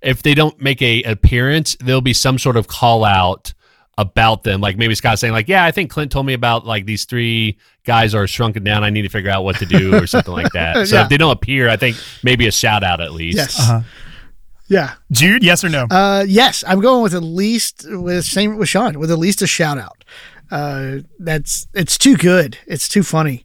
[0.00, 3.52] If they don't make a appearance, there'll be some sort of call out
[3.98, 4.60] about them.
[4.60, 7.58] Like maybe Scott saying like, "Yeah, I think Clint told me about like these three
[7.84, 8.82] guys are shrunken down.
[8.84, 11.02] I need to figure out what to do or something like that." So Yeah.
[11.04, 13.36] if they don't appear, I think maybe a shout out at least.
[13.36, 13.80] yes, Uh-huh.
[14.66, 15.86] yeah, Jude, yes or no?
[15.90, 16.64] uh, yes.
[16.66, 20.04] I'm going with at least with same with Sean with at least a shout out.
[20.50, 22.58] Uh, that's it's too good.
[22.66, 23.44] It's too funny.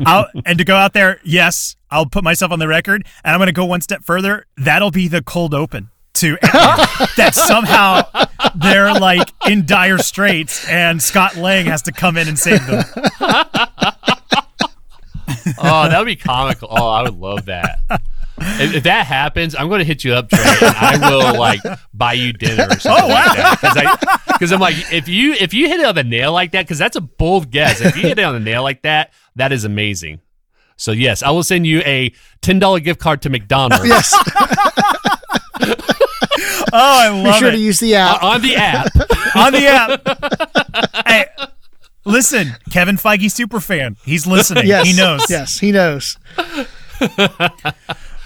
[0.00, 3.38] I'll, and to go out there, yes, I'll put myself on the record, and I'm
[3.38, 4.46] going to go one step further.
[4.56, 6.36] That'll be the cold open to
[7.16, 8.02] that somehow
[8.54, 12.84] they're like in dire straits, and Scott Lang has to come in and save them.
[15.58, 16.68] Oh, that would be comical.
[16.70, 17.80] Oh, I would love that.
[18.38, 21.60] If, if that happens, I'm going to hit you up, Trey, and I will like
[21.94, 24.22] buy you dinner or something oh, like that.
[24.26, 26.78] Because I'm like, if you if you hit it on the nail like that, because
[26.78, 27.80] that's a bold guess.
[27.80, 30.20] If you hit it on the nail like that, that is amazing.
[30.76, 34.12] So yes, I will send you a ten dollar gift card to McDonald's Yes,
[36.74, 37.52] Oh, I be love sure it.
[37.52, 38.22] to use the app.
[38.22, 38.86] on the app.
[39.36, 41.06] on the app.
[41.06, 41.26] hey,
[42.06, 43.96] listen, Kevin Feige super fan.
[44.04, 44.66] He's listening.
[44.66, 45.20] yes, He knows.
[45.28, 46.16] Yes, he knows.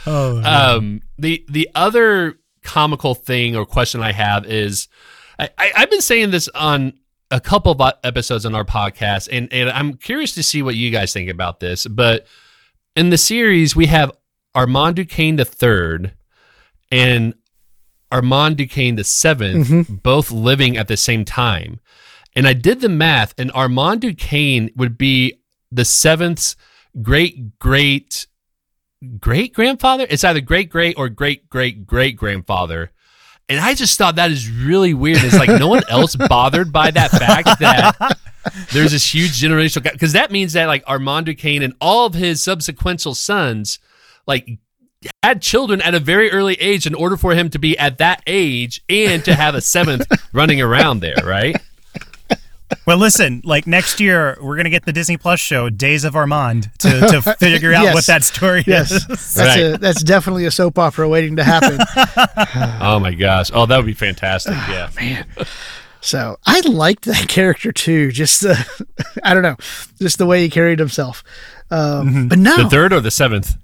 [0.09, 4.87] Oh, Um, the the other comical thing or question I have is,
[5.37, 6.93] I, I, I've been saying this on
[7.31, 10.91] a couple of episodes on our podcast, and and I'm curious to see what you
[10.91, 11.87] guys think about this.
[11.87, 12.27] But
[12.95, 14.13] in the series, we have
[14.55, 16.13] Armand Duquesne the third
[16.91, 17.35] and
[18.11, 19.95] Armand Duquesne the 7th mm-hmm.
[19.97, 21.81] both living at the same time.
[22.35, 25.41] And I did the math, and Armand Duquesne would be
[25.73, 26.57] the seventh's
[27.03, 28.27] great great
[29.19, 30.07] great grandfather.
[30.09, 32.93] It's either great great or great great great grandfather.
[33.49, 35.23] And I just thought that is really weird.
[35.23, 38.19] It's like no one else bothered by that fact that
[38.73, 42.15] there's this huge generational gap because that means that like Armand Duquesne and all of
[42.15, 43.79] his subsequent sons
[44.27, 44.59] like
[45.23, 48.23] had children at a very early age in order for him to be at that
[48.27, 51.57] age and to have a seventh running around there, right?
[52.87, 56.15] Well, listen, like next year, we're going to get the Disney Plus show, Days of
[56.15, 57.95] Armand, to, to figure out Yes.
[57.95, 59.07] what that story Yes, is.
[59.07, 59.59] that's Right.
[59.75, 61.79] a that's definitely a soap opera waiting to happen.
[62.81, 63.51] Oh my gosh.
[63.53, 64.55] Oh, that would be fantastic.
[64.69, 64.89] Yeah.
[64.97, 65.27] Man,
[66.01, 68.13] so I liked that character too.
[68.13, 68.85] Just the,
[69.25, 69.57] I don't know,
[69.99, 71.25] just the way he carried himself.
[71.71, 73.57] Um, But no, The third or the seventh?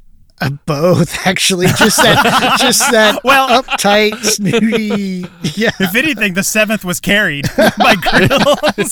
[0.43, 1.67] Uh, both actually.
[1.69, 3.21] Just that, just that.
[3.25, 5.25] Well- uptight, snooty.
[5.57, 7.47] Yeah, If anything, the seventh was carried
[7.79, 8.91] by Grills.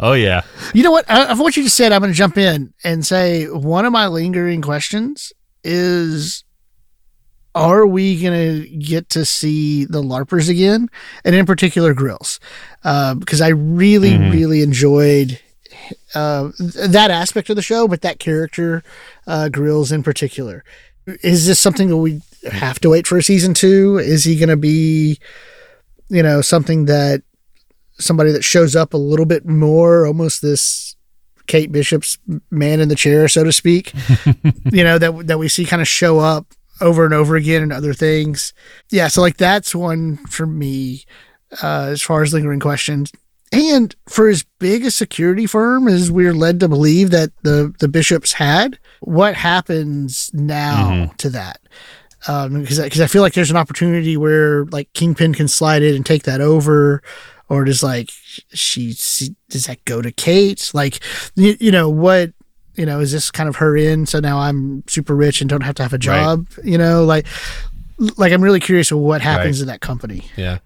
[0.00, 0.42] Oh yeah.
[0.74, 1.10] You know what?
[1.10, 3.92] I, of what you just said, I'm going to jump in and say one of
[3.92, 5.32] my lingering questions
[5.64, 6.44] is
[7.54, 10.88] are we going to get to see the LARPers again?
[11.24, 12.38] And in particular, Grills.
[12.84, 14.32] Uh, because I really, Mhm.
[14.32, 15.40] really enjoyed
[16.14, 18.82] uh, that aspect of the show, but that character,
[19.26, 20.64] uh, Grills in particular.
[21.22, 22.20] Is this something that we
[22.50, 23.98] have to wait for a season two?
[23.98, 25.18] Is he going to be,
[26.08, 27.22] you know, something that
[27.98, 30.96] somebody that shows up a little bit more, almost this
[31.46, 32.18] Kate Bishop's
[32.50, 33.92] man in the chair, so to speak.
[34.70, 36.46] you know that that we see kind of show up
[36.80, 38.52] over and over again and other things.
[38.90, 41.04] Yeah, so like that's one for me
[41.62, 43.10] uh, as far as lingering questions.
[43.52, 47.88] And for as big a security firm as we're led to believe that the the
[47.88, 51.60] bishops had, what happens now to that?
[52.26, 55.94] Um, because because I feel like there's an opportunity where like Kingpin can slide in
[55.94, 57.02] and take that over,
[57.48, 58.10] or does like
[58.52, 60.70] she she- does that go to Kate?
[60.74, 61.00] Like
[61.34, 62.32] you, you know what
[62.74, 64.04] you know is this kind of her in?
[64.04, 66.48] So now I'm super rich and don't have to have a job.
[66.62, 67.26] You know like
[68.16, 69.62] like I'm really curious what happens Right.
[69.62, 70.26] to that company.
[70.36, 70.58] Yeah.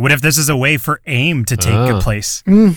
[0.00, 1.98] What if this is a way for AIM to take Ah.
[1.98, 2.42] a place?
[2.46, 2.76] Mm.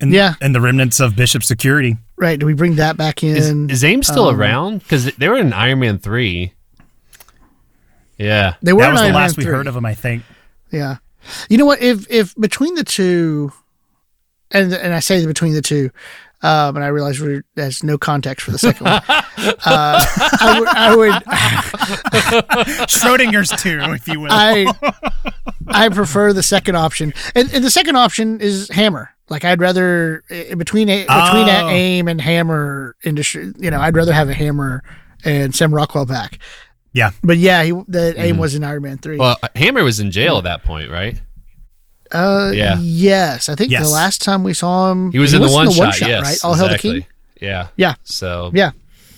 [0.00, 0.34] In, Yeah.
[0.40, 1.96] And the remnants of Bishop Security.
[2.16, 2.38] Right?
[2.38, 3.68] Do we bring that back in?
[3.70, 4.78] is AIM still um, around?
[4.80, 6.52] Because they were in Iron Man 3.
[8.18, 8.54] Yeah.
[8.62, 9.52] they were that in was the Iron Man last we 3.
[9.52, 10.22] heard of them, I think.
[10.70, 10.96] Yeah.
[11.48, 11.80] You know what?
[11.80, 13.52] If if between the two,
[14.50, 15.90] and and I say between the two,
[16.42, 19.00] um, and I realize we're, there's no context for the second one.
[19.06, 19.24] uh,
[19.66, 21.12] I would,
[22.88, 24.28] Schrodinger's too, if you will.
[24.30, 24.66] I,
[25.68, 29.10] I prefer the second option, and, and the second option is Hammer.
[29.28, 31.68] Like I'd rather between a, between Oh.
[31.68, 33.52] AIM and Hammer industry.
[33.58, 34.82] You know, I'd rather have a Hammer
[35.24, 36.38] and Sam Rockwell back.
[36.92, 37.12] Yeah.
[37.22, 39.16] But yeah, he, the AIM was in Iron Man three.
[39.16, 41.18] Well, Hammer was in jail at that point, right?
[42.12, 42.76] Uh, yeah.
[42.80, 43.84] Yes, I think Yes.
[43.86, 46.22] the last time we saw him, He was in the one in shot, yes.
[46.22, 46.38] right?
[46.44, 47.00] All Hail the exactly.
[47.00, 47.06] King.
[47.40, 47.68] Yeah.
[47.76, 47.94] Yeah.
[48.04, 48.70] So, Yeah.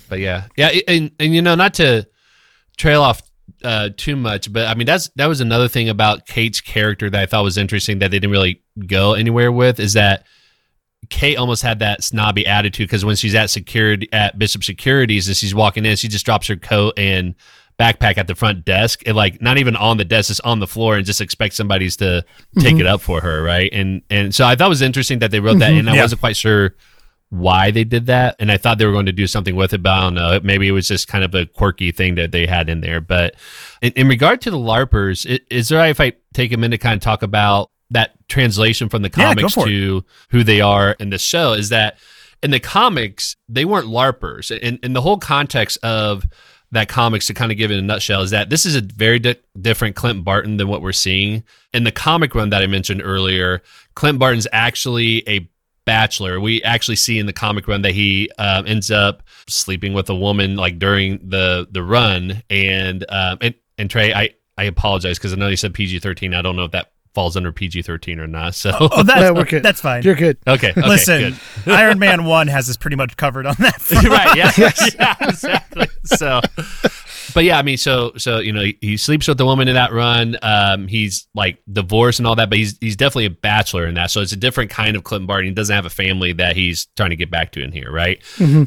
[0.08, 0.44] but yeah.
[0.56, 0.70] Yeah.
[0.88, 2.06] And, and, you know, not to
[2.76, 3.22] trail off
[3.62, 7.20] uh, too much, but I mean, that's, that was another thing about Kate's character that
[7.20, 10.24] I thought was interesting that they didn't really go anywhere with is that
[11.10, 15.36] Kate almost had that snobby attitude because when she's at security at Bishop Securities and
[15.36, 17.34] she's walking in, she just drops her coat and
[17.78, 20.66] backpack at the front desk and like not even on the desk, it's on the
[20.66, 22.24] floor and just expect somebody's to
[22.60, 22.94] take it mm-hmm.
[22.94, 23.70] up for her, right?
[23.72, 25.80] And and so I thought it was interesting that they wrote that, mm-hmm.
[25.80, 26.02] and I Yeah.
[26.02, 26.74] wasn't quite sure
[27.30, 29.82] why they did that, and I thought they were going to do something with it,
[29.82, 30.38] but I don't know.
[30.44, 33.00] Maybe it was just kind of a quirky thing that they had in there.
[33.00, 33.34] But
[33.82, 36.94] in, in regard to the LARPers, is there if I take a minute to kind
[36.94, 39.64] of talk about that translation from the Yeah, comics it.
[39.64, 41.54] to who they are in the show?
[41.54, 41.98] Is that
[42.40, 46.26] in the comics they weren't LARPers, and, and the whole context of
[46.74, 48.80] that comics to kind of give it in a nutshell is that this is a
[48.80, 52.66] very di- different Clint Barton than what we're seeing in the comic run that I
[52.66, 53.62] mentioned earlier.
[53.94, 55.48] Clint Barton's actually a
[55.84, 56.40] bachelor.
[56.40, 60.14] We actually see in the comic run that he um, ends up sleeping with a
[60.14, 62.42] woman like during the the run.
[62.50, 66.34] And um, and and Trey, I I apologize because I know you said PG thirteen.
[66.34, 68.54] I don't know if that falls under PG thirteen or not.
[68.54, 69.62] So oh, Yeah, we're that's, good.
[69.62, 70.02] that's fine.
[70.02, 70.36] You're good.
[70.46, 71.72] okay, okay, Listen, good.
[71.72, 74.08] Iron Man 1 has us pretty much covered on that front.
[74.08, 74.36] right.
[74.36, 74.50] Yeah.
[74.98, 75.14] yeah.
[75.20, 75.86] Exactly.
[76.04, 76.40] So,
[77.34, 79.74] but yeah, I mean, so so you know, he, he sleeps with the woman in
[79.74, 80.36] that run.
[80.42, 84.10] Um, he's like divorced and all that, but he's he's definitely a bachelor in that.
[84.10, 85.46] So it's a different kind of Clinton Barton.
[85.48, 88.20] He doesn't have a family that he's trying to get back to in here, right?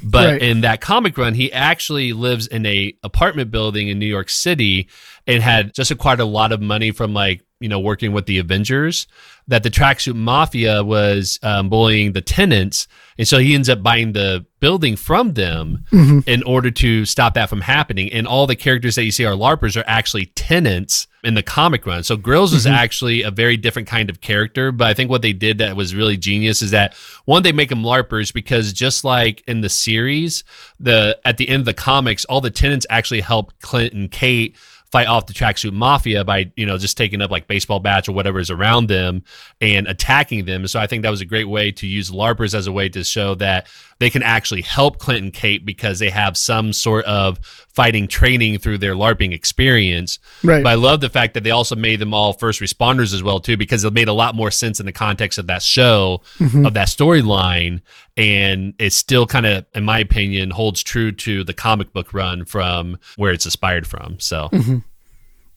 [0.03, 0.41] But Right.
[0.41, 4.90] in that comic run, he actually lives in a apartment building in New York City
[5.28, 8.38] and had just acquired a lot of money from like you know working with the
[8.40, 9.08] Avengers.
[9.49, 12.88] That the tracksuit mafia was um, bullying the tenants,
[13.18, 15.86] and so he ends up buying the building from them
[16.28, 18.12] in order to stop that from happening.
[18.12, 21.86] And all the characters that you see are LARPers are actually tenants in the comic
[21.86, 22.04] run.
[22.04, 25.34] So Grills was actually a very different kind of character, but I think what they
[25.34, 26.94] did that was really genius is that
[27.26, 30.44] one, they make them LARPers because just like in the series,
[30.80, 34.56] the at the end of the comics, all the tenants actually help Clint and Kate
[34.91, 38.14] fight off the tracksuit mafia by you know just taking up like baseball bats or
[38.14, 39.23] whatever is around them
[39.61, 40.68] and attacking them.
[40.68, 43.03] So I think that was a great way to use LARPers as a way to
[43.03, 43.68] show that
[43.99, 47.39] they can actually help Clint and Kate because they have some sort of
[47.78, 50.18] fighting training through their LARPing experience.
[50.44, 50.64] Right.
[50.64, 53.40] But I love the fact that they also made them all first responders as well
[53.40, 56.66] too, because it made a lot more sense in the context of that show, mm-hmm.
[56.66, 57.82] of that storyline,
[58.18, 62.45] and it still kind of, in my opinion, holds true to the comic book run
[62.45, 64.20] from where it's inspired from.
[64.20, 64.78] So mm-hmm.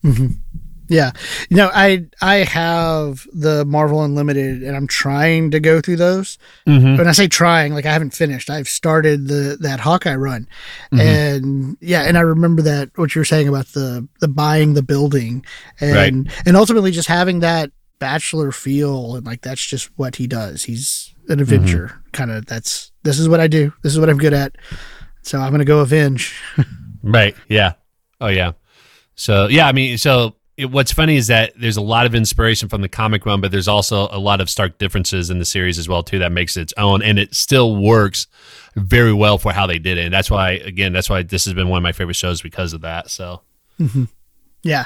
[0.06, 0.26] Mm-hmm.
[0.90, 1.12] Yeah.
[1.48, 6.36] You know, I I have the Marvel Unlimited and I'm trying to go through those.
[6.66, 6.96] Mm-hmm.
[6.96, 8.50] When I say trying, like I haven't finished.
[8.50, 10.48] I've started the that Hawkeye run.
[10.92, 11.00] Mm-hmm.
[11.00, 14.82] And yeah, and I remember that what you were saying about the the buying the
[14.82, 15.46] building
[15.80, 20.64] and and ultimately just having that bachelor feel and like that's just what he does.
[20.64, 21.42] He's an mm-hmm.
[21.42, 22.02] avenger.
[22.12, 23.72] Kind of that's this is what I do.
[23.82, 24.56] This is what I'm good at.
[25.22, 26.36] So I'm going to go avenge.
[27.02, 27.34] Right.
[27.48, 27.72] Yeah.
[28.20, 28.52] Oh, yeah.
[29.14, 32.68] So, yeah, I mean, so it, what's funny is that there's a lot of inspiration
[32.68, 35.78] from the comic run, but there's also a lot of stark differences in the series
[35.78, 37.02] as well, too, that makes it its own.
[37.02, 38.26] And it still works
[38.76, 40.04] very well for how they did it.
[40.04, 42.72] And that's why, again, that's why this has been one of my favorite shows because
[42.72, 43.10] of that.
[43.10, 43.42] So,
[43.78, 44.04] mm-hmm.
[44.62, 44.84] Yeah.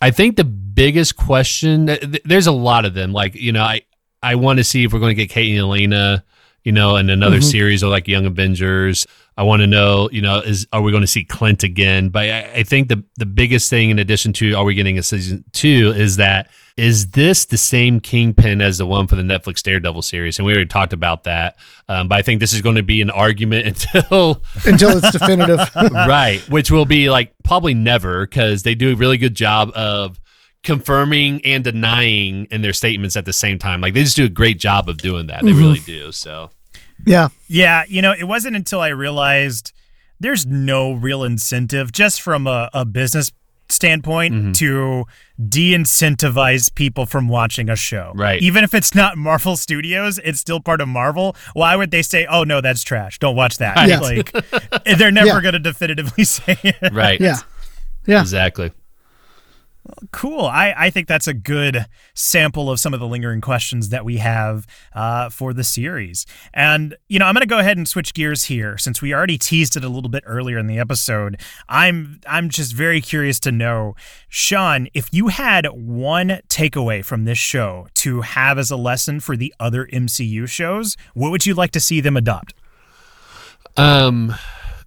[0.00, 3.12] I think the biggest question, th- th- there's a lot of them.
[3.12, 3.82] Like, you know, I,
[4.22, 6.22] I want to see if we're going to get Kate and Yelena,
[6.64, 7.44] you know, in another mm-hmm.
[7.44, 9.06] series or like Young Avengers.
[9.36, 12.10] I want to know, you know, is are we going to see Clint again?
[12.10, 15.02] But I, I think the the biggest thing, in addition to are we getting a
[15.02, 19.62] season two, is that is this the same Kingpin as the one for the Netflix
[19.62, 20.38] Daredevil series?
[20.38, 21.56] And we already talked about that.
[21.88, 25.60] Um, but I think this is going to be an argument until until it's definitive,
[25.92, 26.40] right?
[26.48, 30.18] Which will be like probably never because they do a really good job of
[30.62, 33.80] confirming and denying in their statements at the same time.
[33.80, 35.42] Like they just do a great job of doing that.
[35.42, 35.58] They mm-hmm.
[35.58, 36.12] really do.
[36.12, 36.50] So
[37.06, 37.28] yeah.
[37.48, 37.84] Yeah.
[37.88, 39.72] You know, it wasn't until I realized
[40.20, 43.32] there's no real incentive just from a, a business
[43.68, 44.52] standpoint mm-hmm.
[44.52, 45.04] to
[45.48, 48.12] de-incentivize people from watching a show.
[48.14, 48.40] Right.
[48.42, 51.34] Even if it's not Marvel Studios, it's still part of Marvel.
[51.54, 53.18] Why would they say, "Oh no, that's trash.
[53.18, 54.00] Don't watch that." Right.
[54.34, 55.40] Like they're never yeah.
[55.40, 56.92] going to definitively say it.
[56.92, 57.20] Right.
[57.20, 57.38] Yeah.
[58.06, 58.20] Yeah.
[58.20, 58.72] Exactly.
[60.12, 60.44] Cool.
[60.44, 64.18] I, I think that's a good sample of some of the lingering questions that we
[64.18, 66.24] have uh, for the series.
[66.54, 69.38] And, you know, I'm going to go ahead and switch gears here since we already
[69.38, 71.40] teased it a little bit earlier in the episode.
[71.68, 73.96] I'm I'm just very curious to know,
[74.28, 79.36] Sean, if you had one takeaway from this show to have as a lesson for
[79.36, 82.54] the other MCU shows, what would you like to see them adopt?
[83.76, 84.34] Um,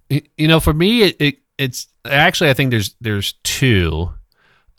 [0.08, 4.10] you know, for me, it, it it's actually I think there's there's two.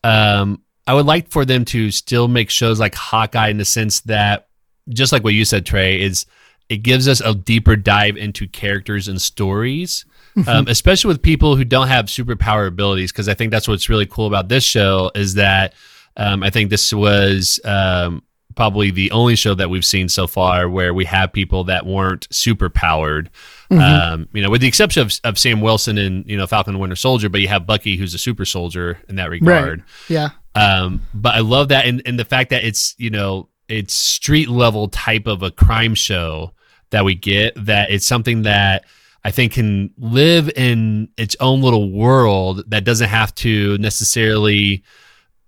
[0.04, 4.02] Um, I would like for them to still make shows like Hawkeye in the sense
[4.02, 4.48] that,
[4.90, 6.26] just like what you said, Trey, is
[6.70, 10.06] it gives us a deeper dive into characters and stories,
[10.36, 10.48] mm-hmm.
[10.48, 13.12] um, especially with people who don't have superpower abilities.
[13.12, 15.74] Because I think that's what's really cool about this show is that
[16.16, 18.24] um, I think this was um,
[18.56, 22.28] probably the only show that we've seen so far where we have people that weren't
[22.32, 23.30] super powered.
[23.72, 24.14] Mm-hmm.
[24.14, 26.82] Um, you know, with the exception of, of Sam Wilson and you know Falcon and
[26.82, 29.80] Winter Soldier, but you have Bucky who's a super soldier in that regard.
[29.80, 30.10] Right.
[30.10, 30.30] Yeah.
[30.56, 34.48] Um, but I love that and, and the fact that it's you know it's street
[34.48, 36.54] level type of a crime show
[36.92, 38.86] that we get that it's something that
[39.24, 44.84] I think can live in its own little world that doesn't have to necessarily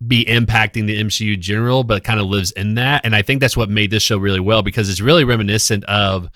[0.05, 3.05] be impacting the MCU general, but kind of lives in that.
[3.05, 6.29] And I think that's what made this show really well because it's really reminiscent of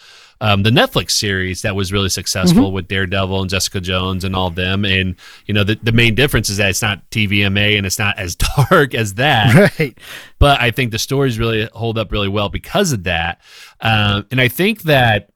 [0.43, 2.75] um, the Netflix series that was really successful mm-hmm.
[2.75, 4.83] with Daredevil and Jessica Jones and all of them.
[4.83, 5.15] And
[5.45, 8.35] you know, the, the main difference is that it's not TVMA and it's not as
[8.35, 9.79] dark as that.
[9.79, 9.97] Right.
[10.39, 13.39] But I think the stories really hold up really well because of that.
[13.79, 15.29] Um, and I think that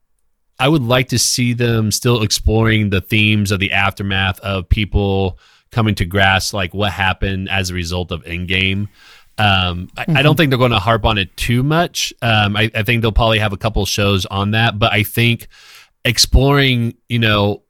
[0.59, 5.39] I would like to see them still exploring the themes of the aftermath of people
[5.71, 8.89] coming to grasp like what happened as a result of Endgame.
[9.39, 10.17] Um, I, mm-hmm.
[10.17, 12.11] I, don't think they're going to harp on it too much.
[12.23, 15.47] Um, I, I, think they'll probably have a couple shows on that, but I think
[16.03, 17.61] exploring, you know,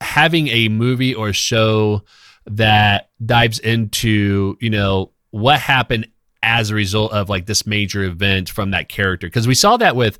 [0.00, 2.04] having a movie or show
[2.46, 6.08] that dives into, you know, what happened
[6.42, 9.26] as a result of like this major event from that character.
[9.26, 10.18] Because we saw that with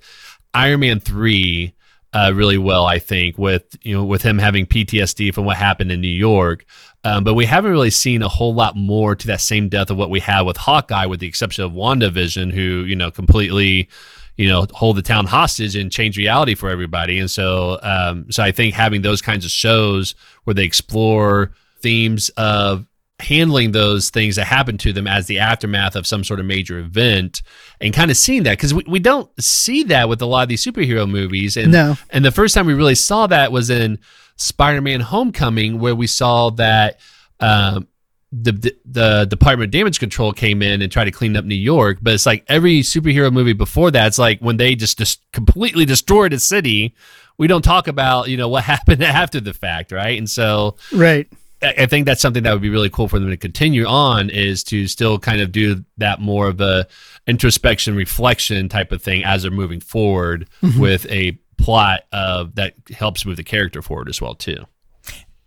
[0.52, 1.74] Iron Man 3
[2.12, 5.92] uh, really well, I think, with you know with him having PTSD from what happened
[5.92, 6.64] in New York.
[7.04, 9.96] Um, but we haven't really seen a whole lot more to that same depth of
[9.96, 13.88] what we had with Hawkeye, with the exception of WandaVision, who you know completely
[14.36, 17.18] you know hold the town hostage and change reality for everybody.
[17.18, 20.14] And so, um, so I think having those kinds of shows
[20.44, 22.86] where they explore themes of
[23.20, 26.78] handling those things that happen to them as the aftermath of some sort of major
[26.78, 27.42] event
[27.80, 30.48] and kind of seeing that because we, we don't see that with a lot of
[30.48, 31.56] these superhero movies.
[31.56, 31.96] And no.
[32.10, 33.98] and the first time we really saw that was in
[34.36, 37.00] spider-man homecoming where we saw that
[37.40, 37.88] um,
[38.30, 41.56] the, the, the department of damage control came in and tried to clean up new
[41.56, 41.98] york.
[42.00, 45.84] But it's like every superhero movie before that it's like when they just, just completely
[45.84, 46.94] destroyed a city
[47.36, 50.18] we don't talk about you know what happened after the fact right?
[50.18, 51.28] And so right
[51.60, 54.62] I think that's something that would be really cool for them to continue on is
[54.64, 56.86] to still kind of do that more of a
[57.26, 60.78] introspection reflection type of thing as they're moving forward mm-hmm.
[60.78, 64.64] with a plot of that helps move the character forward as well too.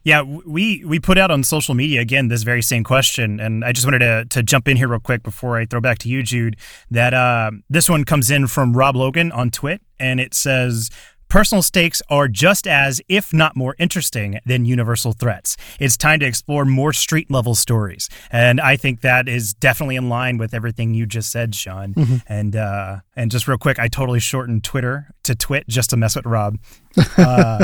[0.03, 3.71] Yeah, we we put out on social media again this very same question, and I
[3.71, 6.23] just wanted to to jump in here real quick before I throw back to you,
[6.23, 6.57] Jude.
[6.89, 10.89] That uh, this one comes in from Rob Logan on Twit, and it says,
[11.31, 15.55] Personal stakes are just as, if not more interesting than universal threats.
[15.79, 18.09] It's time to explore more street level stories.
[18.31, 21.93] And I think that is definitely in line with everything you just said, Sean.
[21.93, 22.15] Mm-hmm.
[22.27, 26.17] And uh, and just real quick, I totally shortened Twitter to Twit just to mess
[26.17, 26.57] with Rob.
[27.17, 27.63] Uh,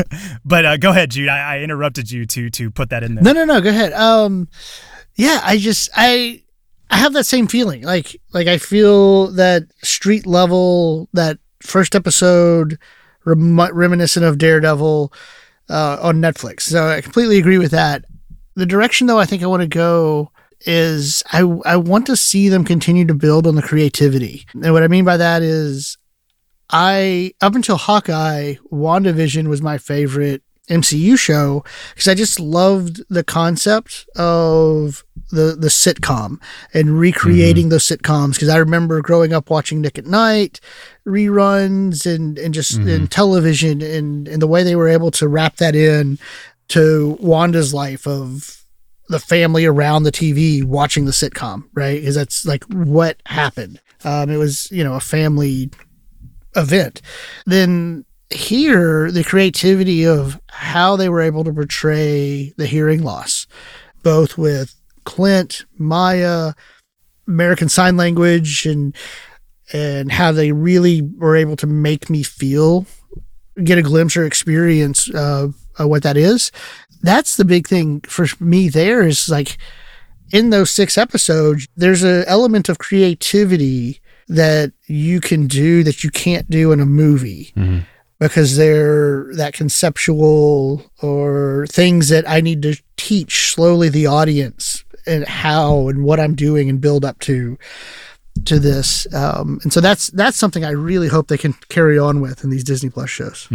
[0.44, 1.28] but uh, go ahead, Jude.
[1.28, 3.22] I, I, interrupted you to to put that in there.
[3.22, 3.60] No, no, no.
[3.60, 3.92] Go ahead.
[3.92, 4.48] Um,
[5.14, 6.42] yeah, I just I
[6.90, 7.82] I have that same feeling.
[7.82, 12.78] Like like I feel that street level that first episode
[13.24, 15.12] rem- reminiscent of Daredevil
[15.68, 16.62] uh, on Netflix.
[16.62, 18.04] So I completely agree with that.
[18.54, 20.30] The direction, though, I think I want to go
[20.66, 24.46] is I I want to see them continue to build on the creativity.
[24.54, 25.98] And what I mean by that is
[26.70, 31.64] I up until Hawkeye, WandaVision was my favorite MCU show
[31.94, 36.40] because I just loved the concept of the the sitcom
[36.72, 40.60] and recreating those sitcoms because I remember growing up watching Nick at Night
[41.06, 45.56] reruns and and just in television and and the way they were able to wrap
[45.56, 46.18] that in
[46.68, 48.64] to Wanda's life of
[49.08, 52.00] the family around the TV watching the sitcom, right?
[52.00, 53.80] Because that's like what happened.
[54.04, 55.70] Um, it was, you know, a family
[56.56, 57.02] event.
[57.46, 63.46] Then here, the creativity of how they were able to portray the hearing loss,
[64.02, 64.74] both with
[65.04, 66.52] Clint, Maya,
[67.28, 68.94] American Sign Language, and
[69.72, 72.86] and how they really were able to make me feel,
[73.62, 75.48] get a glimpse or experience uh,
[75.78, 76.50] of what that is
[77.04, 79.58] that's the big thing for me there is like
[80.32, 86.10] in those six episodes there's an element of creativity that you can do that you
[86.10, 87.80] can't do in a movie Mm-hmm.
[88.28, 95.28] Because they're that conceptual or things that I need to teach slowly the audience and
[95.28, 97.58] how and what I'm doing and build up to
[98.46, 99.06] to this.
[99.12, 102.48] Um, and so that's that's something I really hope they can carry on with in
[102.50, 103.46] these Disney Plus shows.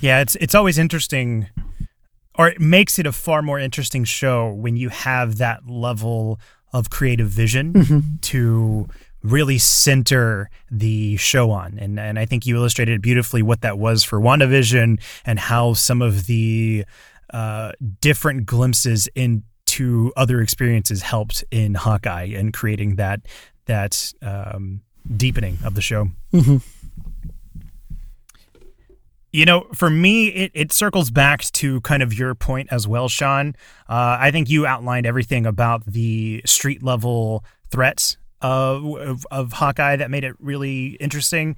[0.00, 1.46] Yeah, it's it's always interesting
[2.34, 6.40] or it makes it a far more interesting show when you have that level
[6.72, 8.88] of creative vision to
[9.24, 11.78] really center the show on.
[11.78, 16.02] And and I think you illustrated beautifully what that was for WandaVision and how some
[16.02, 16.84] of the
[17.32, 23.20] uh, different glimpses into other experiences helped in Hawkeye and creating that
[23.64, 24.82] that um,
[25.16, 26.08] deepening of the show.
[29.32, 33.08] You know, for me, it, it circles back to kind of your point as well,
[33.08, 33.56] Sean.
[33.88, 40.10] Uh, I think you outlined everything about the street level threats of, of, Hawkeye that
[40.10, 41.56] made it really interesting.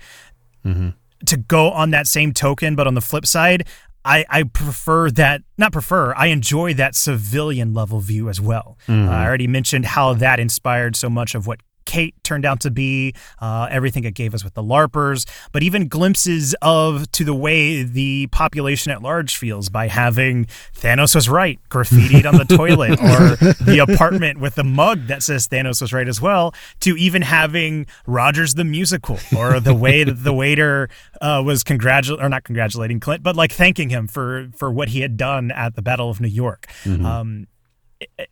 [1.27, 3.67] To go on that same token, but on the flip side,
[4.05, 8.79] I, I prefer that, not prefer, I enjoy that civilian level view as well.
[9.09, 12.71] Uh, I already mentioned how that inspired so much of what Kate turned out to
[12.71, 17.35] be, uh, everything it gave us with the LARPers, but even glimpses of to the
[17.35, 20.47] way the population at large feels by having
[20.77, 25.49] Thanos was right graffitied on the toilet or the apartment with the mug that says
[25.49, 30.25] Thanos was right as well, to even having Rogers the musical or the way that
[30.25, 30.89] the waiter
[31.21, 35.01] uh, was congratulating or not congratulating Clint, but like thanking him for for what he
[35.01, 36.67] had done at the Battle of New York.
[37.07, 37.47] Um,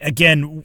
[0.00, 0.64] again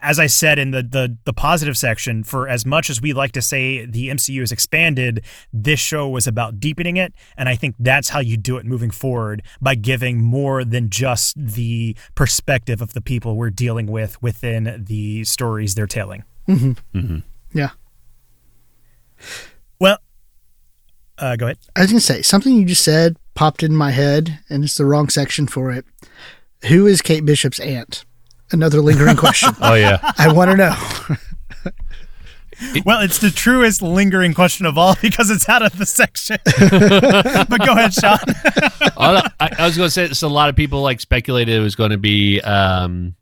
[0.00, 3.32] as I said in the, the the positive section, for as much as we like
[3.32, 7.74] to say the MCU is expanded, this show was about deepening it, and I think
[7.78, 12.94] that's how you do it moving forward by giving more than just the perspective of
[12.94, 16.24] the people we're dealing with within the stories they're telling.
[17.52, 17.70] Yeah.
[19.78, 19.98] Well,
[21.18, 21.58] uh, go ahead.
[21.74, 24.86] I was gonna say something you just said popped in my head, and it's the
[24.86, 25.84] wrong section for it.
[26.68, 28.05] Who is Kate Bishop's aunt?
[28.52, 29.50] Another lingering question.
[29.60, 29.98] Oh yeah.
[30.18, 30.76] I want to know.
[32.86, 36.38] Well, it's the truest lingering question of all because it's out of the section.
[36.46, 38.16] but go ahead, Sean.
[38.96, 41.74] I, I was going to say, so a lot of people like speculated it was
[41.74, 42.40] going to be.
[42.40, 43.14] um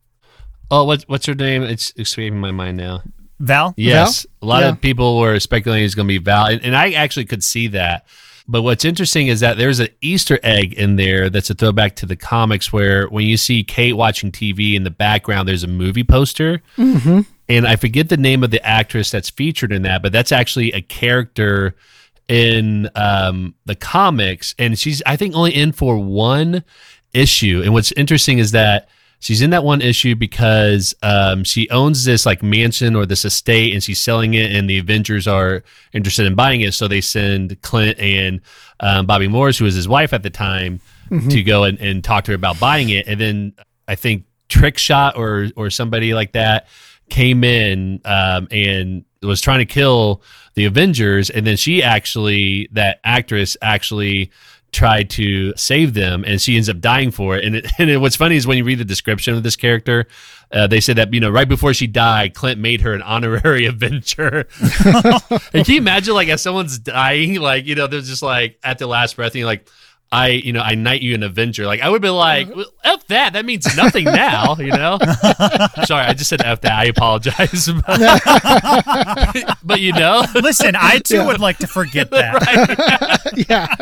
[0.70, 1.64] Oh, what's what's her name?
[1.64, 3.02] It's escaping my mind now.
[3.40, 3.74] Val.
[3.76, 4.68] Yes, a lot Yeah.
[4.68, 7.66] of people were speculating it's going to be Val, and, and I actually could see
[7.68, 8.06] that.
[8.47, 12.07] But what's interesting is that there's an Easter egg in there that's a throwback to
[12.07, 16.05] the comics, where when you see Kate watching TV in the background, there's a movie
[16.05, 16.61] poster,
[17.49, 20.73] and I forget the name of the actress that's featured in that, but that's actually
[20.73, 21.75] a character
[22.29, 26.65] in um, the comics, and she's I think only in for one
[27.15, 27.62] issue.
[27.65, 28.89] And what's interesting is that
[29.24, 33.72] she's in that one issue because um, she owns this like mansion or this estate,
[33.72, 35.64] and she's selling it, and the Avengers are
[35.94, 38.42] interested in buying it, so they send Clint and
[38.80, 40.80] um, Bobbi Morse, who was his wife at the time,
[41.30, 43.55] to go and, and talk to her about buying it, and then
[43.88, 46.68] I think Trick Shot or or somebody like that
[47.09, 50.22] came in um, and was trying to kill
[50.55, 54.30] the Avengers, and then she actually, that actress actually
[54.74, 57.44] tried to save them, and she ends up dying for it.
[57.44, 60.06] And, it, and it, what's funny is when you read the description of this character,
[60.52, 63.66] uh, they said that you know right before she died, Clint made her an honorary
[63.74, 64.46] Avenger.
[64.84, 68.78] and can you imagine like as someone's dying, like you know they're just like at
[68.78, 69.68] the last breath, and you're like.
[70.15, 71.66] I, you know, I knight you an Avenger.
[71.66, 72.55] Like I would be like, uh-huh.
[72.57, 73.32] well, F that.
[73.32, 74.99] That means nothing now, you know.
[75.85, 76.73] Sorry, I just said F that.
[76.73, 77.69] I apologize.
[79.65, 83.45] but you know, Listen, I too would like to forget that.
[83.49, 83.74] yeah.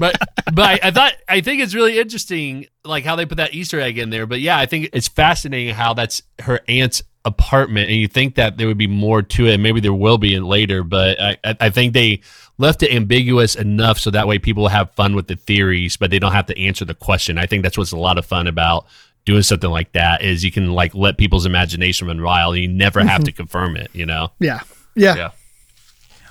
[0.00, 0.16] but
[0.52, 3.80] but I, I thought I think it's really interesting, like how they put that Easter
[3.80, 4.26] egg in there.
[4.26, 8.56] But yeah, I think it's fascinating how that's her aunt's apartment, and you think that
[8.56, 9.58] there would be more to it.
[9.58, 12.20] Maybe there will be in later, but I, I think they
[12.58, 16.18] left it ambiguous enough so that way people have fun with the theories, but they
[16.18, 17.38] don't have to answer the question.
[17.38, 18.86] I think that's what's a lot of fun about
[19.24, 22.54] doing something like that is you can like let people's imagination run wild.
[22.54, 23.24] And you never have mm-hmm.
[23.24, 23.90] to confirm it.
[23.92, 24.32] You know?
[24.38, 24.60] Yeah.
[24.94, 25.16] Yeah.
[25.16, 25.30] Yeah.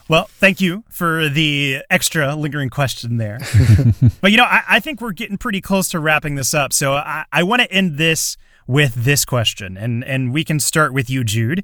[0.07, 3.39] Well, thank you for the extra lingering question there.
[4.21, 6.73] but, you know, I, I, think we're getting pretty close to wrapping this up.
[6.73, 8.35] So I, I want to end this
[8.71, 11.63] with this question, and, and we can start with you, Jude.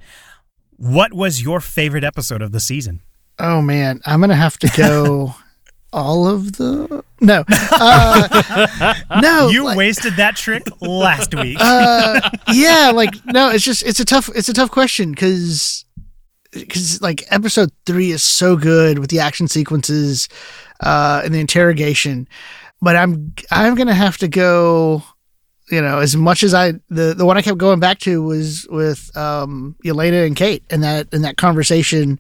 [0.76, 3.02] What was your favorite episode of the season?
[3.40, 4.02] Oh, man.
[4.06, 5.36] I'm going to have to go.
[5.94, 12.20] all of the no uh, no you like, wasted that trick last week uh,
[12.52, 15.86] yeah like no it's just it's a tough it's a tough question because
[16.52, 20.28] because like episode three is so good with the action sequences
[20.82, 22.28] uh, and the interrogation,
[22.82, 25.04] but I'm I'm gonna have to go.
[25.70, 28.66] You know, as much as I the the one I kept going back to was
[28.70, 32.20] with um, Yelena and Kate and that and that conversation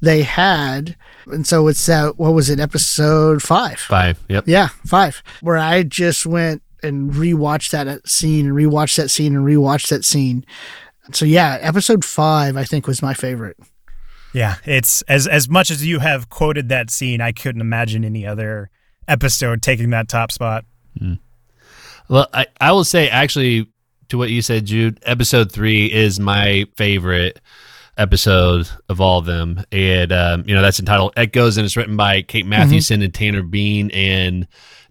[0.00, 0.96] they had.
[1.26, 3.80] And so it's that what was it, episode five?
[3.80, 4.44] Five, yep.
[4.46, 5.22] Yeah, five.
[5.40, 10.04] Where I just went and rewatched that scene and rewatched that scene and rewatched that
[10.04, 10.44] scene.
[11.12, 13.56] So yeah, episode five I think was my favorite.
[14.32, 18.26] Yeah, it's as as much as you have quoted that scene, I couldn't imagine any
[18.26, 18.70] other
[19.08, 20.64] episode taking that top spot.
[21.00, 21.18] Mm.
[22.08, 23.68] Well, I, I will say actually
[24.08, 27.40] to what you said, Jude, episode three is my favorite
[27.96, 29.62] episode of all of them.
[29.72, 33.04] And um, you know, that's entitled Echoes and it's written by Kate Mathewson mm-hmm.
[33.04, 34.46] and Tanner Bean and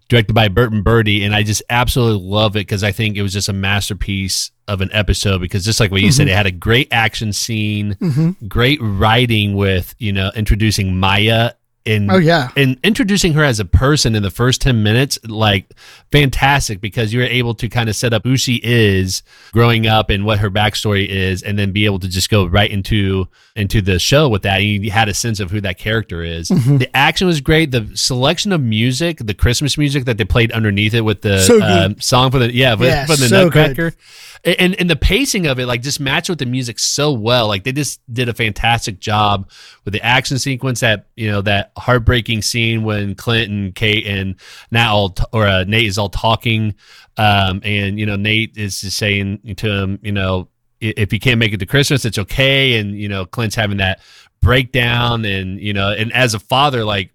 [0.08, 1.24] directed by Bert and Bertie.
[1.24, 4.80] And I just absolutely love it because I think it was just a masterpiece of
[4.80, 6.16] an episode because just like what you mm-hmm.
[6.16, 8.46] said, it had a great action scene, mm-hmm.
[8.46, 11.52] great writing with, you know, introducing Maya
[11.86, 12.50] and oh yeah.
[12.56, 15.72] and introducing her as a person in the first 10 minutes like
[16.10, 20.24] fantastic because you're able to kind of set up who she is growing up and
[20.24, 23.98] what her backstory is and then be able to just go right into into the
[23.98, 26.48] show with that and you had a sense of who that character is.
[26.48, 26.78] Mm-hmm.
[26.78, 27.70] the action was great.
[27.70, 31.60] The selection of music the christmas music that they played underneath it with the so
[31.60, 33.90] um, song for the yeah, yeah for the so nutcracker.
[33.90, 33.96] Good
[34.44, 37.48] and and the pacing of it like just matched with the music so well.
[37.48, 39.50] Like they just did a fantastic job
[39.84, 44.36] with the action sequence that you know that heartbreaking scene when Clint and Kate and
[44.70, 46.74] Nat all t- or uh, Nate is all talking,
[47.16, 50.48] um, and you know Nate is just saying to him, you know,
[50.80, 54.00] if you can't make it to Christmas, it's okay, and you know Clint's having that
[54.40, 57.10] breakdown, and you know, and as a father, like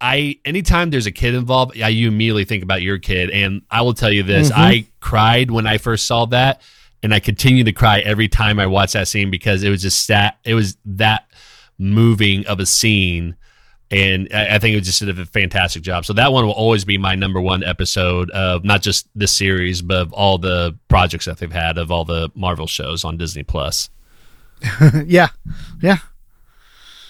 [0.00, 3.30] I anytime there's a kid involved, I you immediately think about your kid.
[3.30, 4.60] And I will tell you this: mm-hmm.
[4.60, 6.62] I cried when I first saw that,
[7.02, 10.08] and I continue to cry every time I watch that scene because it was just
[10.08, 11.26] that it was that
[11.78, 13.36] moving of a scene.
[13.90, 16.04] And I think it was just did a fantastic job.
[16.04, 19.82] So that one will always be my number one episode of not just this series,
[19.82, 23.42] but of all the projects that they've had of all the Marvel shows on Disney
[23.42, 23.90] Plus.
[25.06, 25.28] yeah,
[25.82, 25.98] yeah,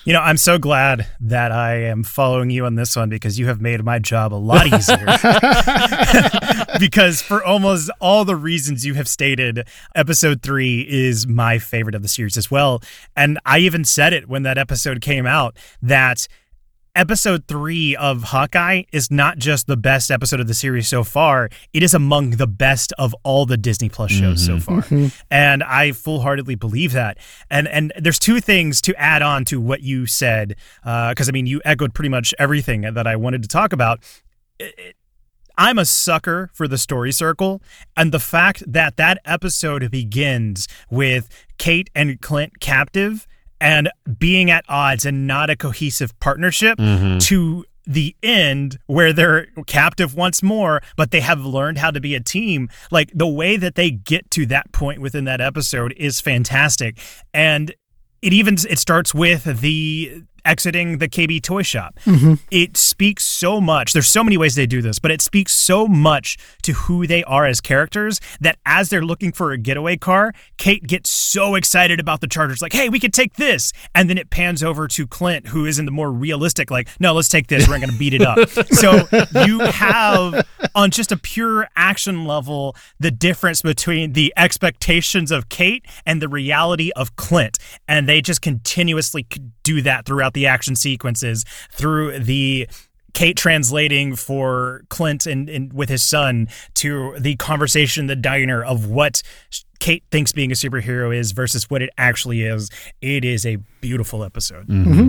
[0.05, 3.49] you know, I'm so glad that I am following you on this one because you
[3.49, 4.97] have made my job a lot easier.
[6.81, 12.01] because for almost all the reasons you have stated, episode three is my favorite of
[12.01, 12.83] the series as well.
[13.15, 16.27] And I even said it when that episode came out that
[17.01, 21.49] episode three of Hawkeye is not just the best episode of the series so far,
[21.73, 24.59] it is among the best of all the Disney Plus shows mm-hmm.
[24.59, 24.83] so far.
[24.83, 25.07] Mm-hmm.
[25.31, 27.17] And I full heartedly believe that.
[27.51, 31.33] And and there's two things to add on to what you said, because uh, I
[31.33, 34.01] mean, you echoed pretty much everything that I wanted to talk about.
[34.59, 34.95] It,
[35.57, 37.63] I'm a sucker for the story circle,
[37.97, 43.27] and the fact that that episode begins with Kate and Clint captive
[43.61, 47.19] and being at odds and not a cohesive partnership mm-hmm.
[47.19, 52.15] to the end where they're captive once more, but they have learned how to be
[52.15, 52.69] a team.
[52.91, 56.99] Like the way that they get to that point within that episode is fantastic.
[57.35, 57.75] And
[58.23, 61.99] it even it starts with the exiting the KB toy shop.
[62.05, 62.35] Mm-hmm.
[62.51, 63.93] It speaks so much.
[63.93, 67.25] There's so many ways they do this, but it speaks so much to who they
[67.25, 72.01] are as characters that as they're looking for a getaway car, Kate gets so excited
[72.01, 73.73] about the Chargers, like, hey, we could take this.
[73.95, 77.13] And then it pans over to Clint, who is in the more realistic, like, no,
[77.13, 77.69] let's take this.
[77.69, 78.49] We're going to beat it up.
[78.71, 79.07] so
[79.45, 85.85] you have, on just a pure action level, the difference between the expectations of Kate
[86.07, 87.59] and the reality of Clint.
[87.87, 89.25] And they just continuously
[89.71, 92.69] do that throughout the action sequences, through the
[93.13, 98.63] Kate translating for Clint and, and, with his son to the conversation in the diner
[98.63, 99.23] of what
[99.81, 102.71] Kate thinks being a superhero is versus what it actually is.
[103.01, 104.69] It is a beautiful episode.
[104.69, 104.93] Mm-hmm.
[104.93, 105.09] Mm-hmm.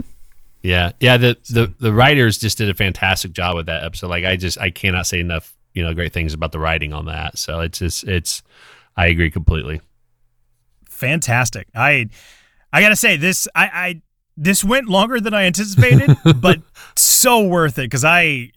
[0.64, 1.18] Yeah, yeah.
[1.18, 4.10] The, the the writers just did a fantastic job with that episode.
[4.10, 7.06] Like I just I cannot say enough you know great things about the writing on
[7.06, 7.38] that.
[7.38, 8.44] So it's just it's
[8.96, 9.82] I agree completely
[10.86, 11.68] fantastic.
[11.74, 12.10] I
[12.72, 14.02] I gotta say this I, I
[14.38, 16.60] this went longer than I anticipated, but
[16.96, 18.52] so worth it because I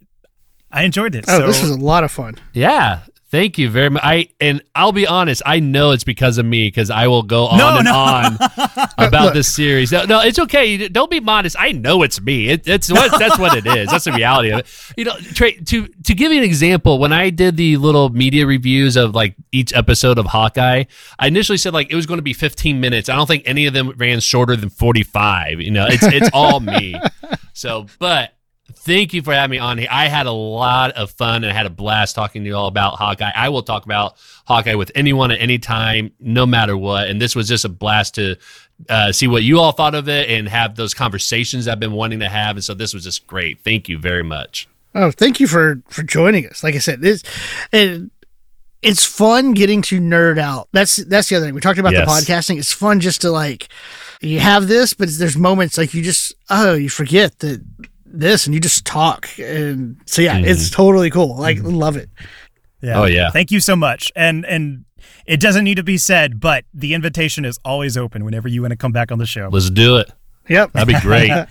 [0.70, 1.24] I enjoyed it.
[1.28, 2.36] Oh, so this was a lot of fun.
[2.52, 3.01] Yeah.
[3.35, 4.01] Thank you very much.
[4.05, 5.43] I and I'll be honest.
[5.44, 7.93] I know it's because of me because I will go on No, and no.
[7.93, 8.35] on
[8.97, 9.35] about Look.
[9.35, 9.90] this series.
[9.90, 10.86] No, no, it's okay.
[10.86, 11.56] Don't be modest.
[11.59, 12.48] I know it's me.
[12.51, 13.90] It, it's what that's what it is.
[13.90, 14.66] That's the reality of it.
[14.97, 15.55] You know, Trey.
[15.56, 19.35] To to give you an example, when I did the little media reviews of like
[19.51, 20.85] each episode of Hawkeye,
[21.19, 23.09] I initially said like it was going to be 15 minutes.
[23.09, 25.61] I don't think any of them ran shorter than 45.
[25.61, 26.94] You know, it's it's all me.
[27.56, 28.34] So, but
[28.72, 29.88] thank you for having me on here.
[29.90, 32.66] I had a lot of fun and I had a blast talking to you all
[32.68, 33.30] about Hawkeye.
[33.34, 34.16] I will talk about
[34.46, 37.08] Hawkeye with anyone at any time, no matter what.
[37.08, 38.36] And this was just a blast to
[38.88, 42.20] uh, see what you all thought of it and have those conversations I've been wanting
[42.20, 42.56] to have.
[42.56, 43.60] And so this was just great.
[43.60, 44.68] Thank you very much.
[44.94, 46.62] Oh, thank you for for joining us.
[46.62, 47.22] Like I said, this
[47.72, 48.10] it,
[48.80, 50.68] it's fun getting to nerd out.
[50.72, 51.54] That's that's the other thing.
[51.54, 52.06] We talked about Yes.
[52.06, 52.58] the podcasting.
[52.58, 53.68] It's fun just to like
[54.20, 57.64] you have this, but there's moments like you just oh you forget that
[58.18, 60.72] this and you just talk and so yeah, it's mm.
[60.72, 61.36] totally cool.
[61.36, 61.74] Like mm.
[61.74, 62.10] love it.
[62.80, 63.00] yeah.
[63.00, 63.30] Oh, yeah.
[63.30, 64.12] Thank you so much.
[64.14, 64.84] And and
[65.26, 68.72] it doesn't need to be said, but the invitation is always open whenever you want
[68.72, 69.48] to come back on the show.
[69.50, 70.10] Let's do it.
[70.48, 70.72] Yep.
[70.72, 71.30] That'd be great.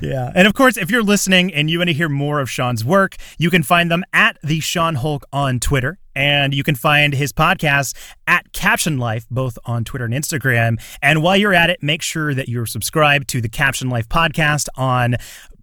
[0.00, 0.30] Yeah.
[0.34, 3.16] And of course, if you're listening and you want to hear more of Sean's work,
[3.38, 5.98] you can find them at the Sean Hulk on Twitter.
[6.16, 7.94] And you can find his podcast
[8.26, 10.80] at Caption Life, both on Twitter and Instagram.
[11.02, 14.68] And while you're at it, make sure that you're subscribed to the Caption Life podcast
[14.76, 15.16] on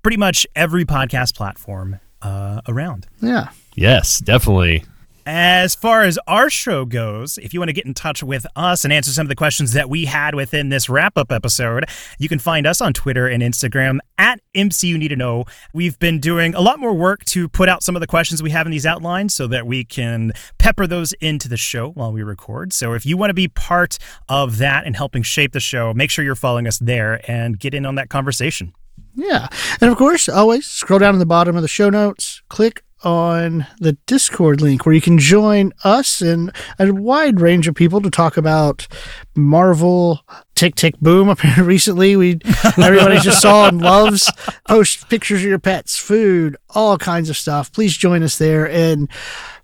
[0.03, 3.07] pretty much every podcast platform uh, around.
[3.19, 3.49] Yeah.
[3.75, 4.85] yes, definitely.
[5.25, 8.83] As far as our show goes, if you want to get in touch with us
[8.83, 11.85] and answer some of the questions that we had within this wrap up episode,
[12.19, 15.45] you can find us on Twitter and Instagram at MCU Need to Know.
[15.73, 18.49] We've been doing a lot more work to put out some of the questions we
[18.49, 22.21] have in these outlines so that we can pepper those into the show while we
[22.21, 22.73] record.
[22.73, 23.97] So if you want to be part
[24.27, 27.73] of that and helping shape the show, make sure you're following us there and get
[27.73, 28.73] in on that conversation.
[29.15, 29.47] Yeah.
[29.79, 33.67] And of course, always scroll down to the bottom of the show notes, click on
[33.79, 38.09] the Discord link where you can join us and a wide range of people to
[38.09, 38.87] talk about
[39.35, 40.21] Marvel,
[40.55, 41.29] Tick Tick Boom.
[41.29, 42.39] Apparently, recently we
[42.77, 44.31] everybody just saw and loves
[44.67, 47.71] post pictures of your pets, food, all kinds of stuff.
[47.71, 48.69] Please join us there.
[48.69, 49.09] And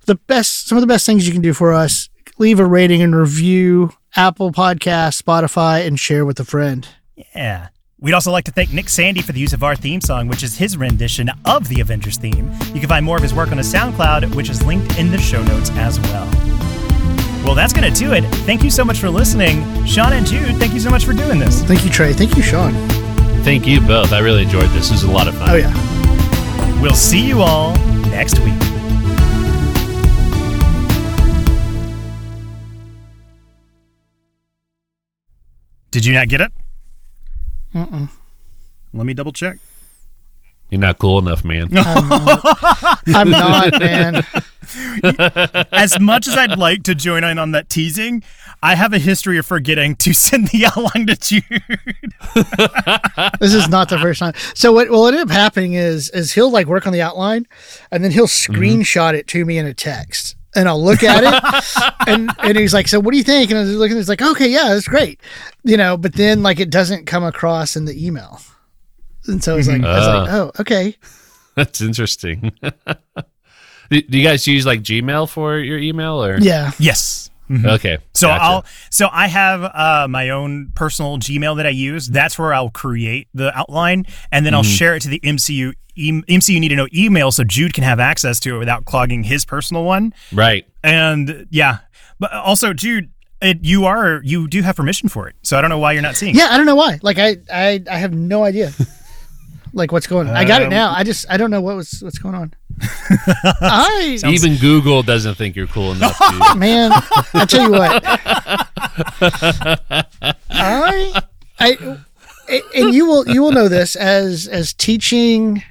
[0.06, 3.02] the best, some of the best things you can do for us: leave a rating
[3.02, 6.88] and review, Apple Podcast, Spotify, and share with a friend.
[7.36, 7.70] Yeah.
[8.02, 10.42] We'd also like to thank Nick Sandy for the use of our theme song, which
[10.42, 12.50] is his rendition of the Avengers theme.
[12.74, 15.18] You can find more of his work on his SoundCloud, which is linked in the
[15.18, 16.26] show notes as well.
[17.44, 18.24] Well, that's going to do it.
[18.46, 19.86] Thank you so much for listening.
[19.86, 21.62] Sean and Jude, thank you so much for doing this.
[21.64, 22.14] Thank you, Trey.
[22.14, 22.74] Thank you, Sean.
[23.44, 24.14] Thank you both.
[24.14, 24.90] I really enjoyed this.
[24.90, 25.50] This was a lot of fun.
[25.50, 26.82] Oh yeah.
[26.82, 27.74] We'll see you all
[28.12, 28.54] next week.
[35.92, 36.52] Did you not get it?
[37.74, 38.10] Mm-mm.
[38.94, 39.58] Let me double check.
[40.70, 41.70] You're not cool enough, man.
[41.76, 44.24] I'm not, man.
[45.72, 48.24] as much as I'd like to join in on that teasing,
[48.62, 51.44] I have a history of forgetting to send the outline to Jude.
[53.40, 54.34] This is not the first time.
[54.54, 57.48] So what will end up happening is is he'll like work on the outline,
[57.92, 58.54] and then he'll mm-hmm.
[58.54, 62.74] screenshot it to me in a text, and I'll look at it, and and he's
[62.74, 64.88] like, "So what do you think?" And I was looking, it's like, "Okay, yeah, that's
[64.88, 65.20] great,"
[65.64, 65.98] you know.
[65.98, 68.42] But then like it doesn't come across in the email,
[69.28, 70.36] and so it's like, I was like, mm-hmm.
[70.36, 70.96] "Oh, okay."
[71.56, 72.54] That's interesting.
[72.62, 76.40] do, do you guys use like Gmail for your email or?
[76.40, 77.30] Yeah, Yes.
[77.50, 77.66] Mm-hmm.
[77.66, 77.98] Okay.
[78.14, 78.44] So gotcha.
[78.44, 82.08] I'll so I have uh, my own personal Gmail that I use.
[82.08, 84.72] That's where I'll create the outline, and then I'll mm-hmm.
[84.72, 88.00] share it to the MCU e- MCU need to know email so Jude can have
[88.00, 90.14] access to it without clogging his personal one.
[90.34, 90.66] right.
[90.84, 91.80] And yeah,
[92.20, 93.12] but also Jude,
[93.42, 96.02] it, you are you do have permission for it, so I don't know why you're
[96.02, 96.36] not seeing.
[96.36, 96.40] it.
[96.40, 96.48] yeah.
[96.52, 97.00] I don't know why.
[97.02, 98.72] Like I I I have no idea.
[99.72, 100.36] Like what's going on?
[100.36, 100.92] I got it Um, now.
[100.92, 102.56] I just I don't know what was what's going on.
[103.62, 106.18] I Even Google doesn't think you're cool enough.
[106.32, 106.58] Dude.
[106.58, 106.92] man,
[107.36, 108.04] I tell you what,
[110.50, 111.22] I,
[111.60, 111.98] I,
[112.76, 115.62] and you will you will know this as as teaching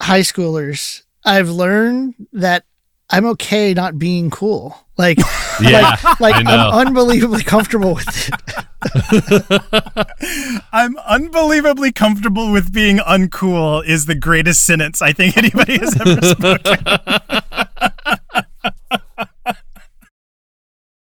[0.00, 1.02] high schoolers.
[1.24, 2.64] I've learned that
[3.10, 4.76] I'm okay not being cool.
[4.96, 5.18] Like,
[5.60, 6.70] Yeah, like, like I know.
[6.72, 8.34] I'm unbelievably comfortable with it.
[10.72, 13.84] I'm unbelievably comfortable with being uncool.
[13.84, 16.84] Is the greatest sentence I think anybody has ever spoken.